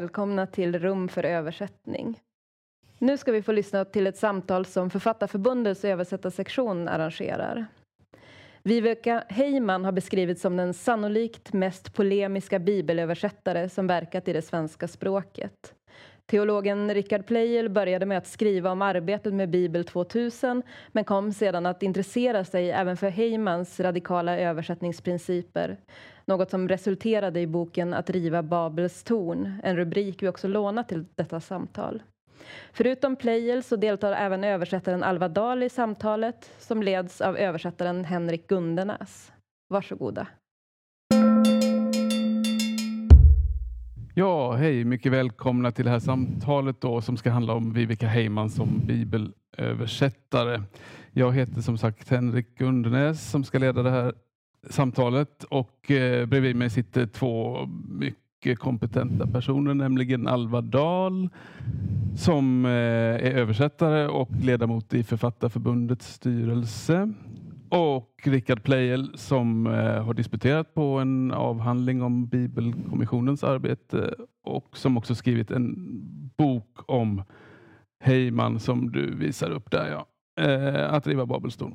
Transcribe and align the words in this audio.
välkomna 0.00 0.46
till 0.46 0.78
Rum 0.78 1.08
för 1.08 1.24
översättning. 1.24 2.20
Nu 2.98 3.18
ska 3.18 3.32
vi 3.32 3.42
få 3.42 3.52
lyssna 3.52 3.84
till 3.84 4.06
ett 4.06 4.16
samtal 4.16 4.66
som 4.66 4.90
Författarförbundets 4.90 5.84
översättarsektion 5.84 6.88
arrangerar. 6.88 7.66
Viveka 8.62 9.24
Heyman 9.28 9.84
har 9.84 9.92
beskrivits 9.92 10.42
som 10.42 10.56
den 10.56 10.74
sannolikt 10.74 11.52
mest 11.52 11.94
polemiska 11.94 12.58
bibelöversättare 12.58 13.68
som 13.68 13.86
verkat 13.86 14.28
i 14.28 14.32
det 14.32 14.42
svenska 14.42 14.88
språket. 14.88 15.74
Teologen 16.26 16.94
Richard 16.94 17.26
Pleijel 17.26 17.68
började 17.68 18.06
med 18.06 18.18
att 18.18 18.26
skriva 18.26 18.70
om 18.70 18.82
arbetet 18.82 19.34
med 19.34 19.50
Bibel 19.50 19.84
2000 19.84 20.62
men 20.92 21.04
kom 21.04 21.32
sedan 21.32 21.66
att 21.66 21.82
intressera 21.82 22.44
sig 22.44 22.70
även 22.70 22.96
för 22.96 23.08
Heymans 23.08 23.80
radikala 23.80 24.38
översättningsprinciper. 24.38 25.76
Något 26.30 26.50
som 26.50 26.68
resulterade 26.68 27.40
i 27.40 27.46
boken 27.46 27.94
Att 27.94 28.10
riva 28.10 28.42
Babels 28.42 29.02
torn, 29.02 29.60
en 29.62 29.76
rubrik 29.76 30.22
vi 30.22 30.28
också 30.28 30.48
lånat 30.48 30.88
till 30.88 31.04
detta 31.14 31.40
samtal. 31.40 32.02
Förutom 32.72 33.16
Pleijel 33.16 33.62
så 33.62 33.76
deltar 33.76 34.12
även 34.12 34.44
översättaren 34.44 35.02
Alva 35.02 35.28
Dahl 35.28 35.62
i 35.62 35.68
samtalet 35.68 36.50
som 36.58 36.82
leds 36.82 37.20
av 37.20 37.36
översättaren 37.36 38.04
Henrik 38.04 38.48
Gundenäs. 38.48 39.32
Varsågoda. 39.68 40.26
Ja, 44.14 44.52
hej, 44.52 44.84
mycket 44.84 45.12
välkomna 45.12 45.72
till 45.72 45.84
det 45.84 45.90
här 45.90 46.00
samtalet 46.00 46.80
då, 46.80 47.00
som 47.00 47.16
ska 47.16 47.30
handla 47.30 47.52
om 47.52 47.72
Viveka 47.72 48.06
Heyman 48.06 48.50
som 48.50 48.68
bibelöversättare. 48.86 50.62
Jag 51.12 51.32
heter 51.32 51.60
som 51.60 51.78
sagt 51.78 52.08
Henrik 52.08 52.58
Gundenäs 52.58 53.30
som 53.30 53.44
ska 53.44 53.58
leda 53.58 53.82
det 53.82 53.90
här 53.90 54.14
samtalet 54.70 55.44
och 55.44 55.90
eh, 55.90 56.26
bredvid 56.26 56.56
mig 56.56 56.70
sitter 56.70 57.06
två 57.06 57.66
mycket 57.88 58.58
kompetenta 58.58 59.26
personer, 59.26 59.74
nämligen 59.74 60.28
Alva 60.28 60.60
Dahl 60.60 61.28
som 62.16 62.64
eh, 62.64 62.70
är 62.70 63.32
översättare 63.32 64.08
och 64.08 64.30
ledamot 64.42 64.94
i 64.94 65.02
Författarförbundets 65.02 66.14
styrelse 66.14 67.12
och 67.68 68.20
Richard 68.24 68.62
Pleijel 68.62 69.10
som 69.14 69.66
eh, 69.66 70.04
har 70.04 70.14
disputerat 70.14 70.74
på 70.74 70.98
en 70.98 71.32
avhandling 71.32 72.02
om 72.02 72.26
Bibelkommissionens 72.26 73.44
arbete 73.44 74.14
och 74.44 74.78
som 74.78 74.96
också 74.96 75.14
skrivit 75.14 75.50
en 75.50 75.74
bok 76.36 76.78
om 76.86 77.22
Heyman 78.00 78.60
som 78.60 78.92
du 78.92 79.14
visar 79.14 79.50
upp 79.50 79.70
där. 79.70 79.90
Ja. 79.90 80.06
Eh, 80.44 80.92
att 80.92 81.06
riva 81.06 81.26
Babelstorn. 81.26 81.74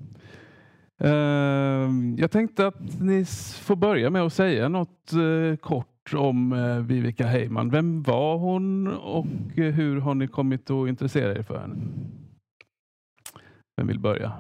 Ehm, 0.98 2.16
jag 2.18 2.32
tänkte 2.32 2.68
att 2.68 3.02
ni 3.02 3.26
får 3.62 3.76
börja 3.76 4.10
med 4.10 4.22
att 4.22 4.34
säga 4.34 4.70
något 4.70 5.14
eh, 5.14 5.58
kort 5.58 6.14
om 6.14 6.54
eh, 6.54 6.60
Vivica 6.60 6.82
Viveka 6.82 7.26
Heyman. 7.26 7.70
Vem 7.70 8.04
var 8.04 8.38
hon 8.38 8.88
och 8.88 9.26
eh, 9.58 9.74
hur 9.74 10.00
har 10.00 10.16
ni 10.16 10.28
kommit 10.28 10.70
att 10.70 10.88
intressera 10.88 11.32
er 11.32 11.44
för 11.44 11.60
henne? 11.60 11.76
Vem 13.78 13.88
vill 13.88 14.00
börja? 14.00 14.32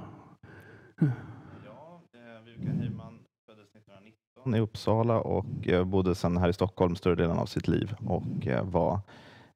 Jukka 2.45 2.71
Heyman 2.71 3.19
föddes 3.45 3.75
1919 3.75 4.55
i 4.55 4.59
Uppsala 4.59 5.19
och 5.19 5.45
bodde 5.85 6.15
sedan 6.15 6.37
här 6.37 6.49
i 6.49 6.53
Stockholm 6.53 6.95
större 6.95 7.15
delen 7.15 7.37
av 7.37 7.45
sitt 7.45 7.67
liv 7.67 7.95
och 8.05 8.47
var 8.63 8.99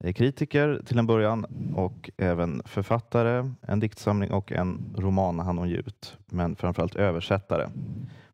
Eh, 0.03 0.13
kritiker 0.13 0.81
till 0.85 0.97
en 0.99 1.07
början 1.07 1.45
och 1.75 2.09
även 2.17 2.61
författare, 2.65 3.51
en 3.61 3.79
diktsamling 3.79 4.31
och 4.31 4.51
en 4.51 4.95
roman 4.97 5.39
han 5.39 5.57
hon 5.57 5.69
ge 5.69 5.75
ut. 5.75 6.17
Men 6.25 6.55
framförallt 6.55 6.95
översättare. 6.95 7.69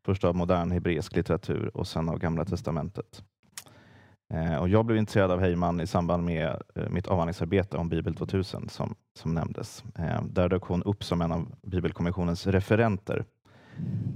Först 0.04 0.24
av 0.24 0.36
modern 0.36 0.70
hebreisk 0.70 1.16
litteratur 1.16 1.76
och 1.76 1.86
sen 1.86 2.08
av 2.08 2.18
Gamla 2.18 2.44
testamentet. 2.44 3.24
Eh, 4.34 4.56
och 4.56 4.68
jag 4.68 4.84
blev 4.84 4.98
intresserad 4.98 5.30
av 5.30 5.40
Heyman 5.40 5.80
i 5.80 5.86
samband 5.86 6.24
med 6.24 6.62
eh, 6.74 6.88
mitt 6.90 7.06
avhandlingsarbete 7.06 7.76
om 7.76 7.88
Bibel 7.88 8.14
2000 8.14 8.68
som, 8.68 8.94
som 9.14 9.34
nämndes. 9.34 9.84
Där 10.22 10.48
dök 10.48 10.62
hon 10.62 10.82
upp 10.82 11.04
som 11.04 11.22
en 11.22 11.32
av 11.32 11.54
Bibelkommissionens 11.62 12.46
referenter 12.46 13.24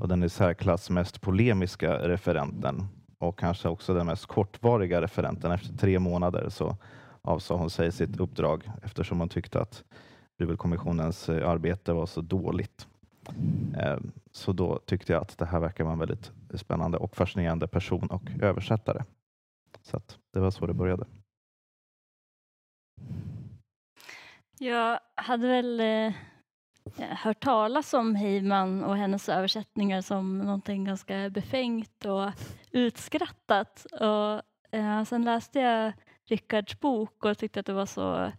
och 0.00 0.08
den 0.08 0.22
i 0.22 0.28
särklass 0.28 0.90
mest 0.90 1.20
polemiska 1.20 2.08
referenten 2.08 2.88
och 3.18 3.38
kanske 3.38 3.68
också 3.68 3.94
den 3.94 4.06
mest 4.06 4.26
kortvariga 4.26 5.02
referenten. 5.02 5.52
Efter 5.52 5.76
tre 5.76 5.98
månader 5.98 6.48
så 6.48 6.76
avsade 7.22 7.60
hon 7.60 7.70
sig 7.70 7.92
sitt 7.92 8.20
uppdrag 8.20 8.70
eftersom 8.82 9.20
hon 9.20 9.28
tyckte 9.28 9.60
att 9.60 9.84
Bibelkommissionens 10.38 11.28
eh, 11.28 11.48
arbete 11.50 11.92
var 11.92 12.06
så 12.06 12.20
dåligt. 12.20 12.88
Eh, 13.78 13.98
så 14.32 14.52
då 14.52 14.78
tyckte 14.78 15.12
jag 15.12 15.22
att 15.22 15.38
det 15.38 15.46
här 15.46 15.60
verkar 15.60 15.84
vara 15.84 15.92
en 15.92 15.98
väldigt 15.98 16.32
spännande 16.54 16.98
och 16.98 17.16
fascinerande 17.16 17.68
person 17.68 18.06
och 18.06 18.22
översättare. 18.42 19.04
Så 19.82 20.00
det 20.32 20.40
var 20.40 20.50
så 20.50 20.66
det 20.66 20.74
började. 20.74 21.06
Jag 24.58 25.00
hade 25.14 25.48
väl 25.48 25.80
eh, 25.80 26.12
hört 26.98 27.40
talas 27.40 27.94
om 27.94 28.14
Heyman 28.14 28.84
och 28.84 28.96
hennes 28.96 29.28
översättningar 29.28 30.00
som 30.00 30.38
någonting 30.38 30.84
ganska 30.84 31.30
befängt 31.30 32.04
och 32.04 32.30
utskrattat. 32.70 33.86
Och, 33.92 34.42
eh, 34.78 35.04
sen 35.04 35.24
läste 35.24 35.60
jag 35.60 35.92
Rickards 36.30 36.80
bok 36.80 37.24
och 37.24 37.38
tyckte 37.38 37.60
att 37.60 37.66
det 37.66 37.72
var 37.72 37.86
så 37.86 38.32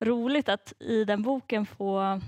roligt 0.00 0.48
att 0.48 0.72
i 0.80 1.04
den 1.04 1.22
boken 1.22 1.66
få 1.66 2.20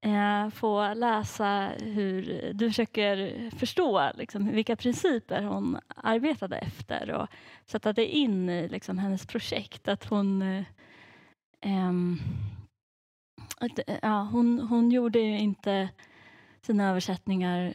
eh, 0.00 0.50
få 0.50 0.94
läsa 0.94 1.70
hur 1.78 2.50
du 2.54 2.68
försöker 2.68 3.50
förstå 3.50 4.10
liksom, 4.14 4.48
vilka 4.48 4.76
principer 4.76 5.42
hon 5.42 5.78
arbetade 5.96 6.56
efter 6.56 7.10
och 7.10 7.28
sätta 7.66 7.92
det 7.92 8.06
in 8.06 8.48
i 8.48 8.68
liksom, 8.68 8.98
hennes 8.98 9.26
projekt. 9.26 9.88
Att 9.88 10.04
hon 10.04 10.42
eh, 10.42 10.64
eh, 11.60 11.92
ja, 14.02 14.28
hon, 14.32 14.60
hon 14.60 14.90
gjorde 14.90 15.18
ju 15.18 15.38
inte 15.38 15.88
sina 16.60 16.90
översättningar 16.90 17.74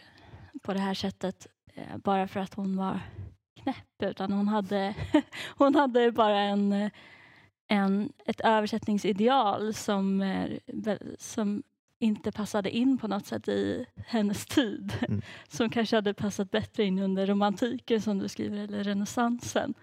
på 0.61 0.73
det 0.73 0.79
här 0.79 0.93
sättet 0.93 1.47
eh, 1.73 1.97
bara 1.97 2.27
för 2.27 2.39
att 2.39 2.53
hon 2.53 2.77
var 2.77 2.99
knäpp, 3.67 4.11
utan 4.11 4.31
hon 4.31 4.47
hade, 4.47 4.95
hon 5.57 5.75
hade 5.75 6.11
bara 6.11 6.39
en, 6.39 6.89
en, 7.67 8.13
ett 8.25 8.41
översättningsideal 8.41 9.73
som, 9.73 10.23
som 11.17 11.63
inte 11.99 12.31
passade 12.31 12.69
in 12.69 12.97
på 12.97 13.07
något 13.07 13.25
sätt 13.25 13.47
i 13.47 13.85
hennes 14.07 14.45
tid. 14.45 14.93
Mm. 15.07 15.21
Som 15.47 15.69
kanske 15.69 15.95
hade 15.95 16.13
passat 16.13 16.51
bättre 16.51 16.83
in 16.83 16.99
under 16.99 17.27
romantiken 17.27 18.01
som 18.01 18.19
du 18.19 18.27
skriver, 18.27 18.57
eller 18.57 18.83
renässansen. 18.83 19.73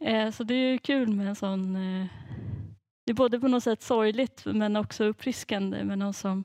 Eh, 0.00 0.30
så 0.30 0.44
det 0.44 0.54
är 0.54 0.72
ju 0.72 0.78
kul 0.78 1.08
med 1.08 1.28
en 1.28 1.36
sån 1.36 1.76
eh, 1.76 2.06
det 3.04 3.12
är 3.12 3.14
både 3.14 3.40
på 3.40 3.48
något 3.48 3.62
sätt 3.62 3.82
sorgligt 3.82 4.42
men 4.44 4.76
också 4.76 5.04
uppfriskande 5.04 5.84
med 5.84 5.98
någon 5.98 6.14
som 6.14 6.44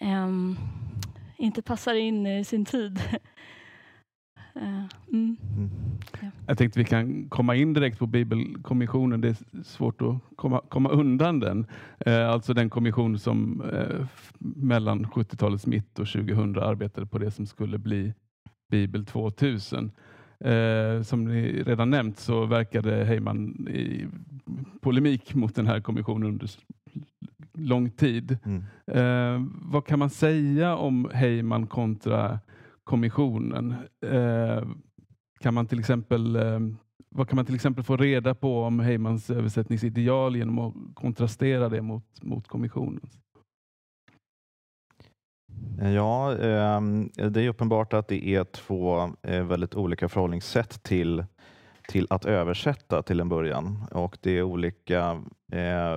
um, 0.00 0.58
inte 1.36 1.62
passar 1.62 1.94
in 1.94 2.26
i 2.26 2.44
sin 2.44 2.64
tid. 2.64 3.00
Uh, 4.56 4.84
mm. 5.12 5.36
Ja. 6.20 6.28
Jag 6.46 6.58
tänkte 6.58 6.78
vi 6.78 6.84
kan 6.84 7.28
komma 7.28 7.54
in 7.54 7.72
direkt 7.72 7.98
på 7.98 8.06
Bibelkommissionen. 8.06 9.20
Det 9.20 9.28
är 9.28 9.62
svårt 9.62 10.02
att 10.02 10.16
komma, 10.36 10.60
komma 10.68 10.88
undan 10.88 11.40
den. 11.40 11.66
Eh, 11.98 12.28
alltså 12.28 12.54
den 12.54 12.70
kommission 12.70 13.18
som 13.18 13.62
eh, 13.72 14.06
mellan 14.38 15.06
70-talets 15.06 15.66
mitt 15.66 15.98
och 15.98 16.08
2000 16.08 16.58
arbetade 16.58 17.06
på 17.06 17.18
det 17.18 17.30
som 17.30 17.46
skulle 17.46 17.78
bli 17.78 18.14
Bibel 18.70 19.06
2000. 19.06 19.92
Eh, 20.40 21.02
som 21.02 21.24
ni 21.24 21.62
redan 21.62 21.90
nämnt 21.90 22.18
så 22.18 22.46
verkade 22.46 23.04
Heyman 23.04 23.68
i 23.68 24.06
polemik 24.80 25.34
mot 25.34 25.54
den 25.54 25.66
här 25.66 25.80
kommissionen 25.80 26.28
under 26.28 26.50
lång 27.52 27.90
tid. 27.90 28.38
Mm. 28.44 28.64
Eh, 28.86 29.46
vad 29.62 29.86
kan 29.86 29.98
man 29.98 30.10
säga 30.10 30.76
om 30.76 31.10
Heyman 31.12 31.66
kontra 31.66 32.38
kommissionen? 32.84 33.74
Eh, 34.06 34.62
kan 35.40 35.54
man 35.54 35.66
till 35.66 35.78
exempel 35.78 36.36
eh, 36.36 36.60
vad 37.08 37.28
kan 37.28 37.36
man 37.36 37.46
till 37.46 37.54
exempel 37.54 37.84
få 37.84 37.96
reda 37.96 38.34
på 38.34 38.62
om 38.62 38.80
Heymans 38.80 39.30
översättningsideal 39.30 40.36
genom 40.36 40.58
att 40.58 40.74
kontrastera 40.94 41.68
det 41.68 41.82
mot, 41.82 42.22
mot 42.22 42.48
kommissionens? 42.48 43.18
Ja, 45.80 46.32
eh, 46.32 46.80
det 47.30 47.42
är 47.42 47.48
uppenbart 47.48 47.92
att 47.92 48.08
det 48.08 48.28
är 48.28 48.44
två 48.44 49.12
väldigt 49.22 49.74
olika 49.74 50.08
förhållningssätt 50.08 50.82
till, 50.82 51.24
till 51.88 52.06
att 52.10 52.24
översätta 52.24 53.02
till 53.02 53.20
en 53.20 53.28
början 53.28 53.84
och 53.90 54.18
det 54.20 54.30
är 54.30 54.42
olika 54.42 55.22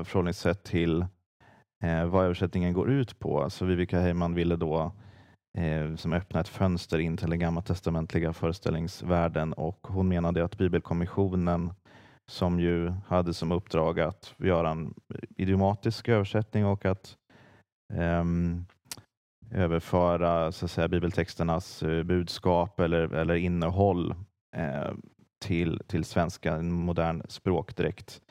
förhållningssätt 0.03 0.63
till 0.63 1.05
vad 2.07 2.25
översättningen 2.25 2.73
går 2.73 2.91
ut 2.91 3.19
på. 3.19 3.49
Så 3.49 3.65
Vivica 3.65 3.99
Heyman 3.99 4.33
ville 4.33 4.55
då 4.55 4.91
Eh, 5.57 5.95
som 5.95 6.13
öppnar 6.13 6.41
ett 6.41 6.47
fönster 6.47 6.99
in 6.99 7.17
till 7.17 7.29
den 7.29 7.39
gammaltestamentliga 7.39 8.33
föreställningsvärlden 8.33 9.53
och 9.53 9.87
hon 9.87 10.07
menade 10.07 10.43
att 10.45 10.57
Bibelkommissionen 10.57 11.73
som 12.31 12.59
ju 12.59 12.93
hade 13.07 13.33
som 13.33 13.51
uppdrag 13.51 13.99
att 13.99 14.33
göra 14.37 14.69
en 14.69 14.93
idiomatisk 15.37 16.09
översättning 16.09 16.65
och 16.65 16.85
att 16.85 17.17
eh, 17.93 18.23
överföra 19.51 20.51
så 20.51 20.65
att 20.65 20.71
säga, 20.71 20.87
bibeltexternas 20.87 21.83
eh, 21.83 22.03
budskap 22.03 22.79
eller, 22.79 23.13
eller 23.13 23.35
innehåll 23.35 24.15
eh, 24.55 24.91
till, 25.45 25.81
till 25.87 26.05
svenska, 26.05 26.53
en 26.53 26.71
modern 26.71 27.21
språkdräkt. 27.27 28.21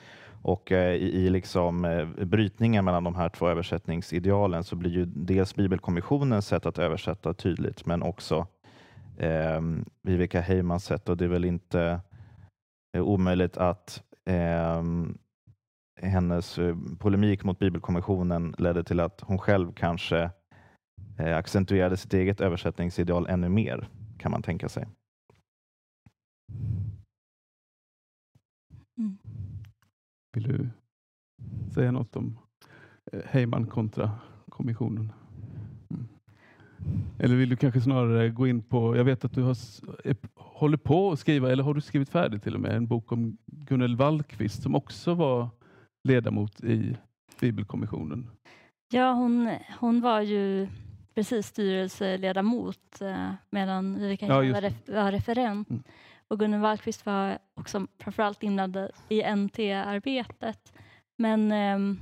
Och 0.46 0.72
eh, 0.72 0.94
i, 0.94 1.26
i 1.26 1.30
liksom, 1.30 1.84
eh, 1.84 2.06
brytningen 2.06 2.84
mellan 2.84 3.04
de 3.04 3.14
här 3.14 3.28
två 3.28 3.48
översättningsidealen 3.48 4.64
så 4.64 4.76
blir 4.76 4.90
ju 4.90 5.04
dels 5.04 5.54
Bibelkommissionens 5.54 6.46
sätt 6.46 6.66
att 6.66 6.78
översätta 6.78 7.34
tydligt, 7.34 7.86
men 7.86 8.02
också 8.02 8.46
eh, 9.18 9.60
Viveka 10.02 10.40
Heimans 10.40 10.84
sätt. 10.84 11.08
Och 11.08 11.16
det 11.16 11.24
är 11.24 11.28
väl 11.28 11.44
inte 11.44 12.00
eh, 12.96 13.02
omöjligt 13.02 13.56
att 13.56 14.02
ehm, 14.24 15.18
eh, 16.00 16.08
hennes 16.08 16.58
polemik 16.98 17.44
mot 17.44 17.58
Bibelkommissionen 17.58 18.54
ledde 18.58 18.84
till 18.84 19.00
att 19.00 19.20
hon 19.20 19.38
själv 19.38 19.72
kanske 19.72 20.30
eh, 21.18 21.36
accentuerade 21.36 21.96
sitt 21.96 22.14
eget 22.14 22.40
översättningsideal 22.40 23.26
ännu 23.26 23.48
mer, 23.48 23.88
kan 24.18 24.30
man 24.30 24.42
tänka 24.42 24.68
sig. 24.68 24.86
Vill 30.36 30.48
du 30.48 30.68
säga 31.74 31.92
något 31.92 32.16
om 32.16 32.38
eh, 33.12 33.20
Heyman 33.24 33.66
kontra 33.66 34.10
kommissionen? 34.48 35.12
Mm. 35.90 36.08
Eller 37.18 37.36
vill 37.36 37.48
du 37.48 37.56
kanske 37.56 37.80
snarare 37.80 38.30
gå 38.30 38.46
in 38.46 38.62
på, 38.62 38.96
jag 38.96 39.04
vet 39.04 39.24
att 39.24 39.32
du 39.32 39.42
har, 39.42 39.56
håller 40.34 40.76
på 40.76 41.12
att 41.12 41.18
skriva, 41.18 41.52
eller 41.52 41.64
har 41.64 41.74
du 41.74 41.80
skrivit 41.80 42.08
färdigt 42.08 42.42
till 42.42 42.54
och 42.54 42.60
med, 42.60 42.76
en 42.76 42.86
bok 42.86 43.12
om 43.12 43.36
Gunnel 43.46 43.96
Wallqvist 43.96 44.62
som 44.62 44.74
också 44.74 45.14
var 45.14 45.48
ledamot 46.04 46.64
i 46.64 46.96
Bibelkommissionen. 47.40 48.30
Ja, 48.92 49.12
hon, 49.12 49.50
hon 49.78 50.00
var 50.00 50.20
ju 50.20 50.68
precis 51.14 51.46
styrelseledamot 51.46 53.00
eh, 53.00 53.30
medan 53.50 53.98
Viveka 53.98 54.26
Ja, 54.26 54.44
ja, 54.44 54.70
var 54.86 55.12
referent. 55.12 55.70
Mm. 55.70 55.82
Och 56.28 56.38
Gunnel 56.38 56.60
Wallqvist 56.60 57.06
var 57.06 57.38
också 57.56 57.86
framförallt 57.98 58.42
inblandad 58.42 58.90
i 59.08 59.22
NT-arbetet. 59.22 60.72
Men, 61.18 61.52
ehm, 61.52 61.98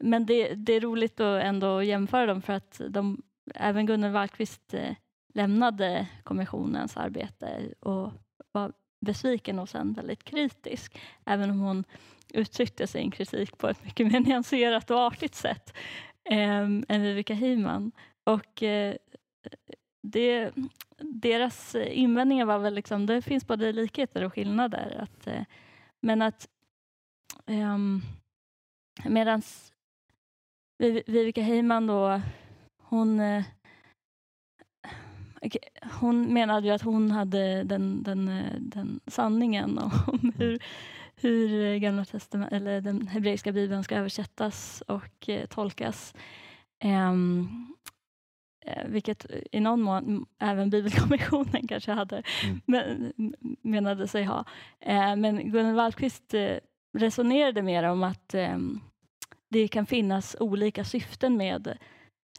men 0.00 0.26
det, 0.26 0.54
det 0.54 0.72
är 0.72 0.80
roligt 0.80 1.20
att 1.20 1.42
ändå 1.42 1.82
jämföra 1.82 2.26
dem 2.26 2.42
för 2.42 2.52
att 2.52 2.80
de, 2.88 3.22
även 3.54 3.86
Gunnel 3.86 4.12
Wallqvist 4.12 4.74
eh, 4.74 4.94
lämnade 5.34 6.08
kommissionens 6.22 6.96
arbete 6.96 7.74
och 7.80 8.12
var 8.52 8.72
besviken 9.00 9.58
och 9.58 9.68
sen 9.68 9.92
väldigt 9.92 10.24
kritisk. 10.24 11.00
Även 11.24 11.50
om 11.50 11.60
hon 11.60 11.84
uttryckte 12.34 12.86
sin 12.86 13.10
kritik 13.10 13.58
på 13.58 13.68
ett 13.68 13.84
mycket 13.84 14.12
mer 14.12 14.20
nyanserat 14.20 14.90
och 14.90 15.00
artigt 15.00 15.34
sätt 15.34 15.76
eh, 16.30 16.60
än 16.88 17.02
Viveka 17.02 17.34
Hyman. 17.34 17.92
Och 18.24 18.62
eh, 18.62 18.94
det, 20.02 20.52
deras 20.98 21.74
invändningar 21.74 22.46
var 22.46 22.58
väl 22.58 22.74
liksom, 22.74 23.06
det 23.06 23.22
finns 23.22 23.46
både 23.46 23.72
likheter 23.72 24.24
och 24.24 24.32
skillnader. 24.32 24.96
Att, 25.00 25.26
eh, 25.26 25.42
men 26.00 26.22
att 26.22 26.48
um, 27.46 28.02
medans 29.04 29.72
Viv- 30.82 31.02
Viveka 31.06 31.42
Heiman 31.42 31.86
då, 31.86 32.20
hon 32.82 33.20
eh, 33.20 33.44
hon 36.00 36.32
menade 36.32 36.66
ju 36.66 36.72
att 36.72 36.82
hon 36.82 37.10
hade 37.10 37.62
den, 37.64 38.02
den, 38.02 38.28
eh, 38.28 38.54
den 38.58 39.00
sanningen 39.06 39.78
om 39.78 40.32
hur, 40.36 40.58
hur 41.16 41.76
gamla 41.76 42.04
testament, 42.04 42.52
eller 42.52 42.80
den 42.80 43.08
hebreiska 43.08 43.52
bibeln 43.52 43.84
ska 43.84 43.96
översättas 43.96 44.82
och 44.86 45.28
eh, 45.28 45.46
tolkas. 45.46 46.14
Ehm, 46.78 47.48
eh, 47.48 47.77
vilket 48.86 49.26
i 49.52 49.60
någon 49.60 49.82
mån 49.82 50.26
även 50.38 50.70
Bibelkommissionen 50.70 51.66
kanske 51.68 51.92
hade 51.92 52.22
Mm. 52.44 52.60
men, 52.66 53.12
menade 53.62 54.08
sig 54.08 54.24
ha. 54.24 54.44
Eh, 54.80 55.16
men 55.16 55.50
Gunnel 55.52 55.74
Wallqvist 55.74 56.34
eh, 56.34 56.56
resonerade 56.98 57.62
mer 57.62 57.82
om 57.82 58.02
att 58.02 58.34
ehm, 58.34 58.80
det 59.48 59.68
kan 59.68 59.86
finnas 59.86 60.36
olika 60.40 60.84
syften 60.84 61.36
med 61.36 61.78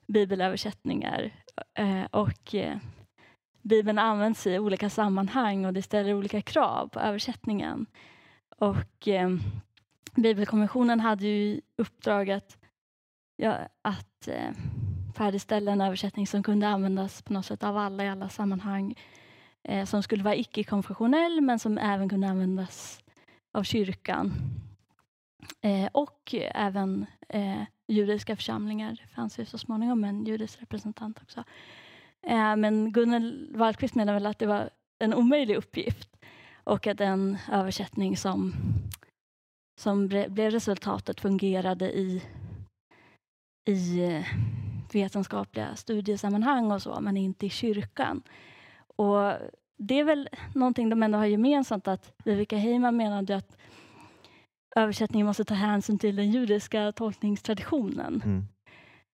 bibelöversättningar 0.07 1.31
eh, 1.73 2.03
och 2.11 2.55
eh, 2.55 2.77
Bibeln 3.61 3.99
används 3.99 4.47
i 4.47 4.59
olika 4.59 4.89
sammanhang 4.89 5.65
och 5.65 5.73
det 5.73 5.81
ställer 5.81 6.13
olika 6.13 6.41
krav 6.41 6.87
på 6.87 6.99
översättningen. 6.99 7.85
Och 8.57 9.07
eh, 9.07 9.29
Bibelkommissionen 10.15 10.99
hade 10.99 11.25
ju 11.25 11.61
uppdrag 11.77 12.31
att, 12.31 12.57
ja, 13.35 13.57
att 13.81 14.27
eh, 14.27 14.51
färdigställa 15.15 15.71
en 15.71 15.81
översättning 15.81 16.27
som 16.27 16.43
kunde 16.43 16.67
användas 16.67 17.21
på 17.21 17.33
något 17.33 17.45
sätt 17.45 17.63
av 17.63 17.77
alla 17.77 18.03
i 18.03 18.09
alla 18.09 18.29
sammanhang. 18.29 18.95
Eh, 19.63 19.85
som 19.85 20.03
skulle 20.03 20.23
vara 20.23 20.35
icke-konfessionell 20.35 21.41
men 21.41 21.59
som 21.59 21.77
även 21.77 22.09
kunde 22.09 22.27
användas 22.27 23.03
av 23.53 23.63
kyrkan. 23.63 24.33
Eh, 25.61 25.89
och 25.91 26.35
även 26.53 27.05
eh, 27.29 27.63
judiska 27.87 28.35
församlingar. 28.35 28.91
Det 28.91 29.15
fanns 29.15 29.39
ju 29.39 29.45
så 29.45 29.57
småningom 29.57 30.03
en 30.03 30.25
judisk 30.25 30.61
representant 30.61 31.19
också. 31.21 31.43
Eh, 32.27 32.55
men 32.55 32.91
Gunnel 32.91 33.55
Wallqvist 33.55 33.95
menar 33.95 34.13
väl 34.13 34.25
att 34.25 34.39
det 34.39 34.45
var 34.45 34.69
en 34.99 35.13
omöjlig 35.13 35.55
uppgift 35.55 36.09
och 36.63 36.87
att 36.87 36.97
den 36.97 37.37
översättning 37.51 38.17
som, 38.17 38.53
som 39.79 40.07
blev 40.07 40.51
resultatet 40.51 41.21
fungerade 41.21 41.97
i, 41.97 42.23
i 43.65 44.03
eh, 44.03 44.25
vetenskapliga 44.95 45.75
studiesammanhang 45.75 46.71
och 46.71 46.81
så, 46.81 46.99
men 47.01 47.17
inte 47.17 47.45
i 47.45 47.49
kyrkan. 47.49 48.21
Och 48.95 49.33
det 49.77 49.99
är 49.99 50.03
väl 50.03 50.29
någonting 50.55 50.89
de 50.89 51.03
ändå 51.03 51.17
har 51.17 51.25
gemensamt 51.25 51.87
att 51.87 52.13
Viveka 52.23 52.57
Heiman 52.57 52.97
menade 52.97 53.35
att 53.35 53.57
översättningen 54.75 55.27
måste 55.27 55.45
ta 55.45 55.53
hänsyn 55.53 55.99
till 55.99 56.15
den 56.15 56.31
judiska 56.31 56.91
tolkningstraditionen. 56.91 58.21
Mm. 58.25 58.47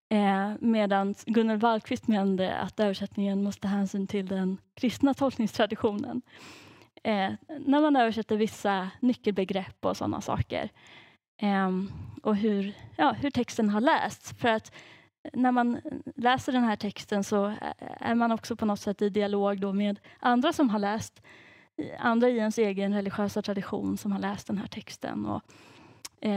Eh, 0.10 0.58
medan 0.60 1.16
Gunnel 1.26 1.58
Wallqvist 1.58 2.08
menade 2.08 2.58
att 2.58 2.80
översättningen 2.80 3.44
måste 3.44 3.62
ta 3.62 3.68
hänsyn 3.68 4.08
till 4.08 4.26
den 4.26 4.58
kristna 4.74 5.14
tolkningstraditionen. 5.14 6.22
Eh, 7.04 7.32
när 7.66 7.82
man 7.82 7.96
översätter 7.96 8.38
vissa 8.38 8.90
nyckelbegrepp 9.00 9.86
och 9.86 9.98
sådana 9.98 10.22
saker. 10.22 10.70
Ehm, 11.42 11.92
och 12.24 12.36
hur, 12.36 12.74
ja, 12.96 13.12
hur 13.12 13.32
texten 13.32 13.70
har 13.70 13.82
lästs. 13.82 14.34
För 14.34 14.50
att 14.50 14.72
när 15.34 15.52
man 15.52 15.82
läser 16.16 16.52
den 16.52 16.64
här 16.64 16.76
texten 16.76 17.24
så 17.24 17.54
är 17.80 18.16
man 18.16 18.32
också 18.32 18.56
på 18.56 18.66
något 18.66 18.80
sätt 18.80 19.02
i 19.02 19.10
dialog 19.10 19.60
då 19.60 19.74
med 19.74 20.00
andra 20.20 20.54
som 20.54 20.70
har 20.70 20.80
läst, 20.80 21.22
andra 22.00 22.30
i 22.30 22.38
ens 22.38 22.58
egen 22.58 22.94
religiösa 22.94 23.42
tradition 23.42 23.98
som 23.98 24.12
har 24.12 24.20
läst 24.20 24.48
den 24.48 24.58
här 24.58 24.68
texten. 24.68 25.26
Och 25.26 25.44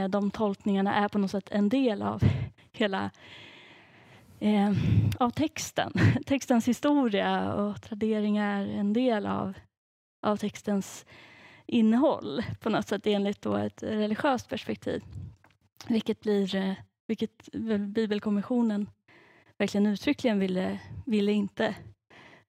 de 0.09 0.31
tolkningarna 0.31 0.95
är 0.95 1.07
på 1.07 1.17
något 1.17 1.31
sätt 1.31 1.49
en 1.51 1.69
del 1.69 2.01
av 2.01 2.21
hela 2.71 3.11
eh, 4.39 4.71
av 5.19 5.29
texten. 5.29 5.93
Textens 6.25 6.67
historia 6.67 7.53
och 7.53 7.81
traderingar 7.81 8.61
är 8.61 8.67
en 8.67 8.93
del 8.93 9.25
av, 9.25 9.53
av 10.21 10.37
textens 10.37 11.05
innehåll 11.65 12.43
på 12.59 12.69
något 12.69 12.87
sätt 12.87 13.07
enligt 13.07 13.41
då 13.41 13.55
ett 13.55 13.83
religiöst 13.83 14.49
perspektiv. 14.49 15.03
Vilket 15.87 16.21
blir 16.21 16.55
eh, 16.55 16.73
vilket 17.09 17.49
Bibelkommissionen 17.87 18.89
verkligen 19.57 19.85
uttryckligen 19.87 20.39
ville, 20.39 20.79
ville 21.05 21.31
inte, 21.31 21.75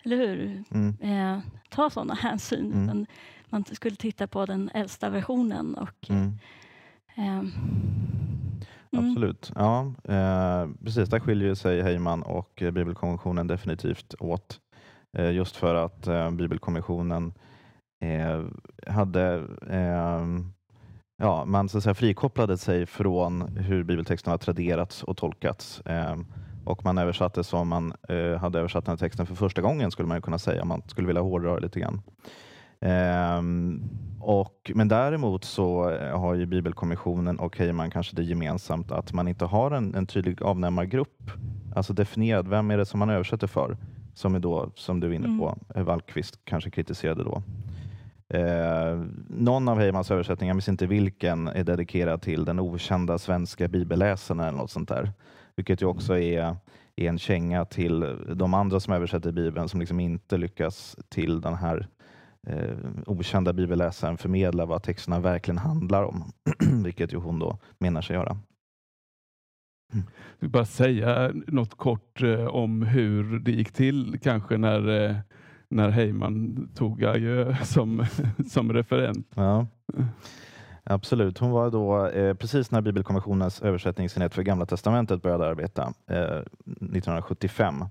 eller 0.04 0.16
hur, 0.16 0.64
Mm. 0.70 0.96
eh, 1.00 1.38
ta 1.70 1.90
sådana 1.90 2.14
hänsyn. 2.14 2.72
Mm. 2.72 3.06
Man 3.46 3.64
skulle 3.64 3.96
titta 3.96 4.26
på 4.26 4.46
den 4.46 4.70
äldsta 4.74 5.10
versionen. 5.10 5.74
Och, 5.74 6.10
Mm. 6.10 6.32
ehm, 7.16 7.52
mm. 8.92 9.08
Absolut. 9.10 9.52
Ja, 9.54 9.92
eh, 10.04 10.68
precis. 10.84 11.08
Där 11.08 11.20
skiljer 11.20 11.54
sig 11.54 11.82
Heyman 11.82 12.22
och 12.22 12.62
eh, 12.62 12.70
Bibelkonventionen 12.70 13.46
definitivt 13.46 14.14
åt. 14.20 14.60
Eh, 15.18 15.30
just 15.30 15.56
för 15.56 15.74
att 15.74 16.06
eh, 16.06 16.30
Bibelkommissionen 16.30 17.32
eh, 18.00 18.44
hade 18.94 19.34
eh, 19.70 20.26
ja, 21.20 21.44
man 21.44 21.68
så 21.68 21.78
att 21.78 21.84
säga, 21.84 21.94
frikopplade 21.94 22.58
sig 22.58 22.86
från 22.86 23.56
hur 23.56 23.84
bibeltexten 23.84 24.30
har 24.30 24.38
traderats 24.38 25.02
och 25.02 25.16
tolkats. 25.16 25.80
Eh, 25.80 26.16
och 26.64 26.84
man 26.84 26.98
översatte 26.98 27.44
som 27.44 27.68
man 27.68 27.92
eh, 28.08 28.36
hade 28.40 28.58
översatt 28.58 28.84
den 28.84 28.92
här 28.92 28.96
texten 28.96 29.26
för 29.26 29.34
första 29.34 29.62
gången 29.62 29.90
skulle 29.90 30.08
man 30.08 30.22
kunna 30.22 30.38
säga 30.38 30.62
om 30.62 30.68
man 30.68 30.82
skulle 30.86 31.06
vilja 31.06 31.22
hårdra 31.22 31.54
det 31.54 31.60
lite 31.60 31.80
grann. 31.80 32.02
Ehm, 32.80 33.82
och, 34.20 34.70
men 34.74 34.88
däremot 34.88 35.44
så 35.44 35.90
eh, 35.90 36.20
har 36.20 36.34
ju 36.34 36.46
Bibelkommissionen 36.46 37.38
och 37.38 37.58
Heyman 37.58 37.90
kanske 37.90 38.16
det 38.16 38.22
gemensamt 38.22 38.92
att 38.92 39.12
man 39.12 39.28
inte 39.28 39.44
har 39.44 39.70
en, 39.70 39.94
en 39.94 40.06
tydlig 40.06 40.42
avnämargrupp. 40.42 41.30
Alltså 41.76 41.92
definierad, 41.92 42.48
vem 42.48 42.70
är 42.70 42.78
det 42.78 42.86
som 42.86 42.98
man 42.98 43.10
översätter 43.10 43.46
för? 43.46 43.76
Som 44.14 44.34
är 44.34 44.38
då, 44.38 44.70
som 44.74 45.00
du 45.00 45.06
är 45.06 45.12
inne 45.12 45.26
Mm. 45.26 45.38
på, 45.38 45.56
eh, 45.74 45.82
Wallqvist 45.82 46.44
kanske 46.44 46.70
kritiserade 46.70 47.24
då. 47.24 47.42
Eh, 48.30 49.04
någon 49.28 49.68
av 49.68 49.78
Heymans 49.78 50.10
översättningar, 50.10 50.50
jag 50.50 50.56
minns 50.56 50.68
inte 50.68 50.86
vilken, 50.86 51.48
är 51.48 51.64
dedikerad 51.64 52.22
till 52.22 52.44
den 52.44 52.60
okända 52.60 53.18
svenska 53.18 53.68
bibelläsaren 53.68 54.40
eller 54.40 54.58
något 54.58 54.70
sånt 54.70 54.88
där. 54.88 55.12
Vilket 55.56 55.82
ju 55.82 55.86
också 55.86 56.18
är, 56.18 56.56
är 56.96 57.08
en 57.08 57.18
känga 57.18 57.64
till 57.64 58.18
de 58.34 58.54
andra 58.54 58.80
som 58.80 58.94
översätter 58.94 59.32
Bibeln 59.32 59.68
som 59.68 59.80
liksom 59.80 60.00
inte 60.00 60.36
lyckas 60.38 60.96
till 61.08 61.40
den 61.40 61.54
här 61.54 61.88
eh, 62.46 62.76
okända 63.06 63.52
bibelläsaren 63.52 64.18
förmedla 64.18 64.66
vad 64.66 64.82
texterna 64.82 65.20
verkligen 65.20 65.58
handlar 65.58 66.02
om, 66.02 66.32
vilket 66.84 67.12
ju 67.12 67.16
hon 67.16 67.38
då 67.38 67.58
menar 67.78 68.02
sig 68.02 68.16
göra. 68.16 68.38
Jag 69.92 70.02
vill 70.40 70.50
bara 70.50 70.64
säga 70.64 71.32
något 71.46 71.74
kort 71.74 72.22
eh, 72.22 72.46
om 72.46 72.82
hur 72.82 73.38
det 73.38 73.52
gick 73.52 73.72
till 73.72 74.18
kanske 74.22 74.56
när, 74.56 74.88
eh, 74.88 75.16
när 75.70 75.88
Heyman 75.88 76.68
tog 76.74 77.04
adjö 77.04 77.54
som, 77.64 78.04
som 78.48 78.72
referent. 78.72 79.26
Ja. 79.34 79.66
Absolut. 80.84 81.38
Hon 81.38 81.50
var 81.50 81.70
då 81.70 82.06
eh, 82.06 82.34
precis 82.34 82.70
när 82.70 82.80
Bibelkommissionens 82.80 83.62
översättningsenhet 83.62 84.34
för 84.34 84.42
Gamla 84.42 84.66
Testamentet 84.66 85.22
började 85.22 85.46
arbeta 85.46 85.92
eh, 86.10 86.16
1975 86.16 87.84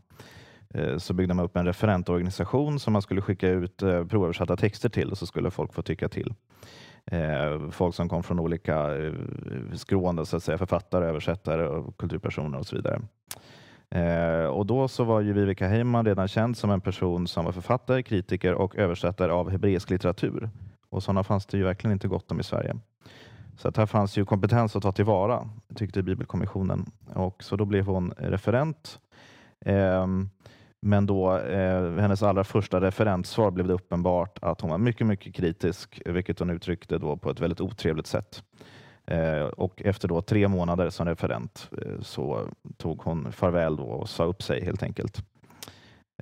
eh, 0.74 0.98
så 0.98 1.13
byggde 1.13 1.33
man 1.33 1.45
upp 1.45 1.57
en 1.57 1.65
referentorganisation 1.65 2.79
som 2.79 2.93
man 2.93 3.01
skulle 3.01 3.21
skicka 3.21 3.48
ut 3.48 3.83
eh, 3.83 4.05
provöversatta 4.05 4.57
texter 4.57 4.89
till 4.89 5.12
och 5.12 5.17
så 5.17 5.25
skulle 5.25 5.51
folk 5.51 5.74
få 5.74 5.81
tycka 5.81 6.09
till. 6.09 6.33
Eh, 7.05 7.69
folk 7.71 7.95
som 7.95 8.09
kom 8.09 8.24
från 8.24 8.39
olika 8.39 8.98
eh, 8.98 9.13
skrån, 9.74 10.25
så 10.25 10.38
att 10.38 10.43
säga, 10.43 10.57
författare, 10.57 11.05
översättare 11.05 11.67
och 11.67 11.98
kulturpersoner 11.98 12.59
och 12.59 12.67
så 12.67 12.75
vidare. 12.75 13.01
Eh, 13.96 14.46
och 14.46 14.65
då 14.65 14.88
så 14.88 15.03
var 15.03 15.22
ju 15.22 15.34
Viveka 15.34 15.67
Heyman 15.67 16.05
redan 16.05 16.27
känd 16.27 16.58
som 16.58 16.72
en 16.72 16.81
person 16.81 17.27
som 17.27 17.46
var 17.46 17.51
författare, 17.51 18.03
kritiker 18.03 18.53
och 18.53 18.75
översättare 18.75 19.31
av 19.31 19.50
hebreisk 19.50 19.89
litteratur. 19.89 20.50
Och 20.89 21.03
sådana 21.03 21.24
fanns 21.24 21.46
det 21.46 21.58
ju 21.58 21.63
verkligen 21.63 21.93
inte 21.93 22.08
gott 22.08 22.31
om 22.31 22.39
i 22.39 22.43
Sverige. 22.43 22.75
Så 23.58 23.67
att 23.67 23.77
här 23.77 23.86
fanns 23.86 24.17
ju 24.17 24.25
kompetens 24.25 24.75
att 24.75 24.84
ta 24.84 24.91
tillvara, 24.91 25.50
tyckte 25.75 26.03
Bibelkommissionen. 26.03 26.86
Och 27.13 27.43
så 27.43 27.55
då 27.55 27.65
blev 27.65 27.86
hon 27.86 28.13
referent. 28.17 29.00
Ehm, 29.65 30.29
men 30.81 31.05
då 31.05 31.38
eh, 31.38 31.96
hennes 31.98 32.24
allra 32.24 32.43
första 32.43 32.81
referenssvar 32.81 33.51
blev 33.51 33.67
det 33.67 33.74
uppenbart 33.74 34.39
att 34.41 34.62
hon 34.62 34.69
var 34.69 34.77
mycket, 34.77 35.08
mycket 35.08 35.36
kritisk, 35.36 36.01
vilket 36.05 36.39
hon 36.39 36.50
uttryckte 36.50 36.98
då 36.98 37.17
på 37.17 37.29
ett 37.29 37.39
väldigt 37.39 37.62
otrevligt 37.62 38.08
sätt. 38.08 38.43
Eh, 39.09 39.43
och 39.43 39.81
efter 39.85 40.07
då 40.07 40.21
tre 40.21 40.47
månader 40.47 40.89
som 40.89 41.05
referent 41.05 41.69
eh, 41.85 42.01
så 42.01 42.47
tog 42.77 43.01
hon 43.01 43.31
farväl 43.31 43.75
då 43.75 43.83
och 43.83 44.09
sa 44.09 44.23
upp 44.23 44.43
sig 44.43 44.65
helt 44.65 44.83
enkelt. 44.83 45.23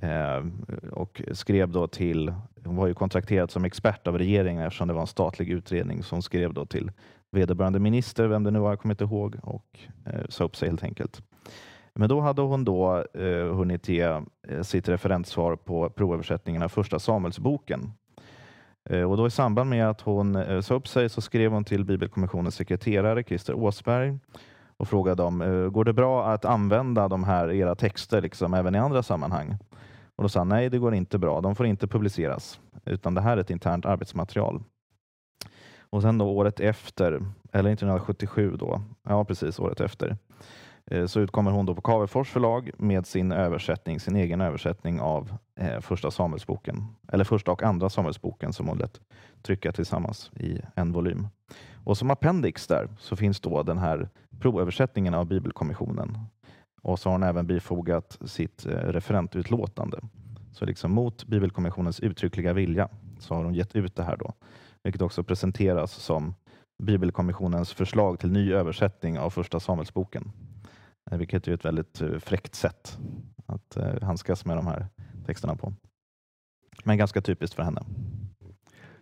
Eh, 0.02 0.46
och 0.92 1.22
skrev 1.32 1.68
då 1.68 1.86
till, 1.86 2.34
hon 2.64 2.76
var 2.76 2.86
ju 2.86 2.94
kontrakterad 2.94 3.50
som 3.50 3.64
expert 3.64 4.06
av 4.06 4.18
regeringen 4.18 4.64
eftersom 4.64 4.88
det 4.88 4.94
var 4.94 5.00
en 5.00 5.06
statlig 5.06 5.48
utredning, 5.48 6.02
så 6.02 6.14
hon 6.14 6.22
skrev 6.22 6.54
då 6.54 6.66
till 6.66 6.90
vederbörande 7.30 7.78
minister, 7.78 8.26
vem 8.26 8.44
det 8.44 8.50
nu 8.50 8.58
var, 8.58 8.70
jag 8.70 8.80
kommer 8.80 8.92
inte 8.92 9.04
ihåg, 9.04 9.36
och 9.42 9.78
eh, 10.06 10.22
sa 10.28 10.44
upp 10.44 10.56
sig 10.56 10.68
helt 10.68 10.84
enkelt. 10.84 11.22
Men 11.94 12.08
då 12.08 12.20
hade 12.20 12.42
hon 12.42 12.64
då 12.64 13.04
eh, 13.14 13.54
hunnit 13.54 13.88
ge 13.88 14.02
eh, 14.48 14.62
sitt 14.62 14.88
referenssvar 14.88 15.56
på 15.56 15.90
provöversättningen 15.90 16.62
av 16.62 16.68
första 16.68 16.98
Samuelsboken. 16.98 17.92
Eh, 18.88 19.02
och 19.02 19.16
då 19.16 19.26
I 19.26 19.30
samband 19.30 19.70
med 19.70 19.90
att 19.90 20.00
hon 20.00 20.36
eh, 20.36 20.60
sa 20.60 20.74
upp 20.74 20.88
sig 20.88 21.08
så 21.08 21.20
skrev 21.20 21.52
hon 21.52 21.64
till 21.64 21.84
Bibelkommissionens 21.84 22.54
sekreterare 22.54 23.22
Christer 23.22 23.54
Åsberg 23.54 24.18
och 24.76 24.88
frågade 24.88 25.22
om 25.22 25.42
eh, 25.42 25.68
går 25.68 25.84
det 25.84 25.92
bra 25.92 26.26
att 26.26 26.44
använda 26.44 27.08
de 27.08 27.24
här 27.24 27.52
era 27.52 27.74
texter 27.74 28.22
liksom 28.22 28.54
även 28.54 28.74
i 28.74 28.78
andra 28.78 29.02
sammanhang. 29.02 29.56
Och 30.16 30.22
Då 30.22 30.28
sa 30.28 30.40
han 30.40 30.48
nej, 30.48 30.70
det 30.70 30.78
går 30.78 30.94
inte 30.94 31.18
bra. 31.18 31.40
De 31.40 31.56
får 31.56 31.66
inte 31.66 31.86
publiceras, 31.86 32.60
utan 32.84 33.14
det 33.14 33.20
här 33.20 33.36
är 33.36 33.40
ett 33.40 33.50
internt 33.50 33.86
arbetsmaterial. 33.86 34.62
Och 35.90 36.02
sen 36.02 36.18
då 36.18 36.26
året 36.26 36.60
efter, 36.60 37.12
eller 37.52 37.70
1977 37.70 38.56
då, 38.58 38.82
ja 39.08 39.24
precis 39.24 39.58
året 39.58 39.80
efter, 39.80 40.16
Eh, 40.90 41.06
så 41.06 41.20
utkommer 41.20 41.50
hon 41.50 41.66
då 41.66 41.74
på 41.74 41.80
Cavefors 41.80 42.30
förlag 42.30 42.70
med 42.78 43.06
sin 43.06 43.32
översättning, 43.32 44.00
sin 44.00 44.16
egen 44.16 44.40
översättning 44.40 45.00
av 45.00 45.32
eh, 45.56 45.80
första 45.80 46.10
Samuelsboken, 46.10 46.84
eller 47.12 47.24
första 47.24 47.52
och 47.52 47.62
andra 47.62 47.88
Samuelsboken 47.88 48.52
som 48.52 48.68
hon 48.68 48.78
lät 48.78 49.00
trycka 49.42 49.72
tillsammans 49.72 50.30
i 50.36 50.60
en 50.74 50.92
volym. 50.92 51.28
Och 51.84 51.98
som 51.98 52.10
appendix 52.10 52.66
där 52.66 52.88
så 52.98 53.16
finns 53.16 53.40
då 53.40 53.62
den 53.62 53.78
här 53.78 54.08
provöversättningen 54.40 55.14
av 55.14 55.26
Bibelkommissionen 55.26 56.18
och 56.82 56.98
så 56.98 57.08
har 57.08 57.12
hon 57.12 57.22
även 57.22 57.46
bifogat 57.46 58.18
sitt 58.24 58.66
eh, 58.66 58.70
referentutlåtande. 58.70 60.00
Så 60.52 60.64
liksom 60.64 60.92
mot 60.92 61.24
Bibelkommissionens 61.24 62.00
uttryckliga 62.00 62.52
vilja 62.52 62.88
så 63.18 63.34
har 63.34 63.44
hon 63.44 63.54
gett 63.54 63.76
ut 63.76 63.96
det 63.96 64.02
här 64.02 64.16
då, 64.16 64.32
vilket 64.82 65.02
också 65.02 65.22
presenteras 65.22 65.92
som 65.92 66.34
Bibelkommissionens 66.82 67.72
förslag 67.72 68.18
till 68.18 68.32
ny 68.32 68.52
översättning 68.52 69.18
av 69.18 69.30
Första 69.30 69.60
Samuelsboken, 69.60 70.32
Eh, 71.10 71.18
vilket 71.18 71.48
är 71.48 71.52
ett 71.52 71.64
väldigt 71.64 72.00
eh, 72.00 72.18
fräckt 72.18 72.54
sätt 72.54 72.98
att 73.46 73.76
eh, 73.76 74.02
handskas 74.02 74.44
med 74.44 74.56
de 74.56 74.66
här 74.66 74.86
texterna 75.26 75.56
på. 75.56 75.74
Men 76.84 76.98
ganska 76.98 77.20
typiskt 77.20 77.56
för 77.56 77.62
henne. 77.62 77.82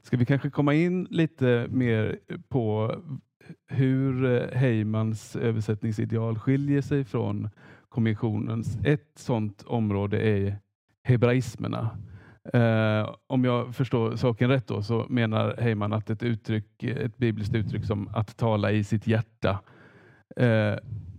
Ska 0.03 0.17
vi 0.17 0.27
kanske 0.27 0.51
komma 0.51 0.75
in 0.75 1.07
lite 1.11 1.67
mer 1.71 2.19
på 2.49 2.95
hur 3.69 4.41
Heymans 4.55 5.37
översättningsideal 5.37 6.39
skiljer 6.39 6.83
sig 6.83 7.05
från 7.05 7.51
kommissionens. 7.89 8.79
Ett 8.85 9.11
sådant 9.15 9.63
område 9.63 10.21
är 10.21 10.59
hebraismerna. 11.05 11.99
Eh, 12.53 13.15
om 13.27 13.45
jag 13.45 13.75
förstår 13.75 14.17
saken 14.17 14.51
rätt 14.51 14.67
då, 14.67 14.83
så 14.83 15.07
menar 15.09 15.57
Heyman 15.57 15.93
att 15.93 16.11
ett, 16.11 16.23
uttryck, 16.23 16.83
ett 16.83 17.17
bibliskt 17.17 17.55
uttryck 17.55 17.85
som 17.85 18.09
att 18.09 18.37
tala 18.37 18.73
i 18.73 18.85
sitt 18.85 19.07
hjärta 19.07 19.61
eh, 20.37 20.75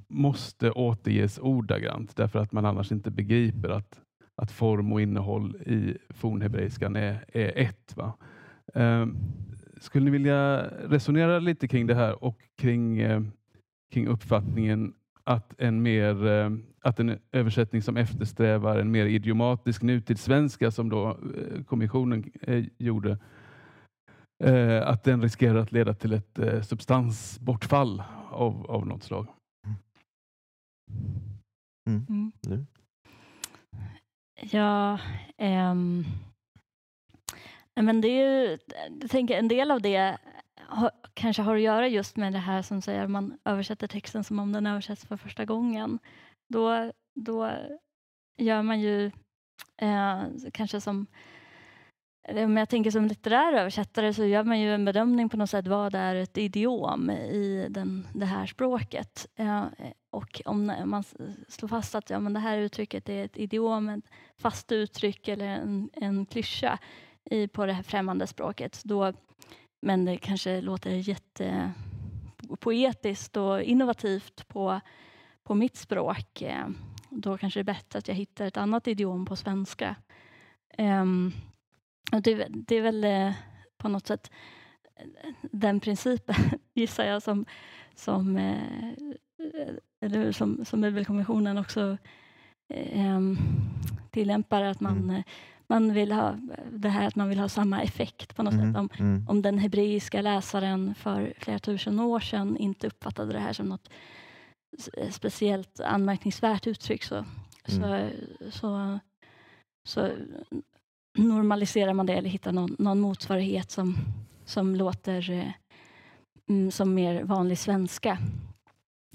måste 0.09 0.71
återges 0.71 1.39
ordagrant 1.39 2.15
därför 2.15 2.39
att 2.39 2.51
man 2.51 2.65
annars 2.65 2.91
inte 2.91 3.11
begriper 3.11 3.69
att, 3.69 4.01
att 4.35 4.51
form 4.51 4.93
och 4.93 5.01
innehåll 5.01 5.55
i 5.55 5.97
fornhebreiskan 6.09 6.95
är, 6.95 7.25
är 7.27 7.57
ett. 7.57 7.97
Va? 7.97 8.13
Ehm, 8.73 9.17
skulle 9.81 10.05
ni 10.05 10.11
vilja 10.11 10.63
resonera 10.67 11.39
lite 11.39 11.67
kring 11.67 11.87
det 11.87 11.95
här 11.95 12.23
och 12.23 12.37
kring, 12.57 12.99
eh, 12.99 13.21
kring 13.91 14.07
uppfattningen 14.07 14.93
att 15.23 15.53
en, 15.57 15.81
mer, 15.81 16.27
eh, 16.27 16.49
att 16.81 16.99
en 16.99 17.19
översättning 17.31 17.81
som 17.81 17.97
eftersträvar 17.97 18.77
en 18.77 18.91
mer 18.91 19.05
idiomatisk 19.05 19.81
nutidssvenska 19.81 20.71
som 20.71 20.89
då 20.89 21.09
eh, 21.09 21.63
kommissionen 21.63 22.31
eh, 22.41 22.65
gjorde, 22.77 23.17
eh, 24.43 24.87
att 24.87 25.03
den 25.03 25.21
riskerar 25.21 25.55
att 25.55 25.71
leda 25.71 25.93
till 25.93 26.13
ett 26.13 26.39
eh, 26.39 26.61
substansbortfall 26.61 28.03
av, 28.31 28.71
av 28.71 28.87
något 28.87 29.03
slag. 29.03 29.27
Mm. 31.87 32.31
Mm. 32.45 32.67
Ja, 34.41 34.99
um, 35.37 36.05
men 37.75 38.01
det 38.01 38.07
är 38.07 38.49
ju, 38.49 38.57
jag 39.01 39.09
tänker 39.09 39.37
en 39.37 39.47
del 39.47 39.71
av 39.71 39.81
det 39.81 40.17
har, 40.55 40.91
kanske 41.13 41.41
har 41.41 41.55
att 41.55 41.61
göra 41.61 41.87
just 41.87 42.15
med 42.15 42.33
det 42.33 42.39
här 42.39 42.61
som 42.61 42.81
säger 42.81 43.03
att 43.03 43.11
man 43.11 43.37
översätter 43.45 43.87
texten 43.87 44.23
som 44.23 44.39
om 44.39 44.51
den 44.51 44.67
översätts 44.67 45.05
för 45.05 45.17
första 45.17 45.45
gången. 45.45 45.99
Då, 46.53 46.91
då 47.15 47.51
gör 48.37 48.61
man 48.61 48.79
ju 48.79 49.11
eh, 49.77 50.23
kanske 50.53 50.81
som 50.81 51.07
Eh, 52.27 52.45
om 52.45 52.57
jag 52.57 52.69
tänker 52.69 52.91
som 52.91 53.05
litterär 53.05 53.53
översättare 53.53 54.13
så 54.13 54.25
gör 54.25 54.43
man 54.43 54.59
ju 54.59 54.73
en 54.73 54.85
bedömning 54.85 55.29
på 55.29 55.37
något 55.37 55.49
sätt 55.49 55.67
vad 55.67 55.95
är 55.95 56.15
ett 56.15 56.37
idiom 56.37 57.09
i 57.09 57.67
den, 57.69 58.07
det 58.13 58.25
här 58.25 58.45
språket. 58.45 59.27
Eh, 59.35 59.65
och 60.09 60.41
om 60.45 60.73
man 60.85 61.03
slår 61.47 61.67
fast 61.67 61.95
att 61.95 62.09
ja, 62.09 62.19
men 62.19 62.33
det 62.33 62.39
här 62.39 62.57
uttrycket 62.57 63.09
är 63.09 63.25
ett 63.25 63.37
idiom, 63.37 63.89
ett 63.89 64.05
fast 64.37 64.71
uttryck 64.71 65.27
eller 65.27 65.45
en, 65.45 65.89
en 65.93 66.25
klyscha 66.25 66.77
i, 67.23 67.47
på 67.47 67.65
det 67.65 67.73
här 67.73 67.83
främmande 67.83 68.27
språket, 68.27 68.81
då 68.83 69.13
men 69.81 70.05
det 70.05 70.17
kanske 70.17 70.61
låter 70.61 70.91
jättepoetiskt 70.91 73.37
och 73.37 73.61
innovativt 73.61 74.47
på, 74.47 74.79
på 75.43 75.55
mitt 75.55 75.77
språk. 75.77 76.41
Eh, 76.41 76.67
då 77.09 77.37
kanske 77.37 77.59
det 77.59 77.61
är 77.61 77.73
bättre 77.73 77.99
att 77.99 78.07
jag 78.07 78.15
hittar 78.15 78.45
ett 78.45 78.57
annat 78.57 78.87
idiom 78.87 79.25
på 79.25 79.35
svenska. 79.35 79.95
Um, 80.77 81.33
det, 82.11 82.47
det, 82.49 82.75
är 82.75 82.81
väl 82.81 83.03
eh, 83.03 83.33
på 83.77 83.87
något 83.87 84.07
sätt 84.07 84.31
eh, 84.95 85.33
den 85.41 85.79
principen, 85.79 86.35
gissar 86.73 87.05
jag, 87.05 87.23
som, 87.23 87.45
som, 87.95 88.37
eller 90.01 90.31
som, 90.31 90.65
som 90.65 90.81
Bibelkommissionen 90.81 91.57
också 91.57 91.97
tillämpar. 94.11 94.61
Att 94.61 94.79
man 94.79 95.09
mm 95.09 95.23
man 95.69 95.93
vill 95.93 96.11
ha 96.11 96.37
det 96.71 96.89
här 96.89 97.07
att 97.07 97.15
man 97.15 97.29
vill 97.29 97.39
ha 97.39 97.49
samma 97.49 97.81
effekt 97.81 98.35
på 98.35 98.43
något 98.43 98.53
mm, 98.53 98.73
sätt. 98.73 98.79
Om, 98.79 98.89
mm. 98.99 99.25
om 99.29 99.41
den 99.41 99.59
hebreiska 99.59 100.21
läsaren 100.21 100.95
för 100.95 101.33
flera 101.37 101.59
tusen 101.59 101.99
år 101.99 102.19
sedan 102.19 102.57
inte 102.57 102.87
uppfattade 102.87 103.33
det 103.33 103.39
här 103.39 103.53
som 103.53 103.69
något 103.69 103.89
speciellt 105.11 105.79
anmärkningsvärt 105.79 106.67
uttryck 106.67 107.03
så, 107.03 107.15
mm. 107.15 107.29
så, 107.67 108.09
så, 108.51 108.99
så, 109.83 110.11
normaliserar 111.17 111.93
man 111.93 112.05
det 112.05 112.13
eller 112.13 112.29
hittar 112.29 112.51
någon, 112.51 112.75
någon 112.79 112.99
motsvarighet 112.99 113.71
som, 113.71 113.97
som 114.45 114.75
låter 114.75 115.31
eh, 115.31 115.51
mm, 116.49 116.71
som 116.71 116.93
mer 116.93 117.23
vanlig 117.23 117.57
svenska. 117.57 118.17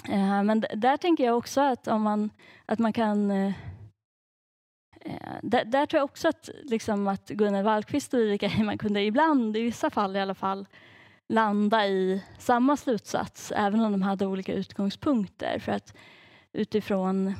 Eh, 0.08 0.42
men 0.42 0.60
där 0.60 0.96
tänker 0.96 1.24
jag 1.24 1.38
också 1.38 1.60
att, 1.60 1.88
om 1.88 2.02
man, 2.02 2.30
att 2.66 2.78
man 2.78 2.92
kan 2.92 3.30
eh, 3.30 3.52
eh, 5.00 5.38
där, 5.42 5.64
där, 5.64 5.86
tror 5.86 5.98
jag 5.98 6.04
också 6.04 6.28
att, 6.28 6.48
liksom, 6.62 7.08
att 7.08 7.28
Gunnar 7.28 7.62
Wallqvist 7.62 8.14
och 8.14 8.20
Viveka 8.20 8.50
man 8.64 8.78
kunde 8.78 9.02
ibland, 9.02 9.56
i 9.56 9.62
vissa 9.62 9.90
fall 9.90 10.16
i 10.16 10.20
alla 10.20 10.34
fall, 10.34 10.66
landa 11.28 11.86
i 11.86 12.22
samma 12.38 12.76
slutsats 12.76 13.52
även 13.56 13.80
om 13.80 13.92
de 13.92 14.02
hade 14.02 14.26
olika 14.26 14.52
utgångspunkter. 14.52 15.58
För 15.58 15.72
att 15.72 15.94
utifrån 16.52 17.34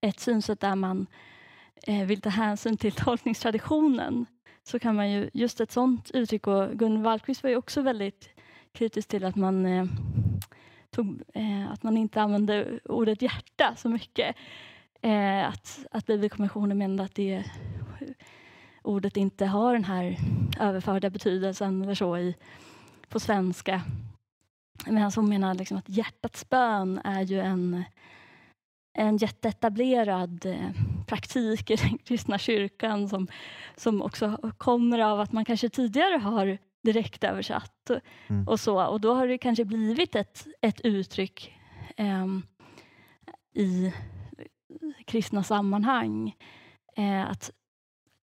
ett 0.00 0.20
synsätt 0.20 0.60
där 0.60 0.74
man 0.74 1.00
eh, 1.00 1.29
Eh, 1.86 2.06
vill 2.06 2.20
ta 2.20 2.28
hänsyn 2.28 2.76
till 2.76 2.92
tolkningstraditionen 2.96 4.26
så 4.62 4.78
kan 4.78 4.96
man 4.96 5.10
ju, 5.10 5.30
just 5.32 5.60
ett 5.60 5.72
sånt 5.72 6.10
uttryck, 6.10 6.46
och 6.46 6.78
Gun 6.78 7.02
Wallqvist 7.02 7.42
var 7.42 7.50
ju 7.50 7.56
också 7.56 7.82
väldigt 7.82 8.28
kritisk 8.72 9.08
till 9.08 9.24
att 9.24 9.36
man, 9.36 9.66
eh, 9.66 9.84
tog, 10.90 11.22
eh, 11.34 11.70
att 11.72 11.82
man 11.82 11.96
inte 11.96 12.22
använde 12.22 12.80
ordet 12.84 13.22
hjärta 13.22 13.74
så 13.76 13.88
mycket. 13.88 14.36
Eh, 15.02 15.48
att, 15.48 15.86
att 15.90 16.06
Bibelkommissionen 16.06 16.78
menade 16.78 17.02
att 17.02 17.14
det 17.14 17.44
ordet 18.82 19.16
inte 19.16 19.46
har 19.46 19.72
den 19.72 19.84
här 19.84 20.16
överförda 20.60 21.10
betydelsen 21.10 21.82
eller 21.82 21.94
så 21.94 22.18
i, 22.18 22.34
på 23.08 23.20
svenska. 23.20 23.82
Medan 24.86 25.12
hon 25.16 25.28
menar 25.28 25.54
liksom 25.54 25.76
att 25.76 25.88
hjärtats 25.88 26.48
bön 26.48 27.00
är 27.04 27.22
ju 27.22 27.40
en, 27.40 27.84
en 28.92 29.16
jätteetablerad 29.16 30.46
eh, 30.46 30.70
praktik 31.10 31.70
i 31.70 31.76
den 31.76 31.98
kristna 31.98 32.38
kyrkan 32.38 33.08
som, 33.08 33.28
som 33.76 34.02
också 34.02 34.52
kommer 34.58 34.98
av 34.98 35.20
att 35.20 35.32
man 35.32 35.44
kanske 35.44 35.68
tidigare 35.68 36.18
har 36.18 36.58
direkt 36.82 37.24
översatt 37.24 37.90
mm. 38.28 38.48
och 38.48 38.60
så. 38.60 38.86
Och 38.86 39.00
då 39.00 39.14
har 39.14 39.26
det 39.26 39.38
kanske 39.38 39.64
blivit 39.64 40.14
ett, 40.14 40.46
ett 40.60 40.80
uttryck 40.80 41.54
eh, 41.96 42.26
i 43.54 43.92
kristna 45.06 45.42
sammanhang. 45.42 46.36
Eh, 46.96 47.30
att 47.30 47.50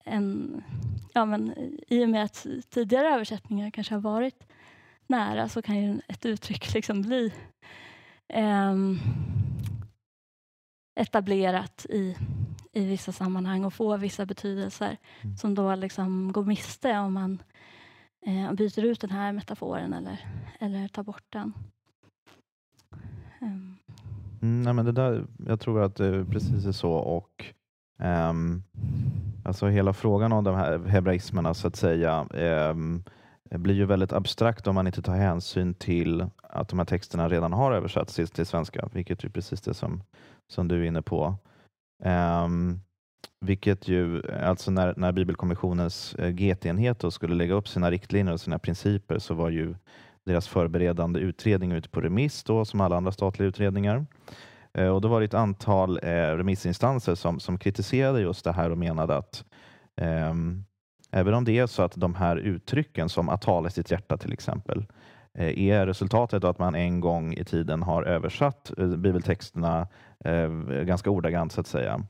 en, 0.05 0.63
ja, 1.15 1.25
men, 1.25 1.55
I 1.89 2.05
och 2.05 2.09
med 2.09 2.25
att 2.25 2.47
tidigare 2.71 3.15
översättningar 3.15 3.71
kanske 3.71 3.95
har 3.95 4.01
varit 4.01 4.47
nära 5.07 5.49
så 5.49 5.63
kan 5.63 5.83
ju 5.83 6.01
ett 6.09 6.27
uttryck 6.27 6.75
liksom 6.75 7.03
bli 7.03 7.33
eh, 8.29 8.75
etablerat 11.01 11.87
i, 11.89 12.17
i 12.77 12.85
vissa 12.85 13.13
sammanhang 13.13 13.65
och 13.65 13.75
få 13.75 13.97
vissa 13.97 14.27
betydelser 14.27 14.97
mm. 15.23 15.37
som 15.37 15.55
då 15.55 15.75
liksom 15.75 16.33
går 16.33 16.45
miste 16.45 16.99
om 16.99 17.13
man 17.13 17.43
eh, 18.27 18.53
byter 18.53 18.85
ut 18.85 19.01
den 19.01 19.11
här 19.11 19.33
metaforen 19.33 19.93
eller, 19.93 20.27
eller 20.61 20.89
tar 20.89 21.03
bort 21.03 21.25
den. 21.29 21.53
Um. 23.41 23.77
Mm, 24.43 24.63
nej, 24.63 24.73
men 24.73 24.85
det 24.85 24.93
där, 24.93 25.27
jag 25.47 25.61
tror 25.61 25.83
att 25.83 25.97
det 25.97 26.25
precis 26.25 26.67
är 26.67 26.73
så. 26.73 26.93
och 26.93 27.45
um, 27.99 28.63
alltså 29.45 29.67
Hela 29.67 29.93
frågan 29.93 30.33
om 30.33 30.45
de 30.45 30.55
här 30.55 30.79
hebraismerna 30.79 31.55
så 31.55 31.69
att 31.69 31.77
säga 31.77 32.27
um, 32.71 33.05
blir 33.51 33.75
ju 33.75 33.85
väldigt 33.85 34.13
abstrakt 34.13 34.67
om 34.67 34.75
man 34.75 34.87
inte 34.87 35.03
tar 35.03 35.15
hänsyn 35.15 35.75
till 35.75 36.27
att 36.43 36.69
de 36.69 36.79
här 36.79 36.87
texterna 36.87 37.29
redan 37.29 37.53
har 37.53 37.73
översatts 37.73 38.15
till, 38.15 38.29
till 38.29 38.47
svenska, 38.47 38.89
vilket 38.93 39.25
är 39.25 39.29
precis 39.29 39.61
det 39.61 39.75
som, 39.75 40.03
som 40.49 40.69
du 40.69 40.83
är 40.83 40.87
inne 40.87 41.03
på. 41.03 41.37
Um, 42.05 42.81
vilket 43.41 43.89
ju, 43.89 44.23
alltså 44.43 44.71
när, 44.71 44.95
när 44.97 45.13
Bibelkommissionens 45.13 46.15
eh, 46.15 46.29
GT-enhet 46.29 47.13
skulle 47.13 47.35
lägga 47.35 47.55
upp 47.55 47.69
sina 47.69 47.91
riktlinjer 47.91 48.33
och 48.35 48.41
sina 48.41 48.59
principer 48.59 49.19
så 49.19 49.35
var 49.35 49.51
ju 49.51 49.75
deras 50.25 50.49
förberedande 50.49 51.21
utredning 51.21 51.73
ute 51.73 51.89
på 51.89 52.01
remiss 52.01 52.45
då, 52.45 52.65
som 52.65 52.81
alla 52.81 52.97
andra 52.97 53.13
statliga 53.13 53.49
utredningar. 53.49 54.07
Eh, 54.75 54.89
och 54.89 55.01
då 55.01 55.09
var 55.09 55.21
det 55.21 55.25
ett 55.25 55.35
antal 55.35 55.99
eh, 56.03 56.37
remissinstanser 56.37 57.15
som, 57.15 57.41
som 57.41 57.59
kritiserade 57.59 58.21
just 58.21 58.45
det 58.45 58.53
här 58.53 58.71
och 58.71 58.79
menade 58.79 59.17
att 59.17 59.45
eh, 59.97 60.35
även 61.11 61.35
om 61.35 61.45
det 61.45 61.59
är 61.59 61.67
så 61.67 61.83
att 61.83 61.93
de 61.97 62.15
här 62.15 62.37
uttrycken 62.37 63.09
som 63.09 63.29
att 63.29 63.43
tala 63.43 63.69
i 63.69 63.71
sitt 63.71 63.91
hjärta 63.91 64.17
till 64.17 64.33
exempel 64.33 64.87
Eh, 65.39 65.59
är 65.59 65.87
resultatet 65.87 66.45
att 66.45 66.59
man 66.59 66.75
en 66.75 67.01
gång 67.01 67.33
i 67.33 67.45
tiden 67.45 67.83
har 67.83 68.03
översatt 68.03 68.73
eh, 68.79 68.87
bibeltexterna 68.87 69.89
eh, 70.25 70.51
ganska 70.83 71.11
ordagrant 71.11 71.53
så 71.53 71.61
att 71.61 71.67
säga 71.67 72.01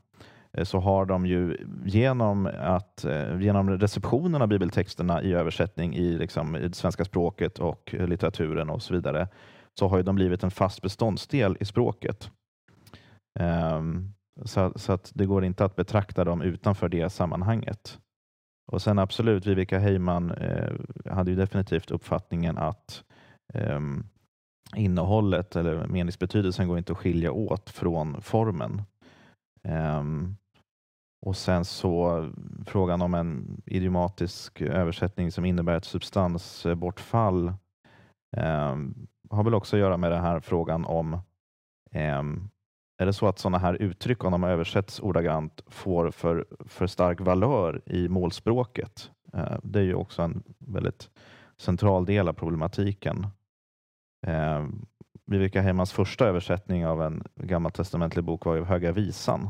så 0.63 0.79
har 0.79 1.05
de 1.05 1.25
ju 1.25 1.57
genom, 1.85 2.49
att, 2.59 3.05
genom 3.39 3.69
receptionen 3.69 4.41
av 4.41 4.47
bibeltexterna 4.47 5.21
i 5.21 5.33
översättning 5.33 5.95
i, 5.95 6.17
liksom, 6.17 6.55
i 6.55 6.67
det 6.67 6.75
svenska 6.75 7.05
språket 7.05 7.59
och 7.59 7.95
litteraturen 7.99 8.69
och 8.69 8.81
så 8.81 8.93
vidare, 8.93 9.27
så 9.79 9.87
har 9.87 10.03
de 10.03 10.15
blivit 10.15 10.43
en 10.43 10.51
fast 10.51 10.81
beståndsdel 10.81 11.57
i 11.59 11.65
språket. 11.65 12.31
Um, 13.39 14.13
så, 14.45 14.73
så, 14.75 14.93
att 14.93 15.11
det 15.15 15.25
går 15.25 15.45
inte 15.45 15.65
att 15.65 15.75
betrakta 15.75 16.23
dem 16.23 16.41
utanför 16.41 16.89
det 16.89 17.09
sammanhanget. 17.09 17.99
Och 18.71 18.81
sen 18.81 18.99
absolut, 18.99 19.45
Viveka 19.45 19.79
Heyman 19.79 20.31
eh, 20.31 20.73
hade 21.11 21.31
ju 21.31 21.37
definitivt 21.37 21.91
uppfattningen 21.91 22.57
att 22.57 23.03
eh, 23.53 23.79
innehållet 24.75 25.55
eller 25.55 25.87
meningsbetydelsen 25.87 26.67
går 26.67 26.77
inte 26.77 26.91
att 26.91 26.97
skilja 26.97 27.31
åt 27.31 27.69
från 27.69 28.21
formen. 28.21 28.81
Um, 29.63 30.37
och 31.25 31.37
sen 31.37 31.65
så 31.65 32.25
frågan 32.65 33.01
om 33.01 33.13
en 33.13 33.61
idiomatisk 33.65 34.61
översättning 34.61 35.31
som 35.31 35.45
innebär 35.45 35.77
ett 35.77 35.85
substansbortfall 35.85 37.53
um, 38.37 39.07
har 39.29 39.43
väl 39.43 39.53
också 39.53 39.75
att 39.75 39.79
göra 39.79 39.97
med 39.97 40.11
den 40.11 40.21
här 40.21 40.39
frågan 40.39 40.85
om 40.85 41.19
ehm, 41.91 42.49
är 42.97 43.05
det 43.05 43.13
så 43.13 43.27
att 43.27 43.39
sådana 43.39 43.57
här 43.57 43.73
uttryck, 43.73 44.23
om 44.23 44.31
de 44.31 44.43
översätts 44.43 44.99
ordagrant, 44.99 45.61
får 45.67 46.11
för, 46.11 46.45
för 46.65 46.87
stark 46.87 47.21
valör 47.21 47.81
i 47.85 48.09
målspråket? 48.09 49.11
Det 49.63 49.79
är 49.79 49.83
ju 49.83 49.93
också 49.93 50.21
en 50.21 50.43
väldigt 50.57 51.09
central 51.57 52.05
del 52.05 52.27
av 52.27 52.33
problematiken. 52.33 53.27
Eh, 54.27 54.65
Viveka 55.25 55.61
Heimans 55.61 55.93
första 55.93 56.25
översättning 56.27 56.85
av 56.87 57.03
en 57.03 57.23
gammaltestamentlig 57.35 58.25
bok 58.25 58.45
var 58.45 58.55
ju 58.55 58.63
Höga 58.63 58.91
visan 58.91 59.49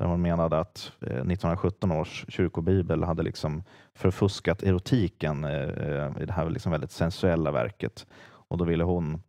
där 0.00 0.06
hon 0.06 0.22
menade 0.22 0.58
att 0.58 0.92
eh, 1.00 1.06
1917 1.06 1.92
års 1.92 2.24
kyrkobibel 2.28 3.04
hade 3.04 3.22
liksom 3.22 3.62
förfuskat 3.94 4.62
erotiken 4.62 5.44
eh, 5.44 6.22
i 6.22 6.24
det 6.26 6.32
här 6.32 6.50
liksom 6.50 6.72
väldigt 6.72 6.90
sensuella 6.90 7.50
verket. 7.50 8.06
Och 8.22 8.58
då 8.58 8.64
ville 8.64 8.84
hon 8.84 9.22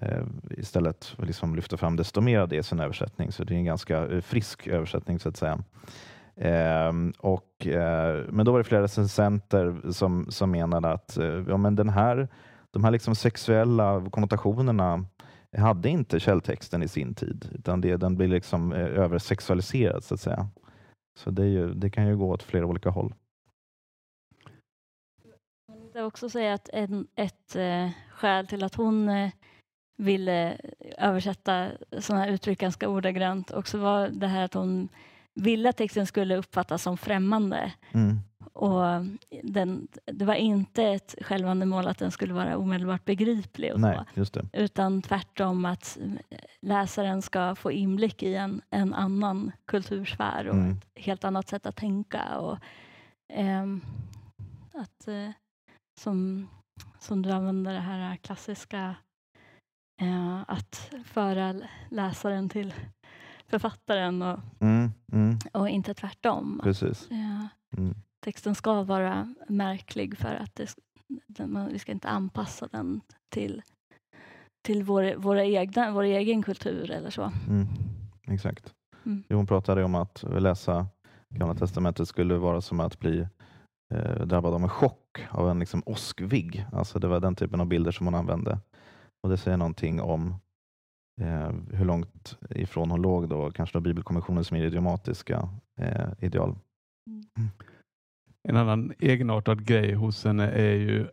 eh, 0.00 0.24
istället 0.50 1.14
liksom 1.18 1.56
lyfta 1.56 1.76
fram 1.76 1.96
desto 1.96 2.20
mer 2.20 2.40
av 2.40 2.48
det 2.48 2.56
i 2.56 2.62
sin 2.62 2.80
översättning. 2.80 3.32
Så 3.32 3.44
det 3.44 3.54
är 3.54 3.58
en 3.58 3.64
ganska 3.64 4.06
eh, 4.06 4.20
frisk 4.20 4.66
översättning 4.66 5.18
så 5.18 5.28
att 5.28 5.36
säga. 5.36 5.58
Ehm, 6.36 7.12
och, 7.18 7.66
eh, 7.66 8.24
men 8.28 8.46
då 8.46 8.52
var 8.52 8.58
det 8.58 8.64
flera 8.64 8.82
recensenter 8.82 9.92
som, 9.92 10.26
som 10.30 10.50
menade 10.50 10.92
att 10.92 11.18
ja, 11.48 11.56
men 11.56 11.76
den 11.76 11.88
här, 11.88 12.28
de 12.74 12.84
här 12.84 12.90
liksom 12.90 13.14
sexuella 13.14 14.10
konnotationerna 14.10 15.04
hade 15.56 15.88
inte 15.88 16.20
källtexten 16.20 16.82
i 16.82 16.88
sin 16.88 17.14
tid, 17.14 17.50
utan 17.52 17.80
det, 17.80 17.96
den 17.96 18.16
blir 18.16 18.28
liksom 18.28 18.72
eh, 18.72 18.78
översexualiserad 18.78 20.04
så 20.04 20.14
att 20.14 20.20
säga. 20.20 20.48
Så 21.18 21.30
det, 21.30 21.46
ju, 21.46 21.74
det, 21.74 21.90
kan 21.90 22.06
ju 22.06 22.16
gå 22.16 22.30
åt 22.30 22.42
flera 22.42 22.66
olika 22.66 22.90
håll. 22.90 23.14
Jag 25.66 25.76
vill 25.94 26.02
också 26.02 26.28
säga 26.28 26.54
att 26.54 26.68
en, 26.72 27.06
ett 27.14 27.56
eh, 27.56 27.90
skäl 28.10 28.46
till 28.46 28.64
att 28.64 28.74
hon 28.74 29.08
eh, 29.08 29.30
ville 29.96 30.60
översätta 30.98 31.70
sådana 31.98 32.24
här 32.24 32.32
uttryck 32.32 32.60
ganska 32.60 32.88
ordagrant 32.88 33.50
också 33.50 33.78
var 33.78 34.08
det 34.08 34.26
här 34.26 34.44
att 34.44 34.54
hon 34.54 34.88
ville 35.34 35.68
att 35.68 35.76
texten 35.76 36.06
skulle 36.06 36.36
uppfattas 36.36 36.82
som 36.82 36.96
främmande. 36.96 37.72
Mm. 37.92 38.18
Och 38.52 38.82
den, 39.42 39.88
det 40.04 40.24
var 40.24 40.34
inte 40.34 40.84
ett 40.84 41.14
självändamål 41.20 41.86
att 41.86 41.98
den 41.98 42.10
skulle 42.10 42.34
vara 42.34 42.56
omedelbart 42.56 43.04
begriplig. 43.04 43.72
Och 43.72 43.80
Nej, 43.80 43.98
så, 44.16 44.40
utan 44.52 45.02
tvärtom 45.02 45.64
att 45.64 45.98
läsaren 46.60 47.22
ska 47.22 47.54
få 47.54 47.72
inblick 47.72 48.22
i 48.22 48.34
en, 48.34 48.62
en 48.70 48.94
annan 48.94 49.52
kultursfär 49.64 50.48
och 50.48 50.54
mm. 50.54 50.70
ett 50.70 51.04
helt 51.04 51.24
annat 51.24 51.48
sätt 51.48 51.66
att 51.66 51.76
tänka. 51.76 52.38
Och, 52.38 52.58
eh, 53.32 53.64
att, 54.72 55.08
eh, 55.08 55.30
som, 56.00 56.48
som 56.98 57.22
du 57.22 57.30
använder 57.30 57.72
det 57.72 57.80
här 57.80 58.16
klassiska 58.16 58.96
eh, 60.02 60.42
att 60.48 60.94
föra 61.04 61.54
läsaren 61.90 62.48
till 62.48 62.74
författaren 63.46 64.22
och, 64.22 64.40
mm, 64.60 64.92
mm. 65.12 65.38
och 65.52 65.68
inte 65.68 65.94
tvärtom. 65.94 66.60
Precis. 66.62 67.08
Ja, 67.10 67.48
mm. 67.78 67.94
Texten 68.24 68.54
ska 68.54 68.82
vara 68.82 69.34
märklig 69.48 70.18
för 70.18 70.34
att 70.34 70.54
det, 70.54 70.74
den, 71.26 71.68
vi 71.72 71.78
ska 71.78 71.92
inte 71.92 72.08
anpassa 72.08 72.68
den 72.72 73.00
till, 73.28 73.62
till 74.62 74.82
vår, 74.82 75.14
våra 75.16 75.44
egna, 75.44 75.92
vår 75.92 76.02
egen 76.02 76.42
kultur 76.42 76.90
eller 76.90 77.10
så. 77.10 77.32
Mm, 77.48 77.66
exakt. 78.26 78.74
Mm. 79.06 79.24
Hon 79.28 79.46
pratade 79.46 79.84
om 79.84 79.94
att 79.94 80.24
läsa 80.38 80.86
Gamla 81.34 81.54
Testamentet 81.54 82.08
skulle 82.08 82.34
vara 82.34 82.60
som 82.60 82.80
att 82.80 82.98
bli 82.98 83.26
eh, 83.94 84.26
drabbad 84.26 84.54
av 84.54 84.62
en 84.62 84.68
chock 84.68 85.26
av 85.30 85.50
en 85.50 85.58
liksom, 85.58 85.82
åskvigg. 85.86 86.66
Alltså 86.72 86.98
det 86.98 87.08
var 87.08 87.20
den 87.20 87.34
typen 87.34 87.60
av 87.60 87.66
bilder 87.66 87.90
som 87.90 88.06
hon 88.06 88.14
använde. 88.14 88.58
Och 89.22 89.30
Det 89.30 89.36
säger 89.36 89.56
någonting 89.56 90.00
om 90.00 90.34
eh, 91.20 91.52
hur 91.72 91.84
långt 91.84 92.38
ifrån 92.50 92.90
hon 92.90 93.02
låg 93.02 93.28
då, 93.28 93.50
kanske 93.50 93.78
då 93.78 93.80
Bibelkommissionen 93.80 94.44
som 94.44 94.56
är 94.56 94.64
idiomatiska 94.64 95.48
eh, 95.80 96.08
ideal. 96.20 96.56
En 98.48 98.56
annan 98.56 98.92
egenartad 98.98 99.64
grej 99.64 99.94
hos 99.94 100.24
henne 100.24 100.50
är 100.50 100.74
ju 100.74 101.06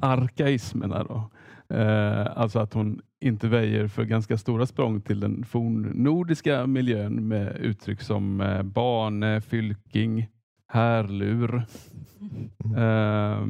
arkaismerna. 0.00 1.04
Då. 1.04 1.30
Eh, 1.76 2.38
alltså 2.38 2.58
att 2.58 2.74
hon 2.74 3.00
inte 3.20 3.48
väjer 3.48 3.88
för 3.88 4.04
ganska 4.04 4.38
stora 4.38 4.66
språng 4.66 5.00
till 5.00 5.20
den 5.20 5.44
fornnordiska 5.44 6.66
miljön 6.66 7.28
med 7.28 7.56
uttryck 7.56 8.00
som 8.00 8.40
eh, 8.40 8.62
bane, 8.62 9.40
fylking, 9.40 10.28
härlur. 10.68 11.66
Eh, 12.76 13.46